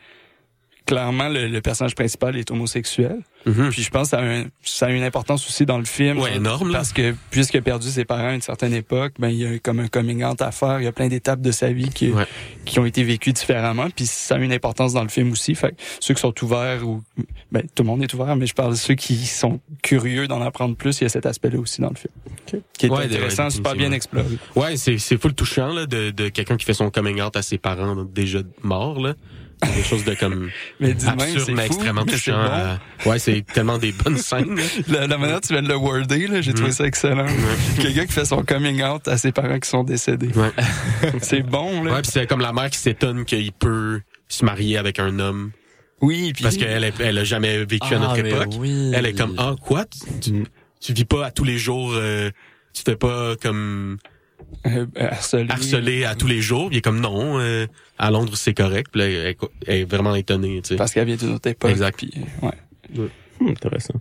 clairement 0.90 1.28
le, 1.28 1.46
le 1.46 1.60
personnage 1.60 1.94
principal 1.94 2.36
est 2.36 2.50
homosexuel. 2.50 3.18
Mhm. 3.46 3.70
Puis 3.70 3.82
je 3.82 3.90
pense 3.90 4.10
que 4.10 4.16
ça 4.16 4.18
a, 4.18 4.24
un- 4.24 4.46
ça 4.62 4.86
a 4.86 4.90
une 4.90 5.04
importance 5.04 5.46
aussi 5.46 5.64
dans 5.64 5.78
le 5.78 5.84
film. 5.84 6.18
Ouais, 6.18 6.36
énorme. 6.36 6.72
Parce 6.72 6.92
que 6.92 7.14
puisqu'il 7.30 7.58
a 7.58 7.62
perdu 7.62 7.88
ses 7.88 8.04
parents 8.04 8.28
à 8.30 8.34
une 8.34 8.42
certaine 8.42 8.74
époque, 8.74 9.12
ben 9.20 9.28
il 9.28 9.36
y 9.36 9.46
a 9.46 9.58
comme 9.60 9.78
un 9.78 9.86
coming 9.88 10.24
out 10.24 10.42
à 10.42 10.50
faire. 10.50 10.80
Il 10.80 10.84
y 10.84 10.88
a 10.88 10.92
plein 10.92 11.06
d'étapes 11.06 11.40
de 11.40 11.52
sa 11.52 11.72
vie 11.72 11.88
qui, 11.90 12.10
Ouais. 12.10 12.26
qui 12.64 12.80
ont 12.80 12.84
été 12.86 13.04
vécues 13.04 13.32
différemment. 13.32 13.88
Puis 13.94 14.06
ça 14.06 14.34
a 14.34 14.38
une 14.38 14.52
importance 14.52 14.92
dans 14.92 15.02
le 15.04 15.08
film 15.08 15.30
aussi. 15.32 15.54
Fait 15.54 15.70
que 15.70 15.76
ceux 16.00 16.12
qui 16.14 16.20
sont 16.20 16.34
ouverts 16.44 16.86
ou 16.86 17.02
ben 17.52 17.62
tout 17.74 17.82
le 17.84 17.86
monde 17.88 18.02
est 18.02 18.12
ouvert, 18.12 18.34
mais 18.36 18.46
je 18.46 18.54
parle 18.54 18.72
de 18.72 18.76
ceux 18.76 18.94
qui 18.94 19.14
sont 19.26 19.60
curieux 19.82 20.26
d'en 20.26 20.42
apprendre 20.42 20.74
plus. 20.74 21.00
Il 21.00 21.04
y 21.04 21.06
a 21.06 21.08
cet 21.08 21.24
aspect-là 21.24 21.58
aussi 21.60 21.80
dans 21.80 21.90
le 21.90 21.96
film, 21.96 22.62
qui 22.76 22.86
est 22.86 22.90
Ouais, 22.90 23.04
intéressant, 23.04 23.44
ouais, 23.44 23.50
super 23.50 23.74
bien 23.76 23.92
exploré. 23.92 24.26
Ouais, 24.56 24.76
c'est 24.76 24.98
c'est 24.98 25.20
full 25.20 25.34
touchant 25.34 25.72
là 25.72 25.86
de, 25.86 26.10
de 26.10 26.28
quelqu'un 26.30 26.56
qui 26.56 26.64
fait 26.66 26.74
son 26.74 26.90
coming 26.90 27.20
out 27.22 27.36
à 27.36 27.42
ses 27.42 27.58
parents 27.58 28.04
déjà 28.04 28.40
morts 28.62 29.00
là. 29.00 29.14
C'est 29.62 29.72
quelque 29.74 29.86
chose 29.86 30.04
de 30.04 30.14
comme 30.14 30.48
Mais 30.80 30.90
absurde 31.06 31.42
c'est 31.46 31.52
mais 31.52 31.66
extrêmement 31.66 32.04
touchant. 32.06 32.32
bon. 32.42 32.50
euh, 32.50 32.76
ouais, 33.10 33.18
c'est 33.18 33.44
tellement 33.52 33.78
des 33.78 33.92
bonnes 33.92 34.16
scènes. 34.18 34.58
La, 34.88 35.06
la 35.06 35.18
manière 35.18 35.36
dont 35.40 35.46
tu 35.46 35.52
viens 35.52 35.62
de 35.62 35.68
le 35.68 35.76
worder, 35.76 36.26
là, 36.28 36.40
j'ai 36.40 36.54
trouvé 36.54 36.72
ça 36.72 36.86
excellent. 36.86 37.26
Quelqu'un 37.80 38.06
qui 38.06 38.12
fait 38.12 38.24
son 38.24 38.42
coming 38.42 38.82
out 38.82 39.06
à 39.08 39.18
ses 39.18 39.32
parents 39.32 39.58
qui 39.58 39.68
sont 39.68 39.84
décédés. 39.84 40.28
Ouais. 40.34 40.50
C'est 41.20 41.42
bon, 41.42 41.82
là. 41.84 41.92
Ouais, 41.94 42.02
puis 42.02 42.10
c'est 42.10 42.26
comme 42.26 42.40
la 42.40 42.52
mère 42.52 42.70
qui 42.70 42.78
s'étonne 42.78 43.24
qu'il 43.24 43.52
peut 43.52 44.00
se 44.28 44.44
marier 44.44 44.78
avec 44.78 44.98
un 44.98 45.18
homme 45.18 45.50
Oui, 46.00 46.32
puis 46.32 46.42
parce 46.44 46.56
qu'elle 46.56 46.92
elle 46.98 47.18
a 47.18 47.24
jamais 47.24 47.64
vécu 47.64 47.94
à 47.94 47.98
notre 47.98 48.14
Ah, 48.14 48.18
époque. 48.28 48.54
oui. 48.58 48.92
Elle 48.94 49.06
est 49.06 49.12
comme 49.18 49.34
ah 49.38 49.54
quoi? 49.62 49.84
Tu, 49.84 50.20
tu, 50.32 50.44
tu 50.80 50.92
vis 50.94 51.04
pas 51.04 51.26
à 51.26 51.30
tous 51.30 51.44
les 51.44 51.58
jours 51.58 51.92
euh, 51.94 52.30
tu 52.72 52.82
fais 52.86 52.96
pas 52.96 53.34
comme 53.42 53.98
euh, 54.66 54.86
harcelé. 54.96 55.46
harcelé 55.50 56.04
à 56.04 56.14
tous 56.14 56.26
les 56.26 56.40
jours. 56.40 56.68
Il 56.70 56.78
est 56.78 56.82
comme 56.82 57.00
non 57.00 57.38
euh, 57.38 57.66
à 57.98 58.10
Londres 58.10 58.36
c'est 58.36 58.54
correct. 58.54 58.88
Puis 58.92 59.00
là, 59.00 59.06
elle, 59.08 59.26
est- 59.28 59.38
elle 59.66 59.76
est 59.78 59.84
vraiment 59.84 60.14
étonnée, 60.14 60.60
tu 60.62 60.68
sais. 60.70 60.76
Parce 60.76 60.92
qu'elle 60.92 61.06
vient 61.06 61.16
d'une 61.16 61.34
autre 61.34 61.48
époque. 61.48 61.70
Exact. 61.70 61.96
Puis, 61.98 62.12
ouais. 62.42 63.08
Hmm, 63.40 63.48
intéressant. 63.48 63.94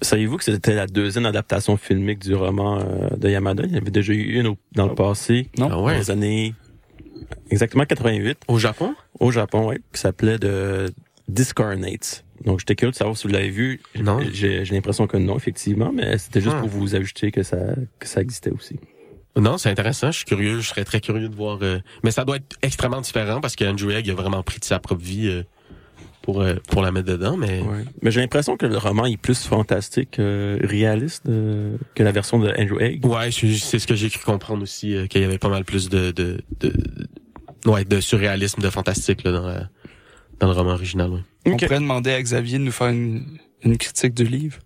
Saviez-vous 0.00 0.36
que 0.36 0.44
c'était 0.44 0.74
la 0.74 0.86
deuxième 0.86 1.26
adaptation 1.26 1.76
filmique 1.76 2.20
du 2.20 2.34
roman 2.34 2.80
euh, 2.80 3.16
de 3.16 3.28
Yamada? 3.28 3.64
Il 3.66 3.72
y 3.72 3.76
avait 3.76 3.90
déjà 3.90 4.12
eu 4.12 4.38
une 4.38 4.46
au- 4.48 4.58
dans 4.72 4.86
le 4.86 4.94
passé, 4.94 5.48
Non? 5.58 5.68
Ah 5.70 5.80
ouais. 5.80 5.92
dans 5.94 5.98
les 5.98 6.10
années 6.10 6.54
exactement 7.50 7.84
88, 7.84 8.38
Au 8.48 8.58
Japon? 8.58 8.94
Au 9.18 9.30
Japon, 9.30 9.66
ouais, 9.68 9.80
qui 9.92 10.00
s'appelait 10.00 10.38
de 10.38 10.92
Discarnates. 11.28 12.24
Donc 12.44 12.58
j'étais 12.60 12.74
curieux 12.74 12.90
de 12.90 12.96
savoir 12.96 13.16
si 13.16 13.26
vous 13.26 13.32
l'avez 13.32 13.50
vu. 13.50 13.80
Non. 14.00 14.18
J'ai 14.32 14.64
j'ai 14.64 14.74
l'impression 14.74 15.06
que 15.06 15.16
non, 15.16 15.36
effectivement, 15.36 15.92
mais 15.94 16.18
c'était 16.18 16.40
juste 16.40 16.56
Ah. 16.58 16.60
pour 16.60 16.68
vous 16.70 16.94
ajouter 16.96 17.30
que 17.30 17.42
ça 17.44 17.56
que 17.98 18.06
ça 18.08 18.20
existait 18.20 18.50
aussi. 18.50 18.78
Non, 19.36 19.56
c'est 19.58 19.70
intéressant. 19.70 20.10
Je 20.10 20.16
suis 20.18 20.24
curieux. 20.26 20.60
Je 20.60 20.68
serais 20.68 20.84
très 20.84 21.00
curieux 21.00 21.28
de 21.28 21.34
voir. 21.34 21.58
euh, 21.62 21.78
Mais 22.04 22.10
ça 22.10 22.24
doit 22.24 22.36
être 22.36 22.56
extrêmement 22.62 23.00
différent 23.00 23.40
parce 23.40 23.56
que 23.56 23.64
Andrew 23.64 23.90
Egg 23.90 24.10
a 24.10 24.14
vraiment 24.14 24.42
pris 24.42 24.58
de 24.60 24.64
sa 24.64 24.78
propre 24.78 25.00
vie 25.02 25.28
euh, 25.28 25.42
pour 26.22 26.42
euh, 26.42 26.54
pour 26.68 26.82
la 26.82 26.92
mettre 26.92 27.08
dedans. 27.08 27.36
Mais 27.38 27.62
Mais 28.02 28.10
j'ai 28.10 28.20
l'impression 28.20 28.56
que 28.58 28.66
le 28.66 28.76
roman 28.76 29.06
est 29.06 29.16
plus 29.16 29.42
fantastique, 29.46 30.18
euh, 30.18 30.58
réaliste 30.62 31.24
euh, 31.28 31.76
que 31.94 32.02
la 32.02 32.12
version 32.12 32.38
de 32.38 32.48
Andrew 32.58 32.78
Egg. 32.80 33.04
ouais, 33.06 33.30
je- 33.30 33.54
c'est 33.54 33.78
ce 33.78 33.86
que 33.86 33.94
j'ai 33.94 34.10
cru 34.10 34.22
comprendre 34.24 34.62
aussi 34.62 34.94
euh, 34.94 35.06
qu'il 35.06 35.22
y 35.22 35.24
avait 35.24 35.38
pas 35.38 35.48
mal 35.48 35.64
plus 35.64 35.88
de 35.88 36.10
de, 36.10 36.42
de 36.60 36.72
ouais 37.64 37.84
de 37.84 38.00
surréalisme, 38.00 38.60
de 38.60 38.70
fantastique 38.70 39.24
là, 39.24 39.32
dans 39.32 39.46
la- 39.46 39.68
dans 40.40 40.48
le 40.48 40.52
roman 40.54 40.72
original. 40.72 41.10
ouais. 41.10 41.20
On 41.46 41.56
pourrait 41.56 41.80
demander 41.80 42.10
à 42.12 42.20
Xavier 42.22 42.58
de 42.58 42.64
nous 42.64 42.72
faire 42.72 42.88
une, 42.88 43.38
une 43.64 43.78
critique 43.78 44.12
du 44.14 44.24
livre. 44.24 44.58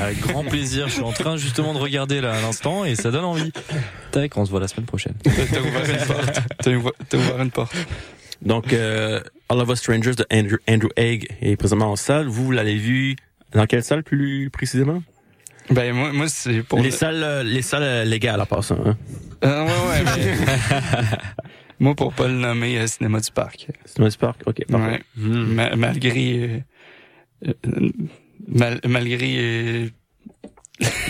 Avec 0.00 0.20
grand 0.20 0.44
plaisir. 0.44 0.88
Je 0.88 0.94
suis 0.94 1.02
en 1.02 1.12
train 1.12 1.36
justement 1.36 1.72
de 1.74 1.78
regarder 1.78 2.20
là 2.20 2.34
à 2.34 2.40
l'instant 2.40 2.84
et 2.84 2.94
ça 2.94 3.10
donne 3.10 3.24
envie. 3.24 3.52
Tac, 4.12 4.36
on 4.36 4.44
se 4.44 4.50
voit 4.50 4.60
la 4.60 4.68
semaine 4.68 4.86
prochaine. 4.86 5.14
T'as 5.24 5.60
ouvert 5.60 5.90
une 5.90 6.06
porte. 6.06 6.40
T'as 6.62 6.70
ouv- 6.70 6.92
T'as 7.08 7.18
ouvert 7.18 7.40
une 7.42 7.50
porte. 7.50 7.74
Donc, 8.42 8.72
euh, 8.72 9.20
All 9.48 9.58
of 9.60 9.68
Us 9.70 9.78
Strangers 9.78 10.14
de 10.14 10.26
Andrew, 10.32 10.56
Andrew 10.68 10.88
Egg 10.96 11.28
est 11.40 11.56
présentement 11.56 11.92
en 11.92 11.96
salle. 11.96 12.26
Vous, 12.26 12.44
vous 12.44 12.52
l'avez 12.52 12.76
vu 12.76 13.16
dans 13.52 13.66
quelle 13.66 13.82
salle 13.82 14.02
plus 14.02 14.50
précisément? 14.50 15.02
Ben, 15.70 15.92
moi, 15.94 16.12
moi 16.12 16.28
c'est 16.28 16.62
pour... 16.62 16.78
les 16.78 16.84
le- 16.86 16.90
salles, 16.90 17.22
euh, 17.24 17.42
les 17.42 17.62
salles 17.62 17.82
euh, 17.82 18.04
légales 18.04 18.40
en 18.40 18.46
passant. 18.46 18.78
Hein? 18.84 18.96
Euh, 19.44 19.64
ouais, 19.64 20.02
ouais, 20.04 20.12
mais... 20.16 20.36
moi, 21.80 21.94
pour 21.94 22.12
pas 22.12 22.28
le 22.28 22.34
nommer, 22.34 22.78
euh, 22.78 22.86
Cinéma 22.86 23.20
du 23.20 23.30
Parc. 23.32 23.66
Dans 23.96 24.04
le 24.04 24.10
parc? 24.12 24.42
Ok, 24.46 24.64
parfait. 24.70 24.86
Ouais. 24.92 25.02
Hmm. 25.16 25.54
Ma- 25.54 25.74
malgré... 25.76 26.62
euh, 27.46 27.52
euh, 27.66 27.90
mal- 28.48 28.80
malgré... 28.86 29.34
euh, 29.38 29.88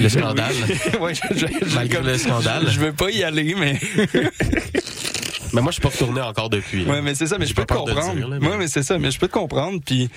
Le 0.00 0.08
scandale. 0.08 0.54
ouais, 1.00 1.14
je, 1.14 1.20
je- 1.34 1.46
je- 1.68 1.74
Malgré 1.74 1.98
comme- 1.98 2.06
le 2.06 2.18
scandale. 2.18 2.68
Je 2.70 2.80
veux 2.80 2.92
pas 2.92 3.10
y 3.10 3.22
aller, 3.24 3.54
mais... 3.58 3.78
mais 5.52 5.62
moi, 5.62 5.70
je 5.70 5.74
suis 5.74 5.82
pas 5.82 5.88
retourné 5.88 6.20
encore 6.20 6.50
depuis. 6.50 6.84
Ouais, 6.84 7.00
mais 7.02 7.14
c'est 7.14 7.26
ça, 7.26 7.38
mais 7.38 7.46
je 7.46 7.54
peux 7.54 7.64
te 7.64 7.72
comprendre. 7.74 8.14
dire, 8.14 8.28
là, 8.28 8.38
mais- 8.40 8.48
Ouais, 8.48 8.56
mais 8.58 8.68
c'est 8.68 8.82
ça, 8.82 8.98
mais 8.98 9.10
je 9.10 9.18
peux 9.18 9.28
te 9.28 9.32
comprendre. 9.32 9.80
Puis 9.84 10.08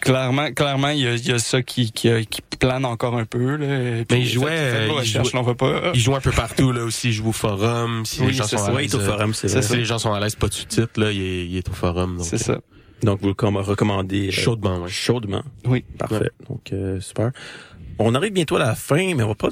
clairement, 0.00 0.52
clairement, 0.52 0.88
il 0.90 1.00
y 1.00 1.06
a, 1.08 1.14
il 1.14 1.26
y 1.26 1.32
a 1.32 1.38
ça 1.38 1.62
qui, 1.62 1.90
qui, 1.92 2.08
qui 2.26 2.40
plane 2.58 2.84
encore 2.84 3.16
un 3.16 3.24
peu. 3.24 3.56
Là. 3.56 4.04
Puis, 4.08 4.16
Mais 4.18 4.20
il 4.22 4.28
jouait, 4.28 4.46
euh, 4.52 4.88
il 5.02 5.06
jouait- 5.08 5.22
on 5.34 5.42
va 5.42 5.54
pas. 5.54 5.90
Il 5.94 6.00
joue 6.00 6.14
un 6.14 6.20
peu 6.20 6.30
partout 6.30 6.72
là 6.72 6.84
aussi. 6.84 7.08
Il 7.08 7.12
joue 7.12 7.28
au 7.28 7.32
forum. 7.32 8.04
Si 8.06 8.20
Oui, 8.20 8.28
les 8.28 8.32
gens 8.34 8.46
sont 8.46 8.58
ça. 8.58 8.66
à 8.66 8.72
Ouais, 8.72 8.82
l'aise, 8.82 8.92
il 8.92 8.96
est 8.96 8.98
au 8.98 9.02
euh, 9.02 9.10
forum, 9.12 9.34
c'est 9.34 9.48
vrai. 9.48 9.62
Si 9.62 9.76
les 9.76 9.84
gens 9.84 9.98
sont 9.98 10.12
à 10.12 10.20
l'aise, 10.20 10.34
pas 10.36 10.48
de 10.48 10.54
sous-titres, 10.54 11.00
là, 11.00 11.10
il 11.12 11.20
est, 11.20 11.46
il 11.46 11.56
est 11.56 11.68
au 11.68 11.72
forum. 11.72 12.16
donc, 12.18 12.26
C'est 12.26 12.38
ça. 12.38 12.58
Donc, 13.02 13.20
vous 13.20 13.28
le 13.28 13.34
com- 13.34 13.56
recommandez 13.56 14.28
euh, 14.28 14.30
Chaudement, 14.30 14.82
ouais. 14.82 14.88
chaudement. 14.88 15.42
Oui. 15.66 15.84
Parfait. 15.98 16.30
Donc, 16.48 16.72
euh, 16.72 17.00
super. 17.00 17.30
On 17.98 18.14
arrive 18.14 18.32
bientôt 18.32 18.56
à 18.56 18.60
la 18.60 18.74
fin, 18.74 19.14
mais 19.14 19.22
on 19.22 19.28
va 19.28 19.34
pas... 19.34 19.48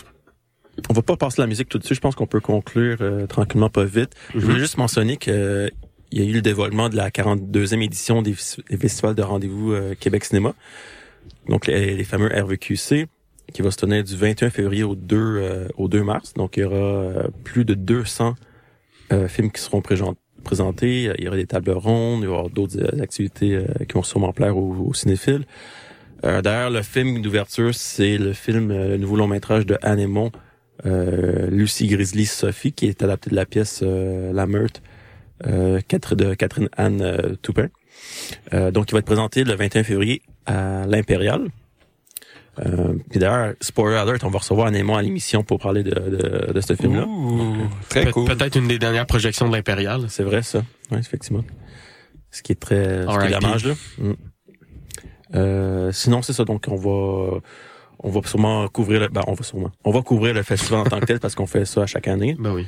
On 0.91 0.93
va 0.93 1.03
pas 1.03 1.17
passer 1.17 1.41
la 1.41 1.47
musique 1.47 1.69
tout 1.69 1.79
de 1.79 1.85
suite. 1.85 1.95
Je 1.95 2.01
pense 2.01 2.17
qu'on 2.17 2.27
peut 2.27 2.41
conclure 2.41 2.97
euh, 3.01 3.27
tranquillement, 3.29 3.71
pas 3.71 3.85
vite. 3.85 4.11
Je 4.35 4.41
voulais 4.41 4.59
juste 4.59 4.77
mentionner 4.77 5.17
que 5.17 5.31
euh, 5.31 5.71
il 6.11 6.21
y 6.21 6.27
a 6.27 6.29
eu 6.29 6.33
le 6.33 6.43
dévoilement 6.43 6.89
de 6.89 6.97
la 6.97 7.11
42e 7.11 7.81
édition 7.81 8.23
des, 8.23 8.35
des 8.71 8.77
festivals 8.77 9.15
de 9.15 9.23
rendez-vous 9.23 9.73
euh, 9.73 9.95
Québec 9.95 10.25
Cinéma. 10.25 10.53
Donc, 11.49 11.69
les, 11.69 11.95
les 11.95 12.03
fameux 12.05 12.27
RVQC, 12.29 13.07
qui 13.53 13.63
va 13.63 13.71
se 13.71 13.77
tenir 13.77 14.03
du 14.03 14.17
21 14.17 14.51
février 14.51 14.83
au 14.83 14.97
2, 14.97 15.17
euh, 15.17 15.69
au 15.77 15.87
2 15.87 16.03
mars. 16.03 16.35
Donc, 16.35 16.57
il 16.57 16.61
y 16.61 16.65
aura 16.65 16.77
euh, 16.77 17.29
plus 17.45 17.65
de 17.65 17.75
200 17.75 18.35
euh, 19.13 19.29
films 19.29 19.53
qui 19.53 19.61
seront 19.63 19.81
présent- 19.81 20.17
présenter. 20.45 21.11
Il 21.19 21.25
y 21.25 21.29
aura 21.29 21.37
des 21.37 21.47
tables 21.47 21.73
rondes, 21.73 22.21
il 22.23 22.27
y 22.27 22.29
aura 22.29 22.49
d'autres 22.49 22.79
euh, 22.79 23.03
activités 23.03 23.55
euh, 23.57 23.65
qui 23.89 23.95
vont 23.95 24.03
sûrement 24.05 24.33
plaire 24.33 24.57
aux, 24.57 24.75
aux 24.89 24.95
cinéphiles. 24.95 25.45
Euh, 26.25 26.41
D'ailleurs, 26.43 26.71
le 26.71 26.83
film 26.83 27.21
d'ouverture, 27.21 27.75
c'est 27.75 28.17
le 28.17 28.33
film, 28.33 28.69
le 28.69 28.97
nouveau 28.97 29.17
long 29.17 29.27
métrage 29.27 29.67
de 29.67 29.77
Anne 29.83 29.99
Aymon, 29.99 30.31
Lucy 30.85 31.87
Grizzly 31.89 32.27
Sophie, 32.27 32.73
qui 32.73 32.87
est 32.87 33.03
adapté 33.03 33.31
de 33.31 33.35
la 33.37 33.47
pièce 33.47 33.83
La 33.83 34.47
Catherine- 35.89 36.17
de 36.19 36.35
Catherine 36.35 36.69
Anne 36.77 37.37
Toupin. 37.43 37.69
Donc, 38.53 38.91
il 38.91 38.93
va 38.93 38.99
être 38.99 39.05
présenté 39.07 39.45
le 39.45 39.55
21 39.55 39.85
février 39.85 40.23
à 40.47 40.85
l'Impérial. 40.87 41.49
Euh, 42.61 42.95
puis 43.11 43.19
d'ailleurs, 43.19 43.55
spoiler 43.61 43.97
alert, 43.97 44.23
on 44.25 44.31
va 44.31 44.39
recevoir 44.39 44.73
Aymon 44.73 44.97
à 44.97 45.03
l'émission 45.03 45.43
pour 45.43 45.59
parler 45.59 45.83
de, 45.83 45.91
de, 45.91 46.53
de 46.53 46.61
ce 46.61 46.75
film-là. 46.75 47.07
Ouh, 47.07 47.57
très 47.89 48.05
Pe- 48.05 48.11
cool. 48.13 48.27
Peut-être 48.29 48.57
une 48.57 48.69
des 48.69 48.79
dernières 48.79 49.07
projections 49.07 49.49
de 49.49 49.55
l'Impérial. 49.57 50.07
C'est 50.09 50.23
vrai, 50.23 50.43
ça. 50.43 50.63
Oui, 50.93 50.99
effectivement. 50.99 51.45
Ce 52.31 52.43
qui 52.43 52.53
est 52.53 52.61
très, 52.61 53.05
ce 53.07 53.19
qui 53.19 53.27
est 53.27 53.41
dommage, 53.41 53.67
là. 53.67 53.75
Mm. 53.99 54.13
Euh, 55.35 55.93
sinon, 55.93 56.23
c'est 56.23 56.33
ça. 56.33 56.45
Donc, 56.45 56.67
on 56.69 56.77
va, 56.77 57.41
on 57.99 58.11
va 58.11 58.21
sûrement 58.25 58.69
couvrir 58.69 59.01
le, 59.01 59.09
ben, 59.09 59.23
on 59.27 59.35
va 59.35 59.43
sûrement, 59.43 59.71
on 59.85 59.91
va 59.91 60.03
couvrir 60.03 60.35
le 60.35 60.43
festival 60.43 60.81
en 60.81 60.85
tant 60.85 61.01
que 61.01 61.07
tel 61.07 61.21
parce 61.21 61.35
qu'on 61.35 61.47
fait 61.47 61.65
ça 61.65 61.83
à 61.83 61.87
chaque 61.87 62.07
année. 62.09 62.37
Ben 62.39 62.53
oui. 62.55 62.67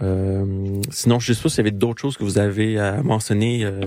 Euh, 0.00 0.80
sinon, 0.90 1.18
je 1.18 1.32
sais 1.32 1.42
pas 1.42 1.48
s'il 1.48 1.58
y 1.58 1.60
avait 1.62 1.70
d'autres 1.72 2.00
choses 2.00 2.16
que 2.16 2.22
vous 2.24 2.38
avez 2.38 2.78
à 2.78 3.02
mentionner. 3.02 3.64
Euh, 3.64 3.80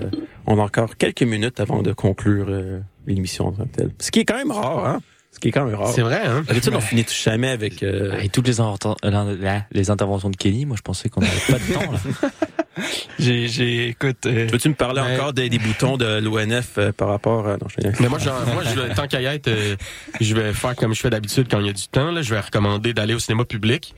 on 0.46 0.58
a 0.58 0.62
encore 0.62 0.96
quelques 0.96 1.22
minutes 1.22 1.60
avant 1.60 1.82
de 1.82 1.92
conclure 1.92 2.46
euh, 2.48 2.80
l'émission 3.06 3.46
en 3.46 3.52
tant 3.52 3.64
que 3.64 3.76
telle. 3.76 3.90
Ce 3.98 4.10
qui 4.10 4.20
est 4.20 4.24
quand 4.24 4.36
même 4.36 4.50
rare, 4.50 4.86
hein? 4.86 5.00
Ce 5.42 5.46
qui 5.46 5.48
est 5.48 5.52
quand 5.52 5.64
même 5.64 5.74
rare. 5.74 5.88
C'est 5.92 6.02
vrai, 6.02 6.20
hein? 6.24 6.44
D'habitude, 6.46 6.72
on 6.72 6.80
finit 6.80 7.04
jamais 7.24 7.48
avec... 7.48 7.82
euh, 7.82 8.16
Et 8.20 8.28
toutes 8.28 8.46
les, 8.46 8.60
euh, 8.60 9.58
les 9.72 9.90
interventions 9.90 10.30
de 10.30 10.36
Kelly, 10.36 10.66
moi 10.66 10.76
je 10.76 10.82
pensais 10.82 11.08
qu'on 11.08 11.20
n'avait 11.20 11.32
pas 11.50 11.58
de 11.58 11.72
temps 11.74 11.92
là. 11.92 11.98
J'ai, 13.18 13.48
j'ai, 13.48 13.88
écoute, 13.88 14.24
euh, 14.26 14.46
Veux-tu 14.50 14.68
me 14.70 14.74
parler 14.74 15.02
Ouais. 15.02 15.14
encore 15.16 15.32
des, 15.32 15.48
des 15.50 15.58
boutons 15.58 15.96
de 15.96 16.20
l'ONF 16.20 16.78
euh, 16.78 16.92
par 16.92 17.08
rapport 17.08 17.46
à... 17.46 17.52
Non, 17.58 17.66
je 17.68 17.86
Mais 18.00 18.08
moi, 18.08 18.18
genre, 18.18 18.40
moi, 18.54 18.62
je, 18.64 18.94
tant 18.94 19.06
qu'à 19.06 19.20
y 19.20 19.26
être, 19.26 19.48
euh, 19.48 19.76
je 20.20 20.34
vais 20.34 20.52
faire 20.54 20.74
comme 20.76 20.94
je 20.94 21.00
fais 21.00 21.10
d'habitude 21.10 21.48
quand 21.50 21.60
il 21.60 21.66
y 21.66 21.70
a 21.70 21.72
du 21.74 21.86
temps. 21.88 22.10
Là, 22.12 22.22
je 22.22 22.32
vais 22.32 22.40
recommander 22.40 22.94
d'aller 22.94 23.14
au 23.14 23.18
cinéma 23.18 23.44
public 23.44 23.94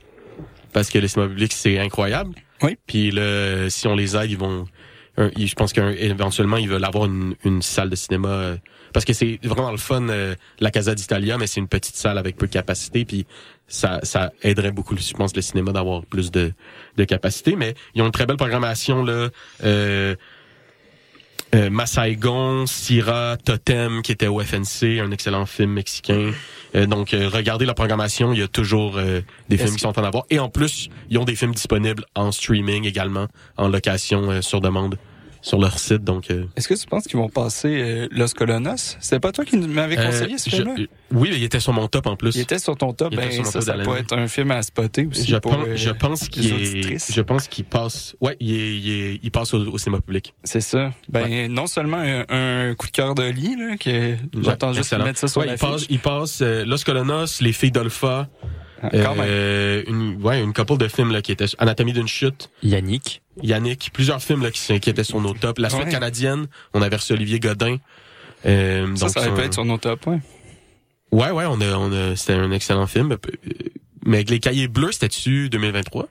parce 0.73 0.89
que 0.89 0.97
le 0.99 1.07
cinéma 1.07 1.29
public 1.29 1.53
c'est 1.53 1.79
incroyable. 1.79 2.31
Oui. 2.63 2.77
Puis 2.87 3.11
là, 3.11 3.69
si 3.69 3.87
on 3.87 3.95
les 3.95 4.17
aide, 4.17 4.29
ils 4.31 4.37
vont. 4.37 4.65
un- 5.17 5.29
ils- 5.37 5.47
je 5.47 5.55
pense 5.55 5.71
qu'éventuellement 5.71 6.57
ils 6.57 6.67
veulent 6.67 6.83
avoir 6.83 7.05
une, 7.05 7.35
une 7.45 7.61
salle 7.61 7.89
de 7.89 7.95
cinéma 7.95 8.27
euh, 8.29 8.57
parce 8.95 9.03
que 9.03 9.11
c'est 9.11 9.39
vraiment 9.43 9.71
le 9.71 9.77
fun 9.77 10.07
euh, 10.07 10.35
la 10.61 10.71
Casa 10.71 10.95
d'Italia, 10.95 11.37
mais 11.37 11.47
c'est 11.47 11.59
une 11.59 11.67
petite 11.67 11.97
salle 11.97 12.17
avec 12.17 12.37
peu 12.37 12.47
de 12.47 12.51
capacité. 12.53 13.03
Puis 13.03 13.25
ça, 13.67 13.99
ça 14.03 14.31
aiderait 14.41 14.71
beaucoup, 14.71 14.95
je 14.95 15.13
pense, 15.13 15.35
le 15.35 15.41
cinéma 15.41 15.73
d'avoir 15.73 16.05
plus 16.05 16.31
de, 16.31 16.53
de 16.95 17.03
capacité. 17.03 17.57
Mais 17.57 17.73
ils 17.93 18.01
ont 18.01 18.05
une 18.05 18.13
très 18.13 18.25
belle 18.25 18.37
programmation 18.37 19.03
là. 19.03 19.27
Euh, 19.65 20.15
euh, 21.55 21.69
Masaigon, 21.69 22.65
Syrah, 22.67 23.35
Totem, 23.35 24.01
qui 24.01 24.13
était 24.13 24.27
au 24.27 24.39
FNC, 24.39 25.01
un 25.01 25.11
excellent 25.11 25.45
film 25.45 25.71
mexicain. 25.71 26.31
Euh, 26.75 26.85
donc, 26.85 27.13
euh, 27.13 27.27
regardez 27.27 27.65
la 27.65 27.73
programmation, 27.73 28.31
il 28.31 28.39
y 28.39 28.43
a 28.43 28.47
toujours 28.47 28.97
euh, 28.97 29.19
des 29.49 29.57
films 29.57 29.73
qui 29.73 29.79
sont 29.79 29.99
en 29.99 30.03
avoir. 30.05 30.23
Et 30.29 30.39
en 30.39 30.47
plus, 30.47 30.89
ils 31.09 31.17
ont 31.17 31.25
des 31.25 31.35
films 31.35 31.53
disponibles 31.53 32.05
en 32.15 32.31
streaming 32.31 32.85
également, 32.85 33.27
en 33.57 33.67
location 33.67 34.31
euh, 34.31 34.41
sur 34.41 34.61
demande 34.61 34.97
sur 35.45 35.59
leur 35.59 35.77
site. 35.77 36.03
Donc, 36.03 36.31
euh, 36.31 36.45
est-ce 36.55 36.67
que 36.67 36.73
tu 36.73 36.87
penses 36.87 37.03
qu'ils 37.05 37.17
vont 37.19 37.29
passer 37.29 37.67
euh, 37.69 38.07
Los 38.09 38.29
Colonos? 38.35 38.97
C'était 38.99 39.19
pas 39.19 39.31
toi 39.31 39.45
qui 39.45 39.57
m'avais 39.57 39.95
conseillé 39.95 40.33
euh, 40.33 40.37
ce 40.39 40.49
je- 40.49 40.55
film-là? 40.55 40.75
oui, 41.11 41.29
il 41.35 41.43
était 41.43 41.59
sur 41.59 41.71
mon 41.71 41.87
top 41.87 42.07
en 42.07 42.15
plus. 42.15 42.35
Il 42.35 42.41
était 42.41 42.57
sur 42.57 42.75
ton 42.75 42.93
top, 42.93 43.09
Il 43.11 43.17
ben 43.17 43.31
sur 43.31 43.45
ça, 43.45 43.59
top 43.59 43.61
ça 43.63 43.73
peut 43.75 43.95
être 43.97 44.17
un 44.17 44.27
film 44.27 44.49
à 44.49 44.63
spotter 44.63 45.05
aussi 45.05 45.27
je, 45.29 45.37
pour, 45.37 45.51
pense, 45.55 45.67
euh, 45.67 45.75
je 45.75 45.89
pense 45.91 46.27
qu'il 46.29 46.97
je 46.97 47.21
pense 47.21 47.47
qu'il 47.47 47.63
passe, 47.65 48.15
ouais, 48.21 48.35
il, 48.39 48.53
est, 48.53 48.77
il, 48.77 48.89
est- 48.91 49.19
il 49.21 49.29
passe 49.31 49.53
au, 49.53 49.59
au 49.71 49.77
cinéma 49.77 50.01
public. 50.01 50.33
C'est 50.43 50.61
ça. 50.61 50.91
Ben, 51.09 51.51
non 51.51 51.67
seulement 51.67 51.97
un, 51.97 52.25
un 52.29 52.73
coup 52.73 52.87
de 52.87 52.91
cœur 52.91 53.13
de 53.13 53.23
lit, 53.23 53.55
là, 53.55 53.77
que 53.77 54.15
j'attends 54.41 54.69
juste 54.73 54.77
de 54.91 54.95
excellent. 54.95 55.05
mettre 55.05 55.19
ça 55.19 55.27
sur 55.27 55.41
Ouais, 55.41 55.47
la 55.47 55.53
il 55.53 55.59
passe, 55.59 55.85
il 55.91 55.99
passe 55.99 56.39
euh, 56.41 56.65
Los 56.65 56.83
Colonos, 56.83 57.39
Les 57.41 57.53
Filles 57.53 57.71
même. 59.15 59.25
euh, 59.27 59.83
une, 59.87 60.21
ouais, 60.23 60.41
une 60.41 60.53
couple 60.53 60.77
de 60.77 60.87
films 60.87 61.11
là, 61.11 61.21
qui 61.21 61.31
étaient 61.31 61.45
Anatomie 61.59 61.93
d'une 61.93 62.07
chute, 62.07 62.49
Yannick. 62.63 63.21
Yannick, 63.41 63.89
plusieurs 63.93 64.21
films 64.21 64.43
là, 64.43 64.51
qui, 64.51 64.79
qui 64.79 64.89
étaient 64.89 65.03
sur 65.03 65.19
nos 65.21 65.33
tops. 65.33 65.59
La 65.59 65.69
suite 65.69 65.85
Ouais. 65.85 65.91
canadienne, 65.91 66.47
on 66.73 66.81
avait 66.81 66.95
reçu 66.95 67.13
Olivier 67.13 67.39
Godin. 67.39 67.77
Euh, 68.45 68.95
Ça, 68.95 69.05
donc, 69.05 69.09
ça 69.13 69.21
peut 69.31 69.41
un- 69.41 69.45
être 69.45 69.53
sur 69.53 69.65
nos 69.65 69.77
tops, 69.77 70.05
ouais. 70.07 70.19
Ouais, 71.11 71.31
ouais, 71.31 71.45
on 71.47 71.59
a, 71.61 71.75
on 71.77 71.91
a, 71.91 72.15
c'était 72.15 72.33
un 72.33 72.51
excellent 72.51 72.87
film. 72.87 73.11
Euh, 73.13 73.17
Mais 74.05 74.17
avec 74.17 74.29
les 74.29 74.39
cahiers 74.39 74.67
bleus, 74.67 74.91
c'était-tu 74.91 75.49
2023? 75.49 76.07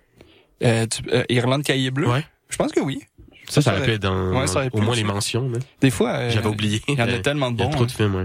Euh, 0.64 0.86
tu- 0.86 1.02
euh, 1.12 1.24
Irlande 1.28 1.62
Cahier 1.62 1.90
Bleu? 1.90 2.08
Ouais. 2.08 2.24
Je 2.48 2.56
pense 2.56 2.72
que 2.72 2.80
oui. 2.80 3.00
Ça, 3.48 3.60
ça 3.60 3.62
Ça 3.62 3.76
aurait 3.76 3.84
pu 3.84 3.92
être 3.92 4.02
dans, 4.02 4.32
ouais, 4.38 4.46
ça 4.46 4.60
aurait 4.60 4.70
au 4.72 4.80
moins 4.80 4.96
les 4.96 5.04
mentions. 5.04 5.48
là. 5.50 5.58
Des 5.80 5.90
fois, 5.90 6.10
euh, 6.12 6.30
J'avais 6.30 6.46
oublié. 6.48 6.80
il 6.88 6.94
y 6.98 7.02
en 7.02 7.08
a 7.08 7.18
tellement 7.18 7.50
de 7.50 7.56
Il 7.56 7.60
y 7.60 7.62
a 7.62 7.66
bons. 7.66 7.72
trop 7.72 7.82
hein. 7.82 7.86
de 7.86 7.92
films, 7.92 8.14
ouais. 8.14 8.24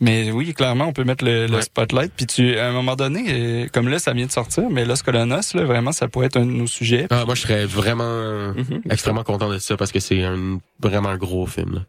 Mais 0.00 0.30
oui, 0.30 0.52
clairement, 0.52 0.86
on 0.88 0.92
peut 0.92 1.04
mettre 1.04 1.24
le, 1.24 1.46
le 1.46 1.54
Ouais. 1.56 1.62
spotlight. 1.62 2.12
Puis 2.14 2.26
tu, 2.26 2.58
à 2.58 2.68
un 2.68 2.72
moment 2.72 2.96
donné, 2.96 3.24
euh, 3.28 3.66
comme 3.72 3.88
là, 3.88 3.98
ça 3.98 4.12
vient 4.12 4.26
de 4.26 4.30
sortir, 4.32 4.68
mais 4.70 4.84
Los 4.84 4.96
Colonos, 5.04 5.54
là, 5.54 5.64
vraiment, 5.64 5.92
ça 5.92 6.06
pourrait 6.08 6.26
être 6.26 6.36
un 6.36 6.44
de 6.44 6.50
nos 6.50 6.66
sujets. 6.66 7.06
Ah, 7.10 7.24
moi, 7.24 7.34
je 7.34 7.40
serais 7.42 7.64
vraiment 7.64 8.52
Mhm. 8.54 8.82
extrêmement 8.90 9.24
content 9.24 9.48
de 9.48 9.58
ça 9.58 9.76
parce 9.76 9.92
que 9.92 10.00
c'est 10.00 10.22
un 10.22 10.58
vraiment 10.80 11.08
un 11.08 11.16
gros 11.16 11.46
film. 11.46 11.74
là. 11.76 11.80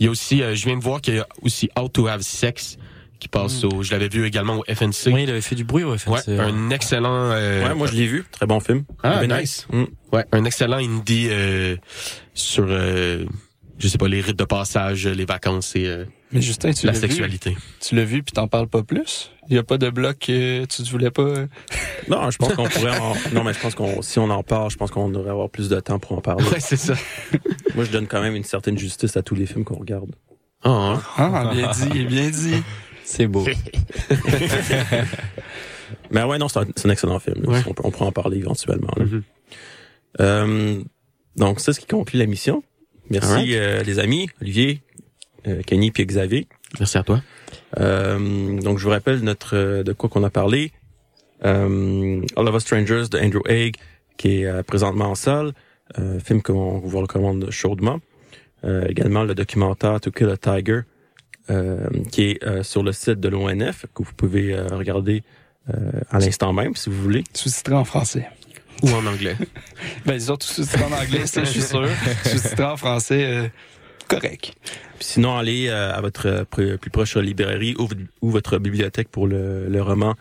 Il 0.00 0.06
y 0.06 0.08
a 0.08 0.10
aussi, 0.10 0.42
euh, 0.42 0.56
je 0.56 0.64
viens 0.66 0.76
de 0.76 0.82
voir 0.82 1.00
qu'il 1.00 1.14
y 1.14 1.18
a 1.20 1.26
aussi 1.42 1.70
How 1.78 1.88
to 1.88 2.08
Have 2.08 2.22
Sex 2.22 2.76
qui 3.20 3.28
passe 3.28 3.62
au, 3.62 3.82
je 3.84 3.92
l'avais 3.92 4.08
vu 4.08 4.26
également 4.26 4.56
au 4.58 4.64
FNC. 4.64 5.12
Oui, 5.14 5.22
il 5.22 5.30
avait 5.30 5.40
fait 5.40 5.54
du 5.54 5.62
bruit 5.62 5.84
au 5.84 5.92
Ouais, 5.92 5.98
FNC. 5.98 6.36
un 6.40 6.70
excellent. 6.70 7.30
euh, 7.30 7.68
Ouais, 7.68 7.74
moi, 7.76 7.86
je 7.86 7.92
l'ai 7.94 8.06
vu. 8.08 8.24
Très 8.32 8.46
bon 8.46 8.58
film. 8.58 8.82
Ah, 9.04 9.24
nice. 9.26 9.68
Mm. 9.72 9.84
Ouais, 10.12 10.24
un 10.32 10.44
excellent 10.44 10.78
indie 10.78 11.28
euh, 11.30 11.76
sur, 12.34 12.66
euh, 12.68 13.24
je 13.84 13.88
sais 13.90 13.98
pas, 13.98 14.08
les 14.08 14.22
rites 14.22 14.38
de 14.38 14.44
passage, 14.44 15.06
les 15.06 15.26
vacances 15.26 15.76
et 15.76 15.86
euh, 15.86 16.04
Mais 16.32 16.40
Justin, 16.40 16.72
tu 16.72 16.86
la 16.86 16.92
vu. 16.92 17.00
sexualité. 17.00 17.54
Tu 17.80 17.94
l'as 17.94 18.04
vu, 18.04 18.22
puis 18.22 18.32
t'en 18.32 18.48
parles 18.48 18.68
pas 18.68 18.82
plus? 18.82 19.30
Il 19.50 19.54
y 19.54 19.58
a 19.58 19.62
pas 19.62 19.76
de 19.76 19.90
bloc 19.90 20.18
que 20.20 20.64
tu 20.64 20.82
ne 20.82 20.86
voulais 20.88 21.10
pas. 21.10 21.34
Non, 22.08 22.30
je 22.30 22.36
pense 22.36 22.52
qu'on 22.54 22.68
pourrait 22.68 22.98
en... 22.98 23.14
Non, 23.32 23.44
mais 23.44 23.54
je 23.54 23.60
pense 23.60 23.74
qu'on, 23.74 24.02
si 24.02 24.18
on 24.18 24.28
en 24.28 24.42
parle, 24.42 24.70
je 24.70 24.76
pense 24.76 24.90
qu'on 24.90 25.08
devrait 25.08 25.30
avoir 25.30 25.48
plus 25.48 25.70
de 25.70 25.80
temps 25.80 25.98
pour 25.98 26.12
en 26.12 26.20
parler. 26.20 26.44
Ouais, 26.48 26.60
c'est 26.60 26.76
ça. 26.76 26.92
Moi, 27.74 27.84
je 27.84 27.90
donne 27.90 28.06
quand 28.06 28.20
même 28.20 28.36
une 28.36 28.44
certaine 28.44 28.76
justice 28.76 29.16
à 29.16 29.22
tous 29.22 29.34
les 29.34 29.46
films 29.46 29.64
qu'on 29.64 29.78
regarde. 29.78 30.14
Ah, 30.62 30.98
hein? 30.98 31.02
Ah, 31.16 31.50
bien 31.54 31.70
dit, 31.70 32.04
bien 32.04 32.28
dit. 32.30 32.62
C'est 33.04 33.26
beau. 33.26 33.44
Mais 36.10 36.22
ouais, 36.22 36.38
non, 36.38 36.48
c'est 36.48 36.58
un, 36.58 36.90
excellent 36.90 37.18
film. 37.18 37.46
Ouais. 37.46 37.60
On, 37.66 37.74
peut- 37.74 37.82
on 37.84 37.90
pourra 37.90 38.06
en 38.06 38.12
parler 38.12 38.38
éventuellement. 38.38 38.92
là. 38.96 39.04
Mhm. 39.04 39.22
Euh, 40.20 40.82
donc, 41.36 41.60
c'est 41.60 41.72
ce 41.72 41.80
qui 41.80 41.86
conclut 41.86 42.18
la 42.18 42.26
mission. 42.26 42.62
Merci, 43.10 43.56
euh, 43.56 43.82
les 43.82 43.98
amis, 43.98 44.28
Olivier, 44.40 44.82
euh, 45.46 45.62
Kenny 45.62 45.90
puis 45.90 46.06
Xavier. 46.06 46.46
Merci 46.78 46.98
à 46.98 47.02
toi. 47.02 47.22
Euh, 47.78 48.60
donc, 48.60 48.78
je 48.78 48.84
vous 48.84 48.90
rappelle 48.90 49.20
notre 49.20 49.56
euh, 49.56 49.82
de 49.82 49.92
quoi 49.92 50.08
qu'on 50.08 50.24
a 50.24 50.30
parlé. 50.30 50.72
Euh, 51.44 52.22
All 52.36 52.48
of 52.48 52.54
Us 52.54 52.62
Strangers 52.62 53.04
de 53.10 53.18
Andrew 53.18 53.42
Haig, 53.46 53.76
qui 54.16 54.40
est 54.40 54.46
euh, 54.46 54.62
présentement 54.62 55.06
en 55.06 55.14
salle. 55.14 55.52
Euh, 55.98 56.18
film 56.18 56.40
qu'on 56.42 56.78
vous 56.78 56.98
recommande 57.00 57.50
chaudement. 57.50 58.00
Euh, 58.64 58.86
également 58.88 59.24
le 59.24 59.34
documentaire 59.34 60.00
To 60.00 60.10
Kill 60.10 60.30
a 60.30 60.36
Tiger, 60.38 60.80
euh, 61.50 61.86
qui 62.10 62.30
est 62.30 62.44
euh, 62.44 62.62
sur 62.62 62.82
le 62.82 62.92
site 62.92 63.20
de 63.20 63.28
l'ONF, 63.28 63.84
que 63.94 64.02
vous 64.02 64.14
pouvez 64.16 64.54
euh, 64.54 64.66
regarder 64.68 65.22
euh, 65.68 65.90
à 66.10 66.18
l'instant 66.18 66.52
même, 66.54 66.74
si 66.74 66.88
vous 66.88 67.00
voulez. 67.02 67.24
Sous-titré 67.34 67.74
en 67.74 67.84
français. 67.84 68.26
Ou 68.82 68.90
en 68.90 69.06
anglais. 69.06 69.36
Ben, 70.06 70.20
surtout 70.20 70.46
sous-titré 70.46 70.84
en 70.84 70.92
anglais, 70.92 71.26
ça, 71.26 71.44
je 71.44 71.50
suis 71.50 71.62
sûr. 71.62 71.88
Sous-titré 72.24 72.64
en 72.64 72.76
français, 72.76 73.24
euh, 73.24 73.48
correct. 74.08 74.52
Puis 74.96 75.04
sinon, 75.04 75.36
allez 75.36 75.68
euh, 75.68 75.94
à 75.94 76.00
votre 76.00 76.26
euh, 76.26 76.44
plus 76.76 76.90
proche 76.90 77.16
librairie 77.16 77.74
ou, 77.78 77.88
ou 78.20 78.30
votre 78.30 78.58
bibliothèque 78.58 79.08
pour 79.08 79.26
le, 79.26 79.68
le 79.68 79.82
roman 79.82 80.14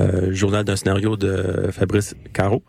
euh, 0.00 0.32
Journal 0.32 0.64
d'un 0.64 0.76
scénario 0.76 1.16
de 1.16 1.68
Fabrice 1.72 2.14
Caro. 2.32 2.62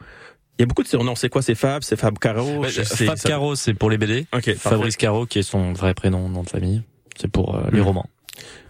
Il 0.57 0.61
y 0.61 0.63
a 0.63 0.65
beaucoup 0.65 0.83
de 0.83 0.87
surnoms. 0.87 1.15
C'est 1.15 1.29
quoi? 1.29 1.41
C'est 1.41 1.55
Fab? 1.55 1.83
C'est 1.83 1.95
Fab 1.97 2.17
Caro? 2.17 2.63
Sais, 2.69 2.83
Fab 3.05 3.17
ça- 3.17 3.27
Caro, 3.29 3.55
c'est 3.55 3.73
pour 3.73 3.89
les 3.89 3.97
BD. 3.97 4.25
OK. 4.33 4.53
Fabrice. 4.55 4.95
Caro, 4.97 5.25
qui 5.25 5.39
est 5.39 5.43
son 5.43 5.73
vrai 5.73 5.93
prénom, 5.93 6.29
nom 6.29 6.43
de 6.43 6.49
famille. 6.49 6.81
C'est 7.19 7.29
pour 7.29 7.55
euh, 7.55 7.69
les 7.71 7.79
Hmm. 7.81 7.83
romans. 7.83 8.09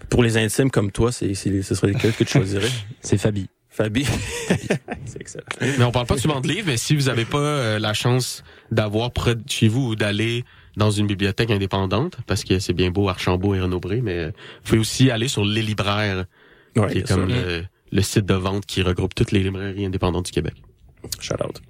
Pour 0.10 0.22
les 0.24 0.38
intimes 0.38 0.70
comme 0.70 0.92
toi, 0.92 1.12
c'est, 1.12 1.34
c'est, 1.34 1.62
ce 1.62 1.76
serait 1.76 1.88
lequel 1.94 2.14
que 2.14 2.24
tu 2.24 2.34
choisirais? 2.34 2.70
C'est 3.02 3.18
Fabi. 3.18 3.48
Fabi. 3.76 4.06
c'est 5.06 5.22
excellent. 5.22 5.44
Mais 5.62 5.84
on 5.84 5.92
parle 5.92 6.08
pas 6.08 6.18
souvent 6.18 6.40
de 6.40 6.48
livres, 6.48 6.68
mais 6.68 6.78
si 6.78 6.96
vous 6.96 7.10
avez 7.10 7.26
pas 7.26 7.38
euh, 7.38 7.80
la 7.80 7.94
chance 7.94 8.44
d'avoir 8.72 9.12
près 9.12 9.36
de 9.36 9.44
chez 9.48 9.68
vous 9.68 9.90
ou 9.90 9.96
d'aller 9.96 10.46
dans 10.78 10.92
une 10.92 11.08
bibliothèque 11.08 11.52
indépendante, 11.52 12.18
parce 12.26 12.44
que 12.44 12.60
c'est 12.60 12.74
bien 12.74 12.90
beau 12.90 13.10
Archambault 13.10 13.54
et 13.54 13.60
Renaud-Bré, 13.62 14.02
mais 14.02 14.18
euh, 14.18 14.28
vous 14.28 14.70
pouvez 14.70 14.80
aussi 14.80 15.12
aller 15.12 15.28
sur 15.28 15.44
Les 15.44 15.62
Libraires, 15.62 16.26
Ouais, 16.76 16.92
qui 16.92 16.98
est 16.98 17.08
comme 17.08 17.30
le, 17.30 17.64
le 17.92 18.02
site 18.02 18.26
de 18.26 18.34
vente 18.34 18.66
qui 18.66 18.82
regroupe 18.82 19.16
toutes 19.16 19.32
les 19.32 19.42
librairies 19.42 19.86
indépendantes 19.86 20.26
du 20.26 20.32
Québec. 20.32 20.56
Shout 21.22 21.36
out. 21.36 21.62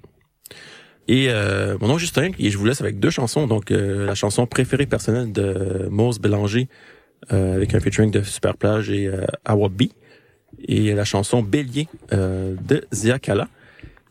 Et 1.08 1.26
euh, 1.28 1.76
mon 1.80 1.88
nom 1.88 1.96
est 1.96 2.00
Justin 2.00 2.30
et 2.38 2.50
je 2.50 2.58
vous 2.58 2.64
laisse 2.64 2.80
avec 2.80 2.98
deux 2.98 3.10
chansons. 3.10 3.46
Donc 3.46 3.70
euh, 3.70 4.06
la 4.06 4.14
chanson 4.14 4.46
préférée 4.46 4.86
personnelle 4.86 5.32
de 5.32 5.86
Mose 5.90 6.18
Bélanger 6.18 6.68
euh, 7.32 7.54
avec 7.54 7.74
un 7.74 7.80
featuring 7.80 8.10
de 8.10 8.22
Superplage 8.22 8.90
et 8.90 9.06
euh, 9.06 9.24
Awabi 9.44 9.92
et 10.66 10.94
la 10.94 11.04
chanson 11.04 11.42
Bélier 11.42 11.88
euh, 12.12 12.54
de 12.66 12.86
Ziakala. 12.92 13.48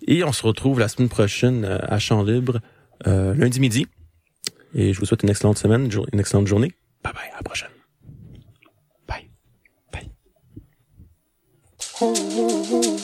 Et 0.08 0.24
on 0.24 0.32
se 0.32 0.44
retrouve 0.46 0.80
la 0.80 0.88
semaine 0.88 1.10
prochaine 1.10 1.66
euh, 1.66 1.78
à 1.82 2.00
Champ 2.00 2.24
Libre, 2.24 2.60
euh, 3.08 3.34
lundi 3.34 3.60
midi. 3.60 3.88
Et 4.74 4.94
je 4.94 5.00
vous 5.00 5.06
souhaite 5.06 5.24
une 5.24 5.30
excellente 5.30 5.58
semaine, 5.58 5.90
une 6.14 6.20
excellente 6.20 6.48
journée. 6.48 6.74
Bye 7.04 7.14
bye, 7.14 7.30
à 7.34 7.38
la 7.38 7.44
prochaine. 7.44 7.70
Bye. 9.08 9.30
Bye. 9.92 10.10
Oh, 12.02 12.14
oh, 12.38 12.66
oh. 12.72 12.95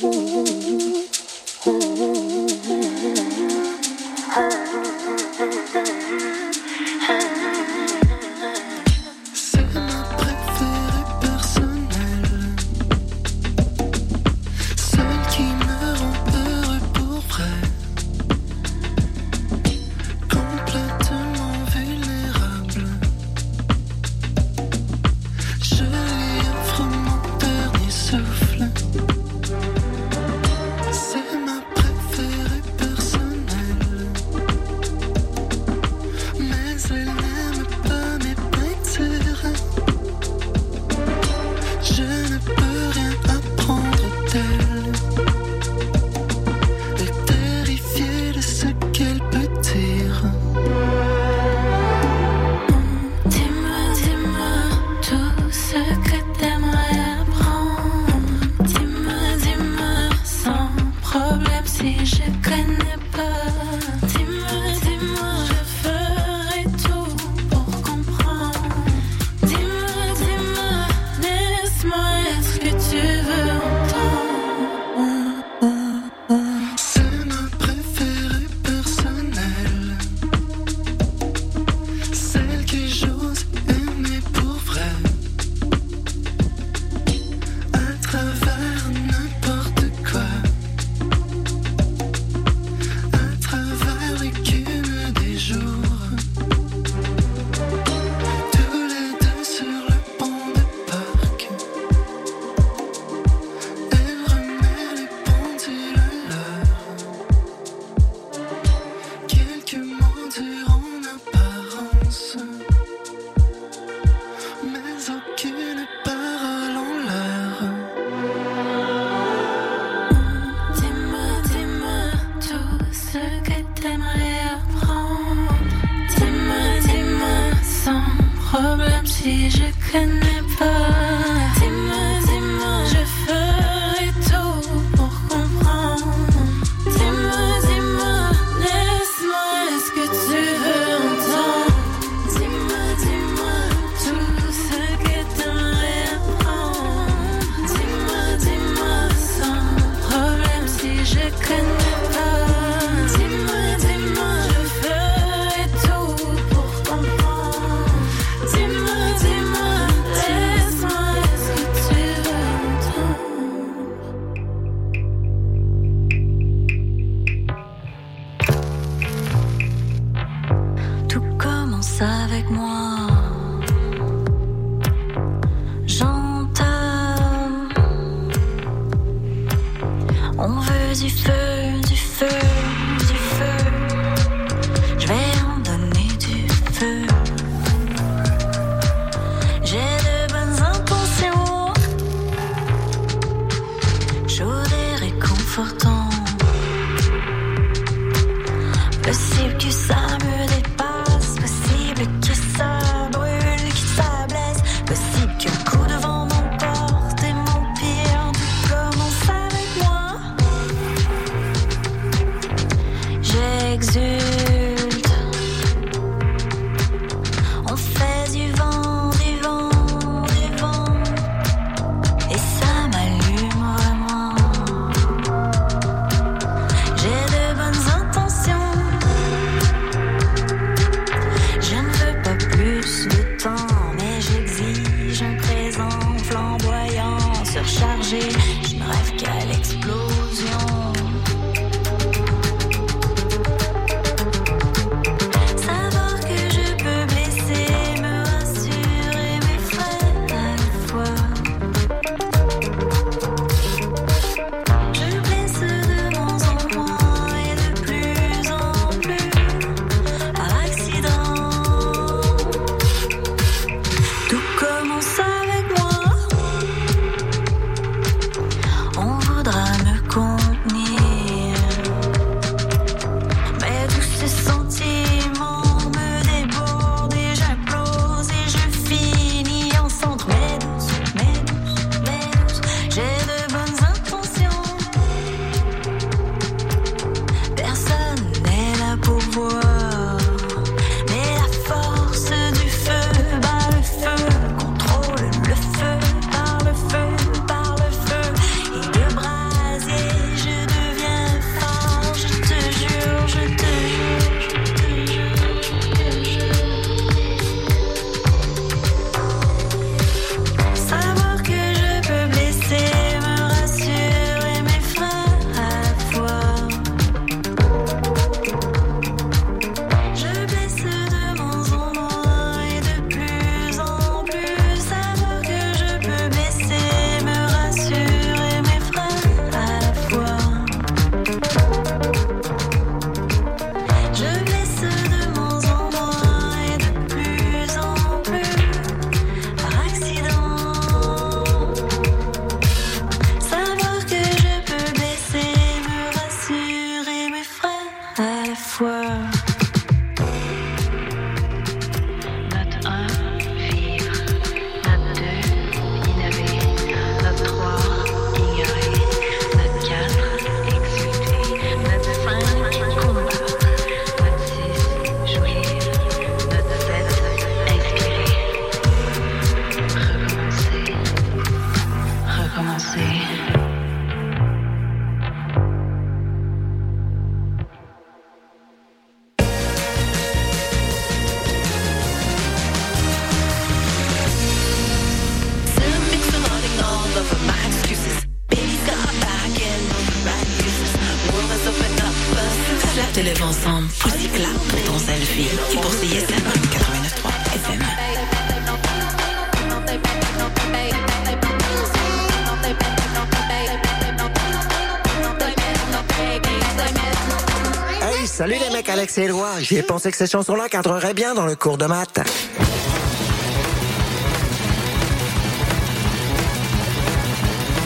Les 409.18 409.18
mecs, 409.18 409.18
Alex 409.18 409.18
et 409.18 409.22
Éloi. 409.24 409.60
J'y 409.62 409.78
ai 409.78 409.84
pensé 409.84 410.12
que 410.12 410.18
ces 410.18 410.28
chansons-là 410.28 410.70
cadreraient 410.70 411.14
bien 411.14 411.34
dans 411.34 411.46
le 411.46 411.56
cours 411.56 411.78
de 411.78 411.86
maths. 411.86 412.20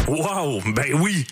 Wow, 0.07 0.61
ben 0.73 0.93
oui. 0.93 1.25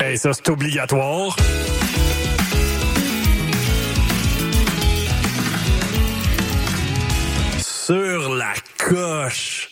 Hey, 0.00 0.18
ça 0.18 0.32
c'est 0.32 0.48
obligatoire. 0.48 1.36
Sur 7.60 8.34
la 8.34 8.54
coche. 8.78 9.71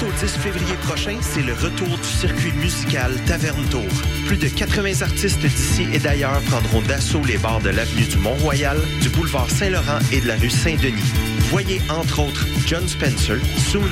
8 0.00 0.06
au 0.06 0.10
10 0.12 0.32
février 0.38 0.74
prochain, 0.82 1.16
c'est 1.20 1.42
le 1.42 1.54
retour 1.54 1.88
du 1.88 2.08
circuit 2.08 2.52
musical 2.52 3.12
Taverne 3.26 3.64
Tour. 3.70 3.82
Plus 4.26 4.36
de 4.36 4.48
80 4.48 5.02
artistes 5.02 5.40
d'ici 5.40 5.86
et 5.92 5.98
d'ailleurs 5.98 6.40
prendront 6.42 6.80
d'assaut 6.82 7.22
les 7.26 7.38
bars 7.38 7.60
de 7.60 7.70
l'avenue 7.70 8.04
du 8.04 8.16
Mont-Royal, 8.18 8.78
du 9.00 9.08
boulevard 9.10 9.50
Saint-Laurent 9.50 9.98
et 10.12 10.20
de 10.20 10.28
la 10.28 10.36
rue 10.36 10.50
Saint-Denis. 10.50 11.12
Voyez 11.50 11.82
entre 11.90 12.20
autres 12.20 12.46
John 12.66 12.86
Spencer, 12.88 13.36
Soons, 13.70 13.82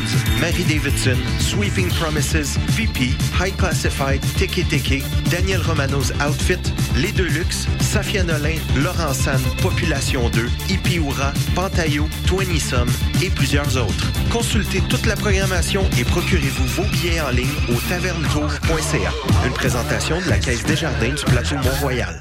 Mary 0.41 0.65
Davidson, 0.65 1.19
Sweeping 1.39 1.89
Promises, 1.91 2.59
VP, 2.71 3.11
High 3.39 3.55
Classified, 3.57 4.23
Tiki 4.39 4.65
Tiki, 4.65 5.03
Daniel 5.31 5.61
Romano's 5.61 6.13
Outfit, 6.27 6.63
Les 6.97 7.13
Deluxe, 7.13 7.67
Safia 7.81 8.23
Nolin, 8.23 8.57
Laurent 8.77 9.13
San, 9.13 9.41
Population 9.61 10.31
2, 10.31 10.49
Ipiura, 10.71 11.35
Pantayo, 11.55 12.09
Twenty 12.27 12.61
Some 12.61 12.89
et 13.23 13.29
plusieurs 13.29 13.77
autres. 13.77 14.11
Consultez 14.31 14.81
toute 14.89 15.05
la 15.05 15.17
programmation 15.17 15.83
et 15.99 16.05
procurez-vous 16.05 16.67
vos 16.67 16.89
billets 16.91 17.21
en 17.21 17.31
ligne 17.31 17.49
au 17.69 17.81
tavernetour.ca. 17.89 19.13
Une 19.47 19.53
présentation 19.53 20.21
de 20.21 20.29
la 20.29 20.39
Caisse 20.39 20.65
Desjardins 20.65 21.15
du 21.15 21.25
plateau 21.25 21.57
Mont-Royal. 21.57 22.21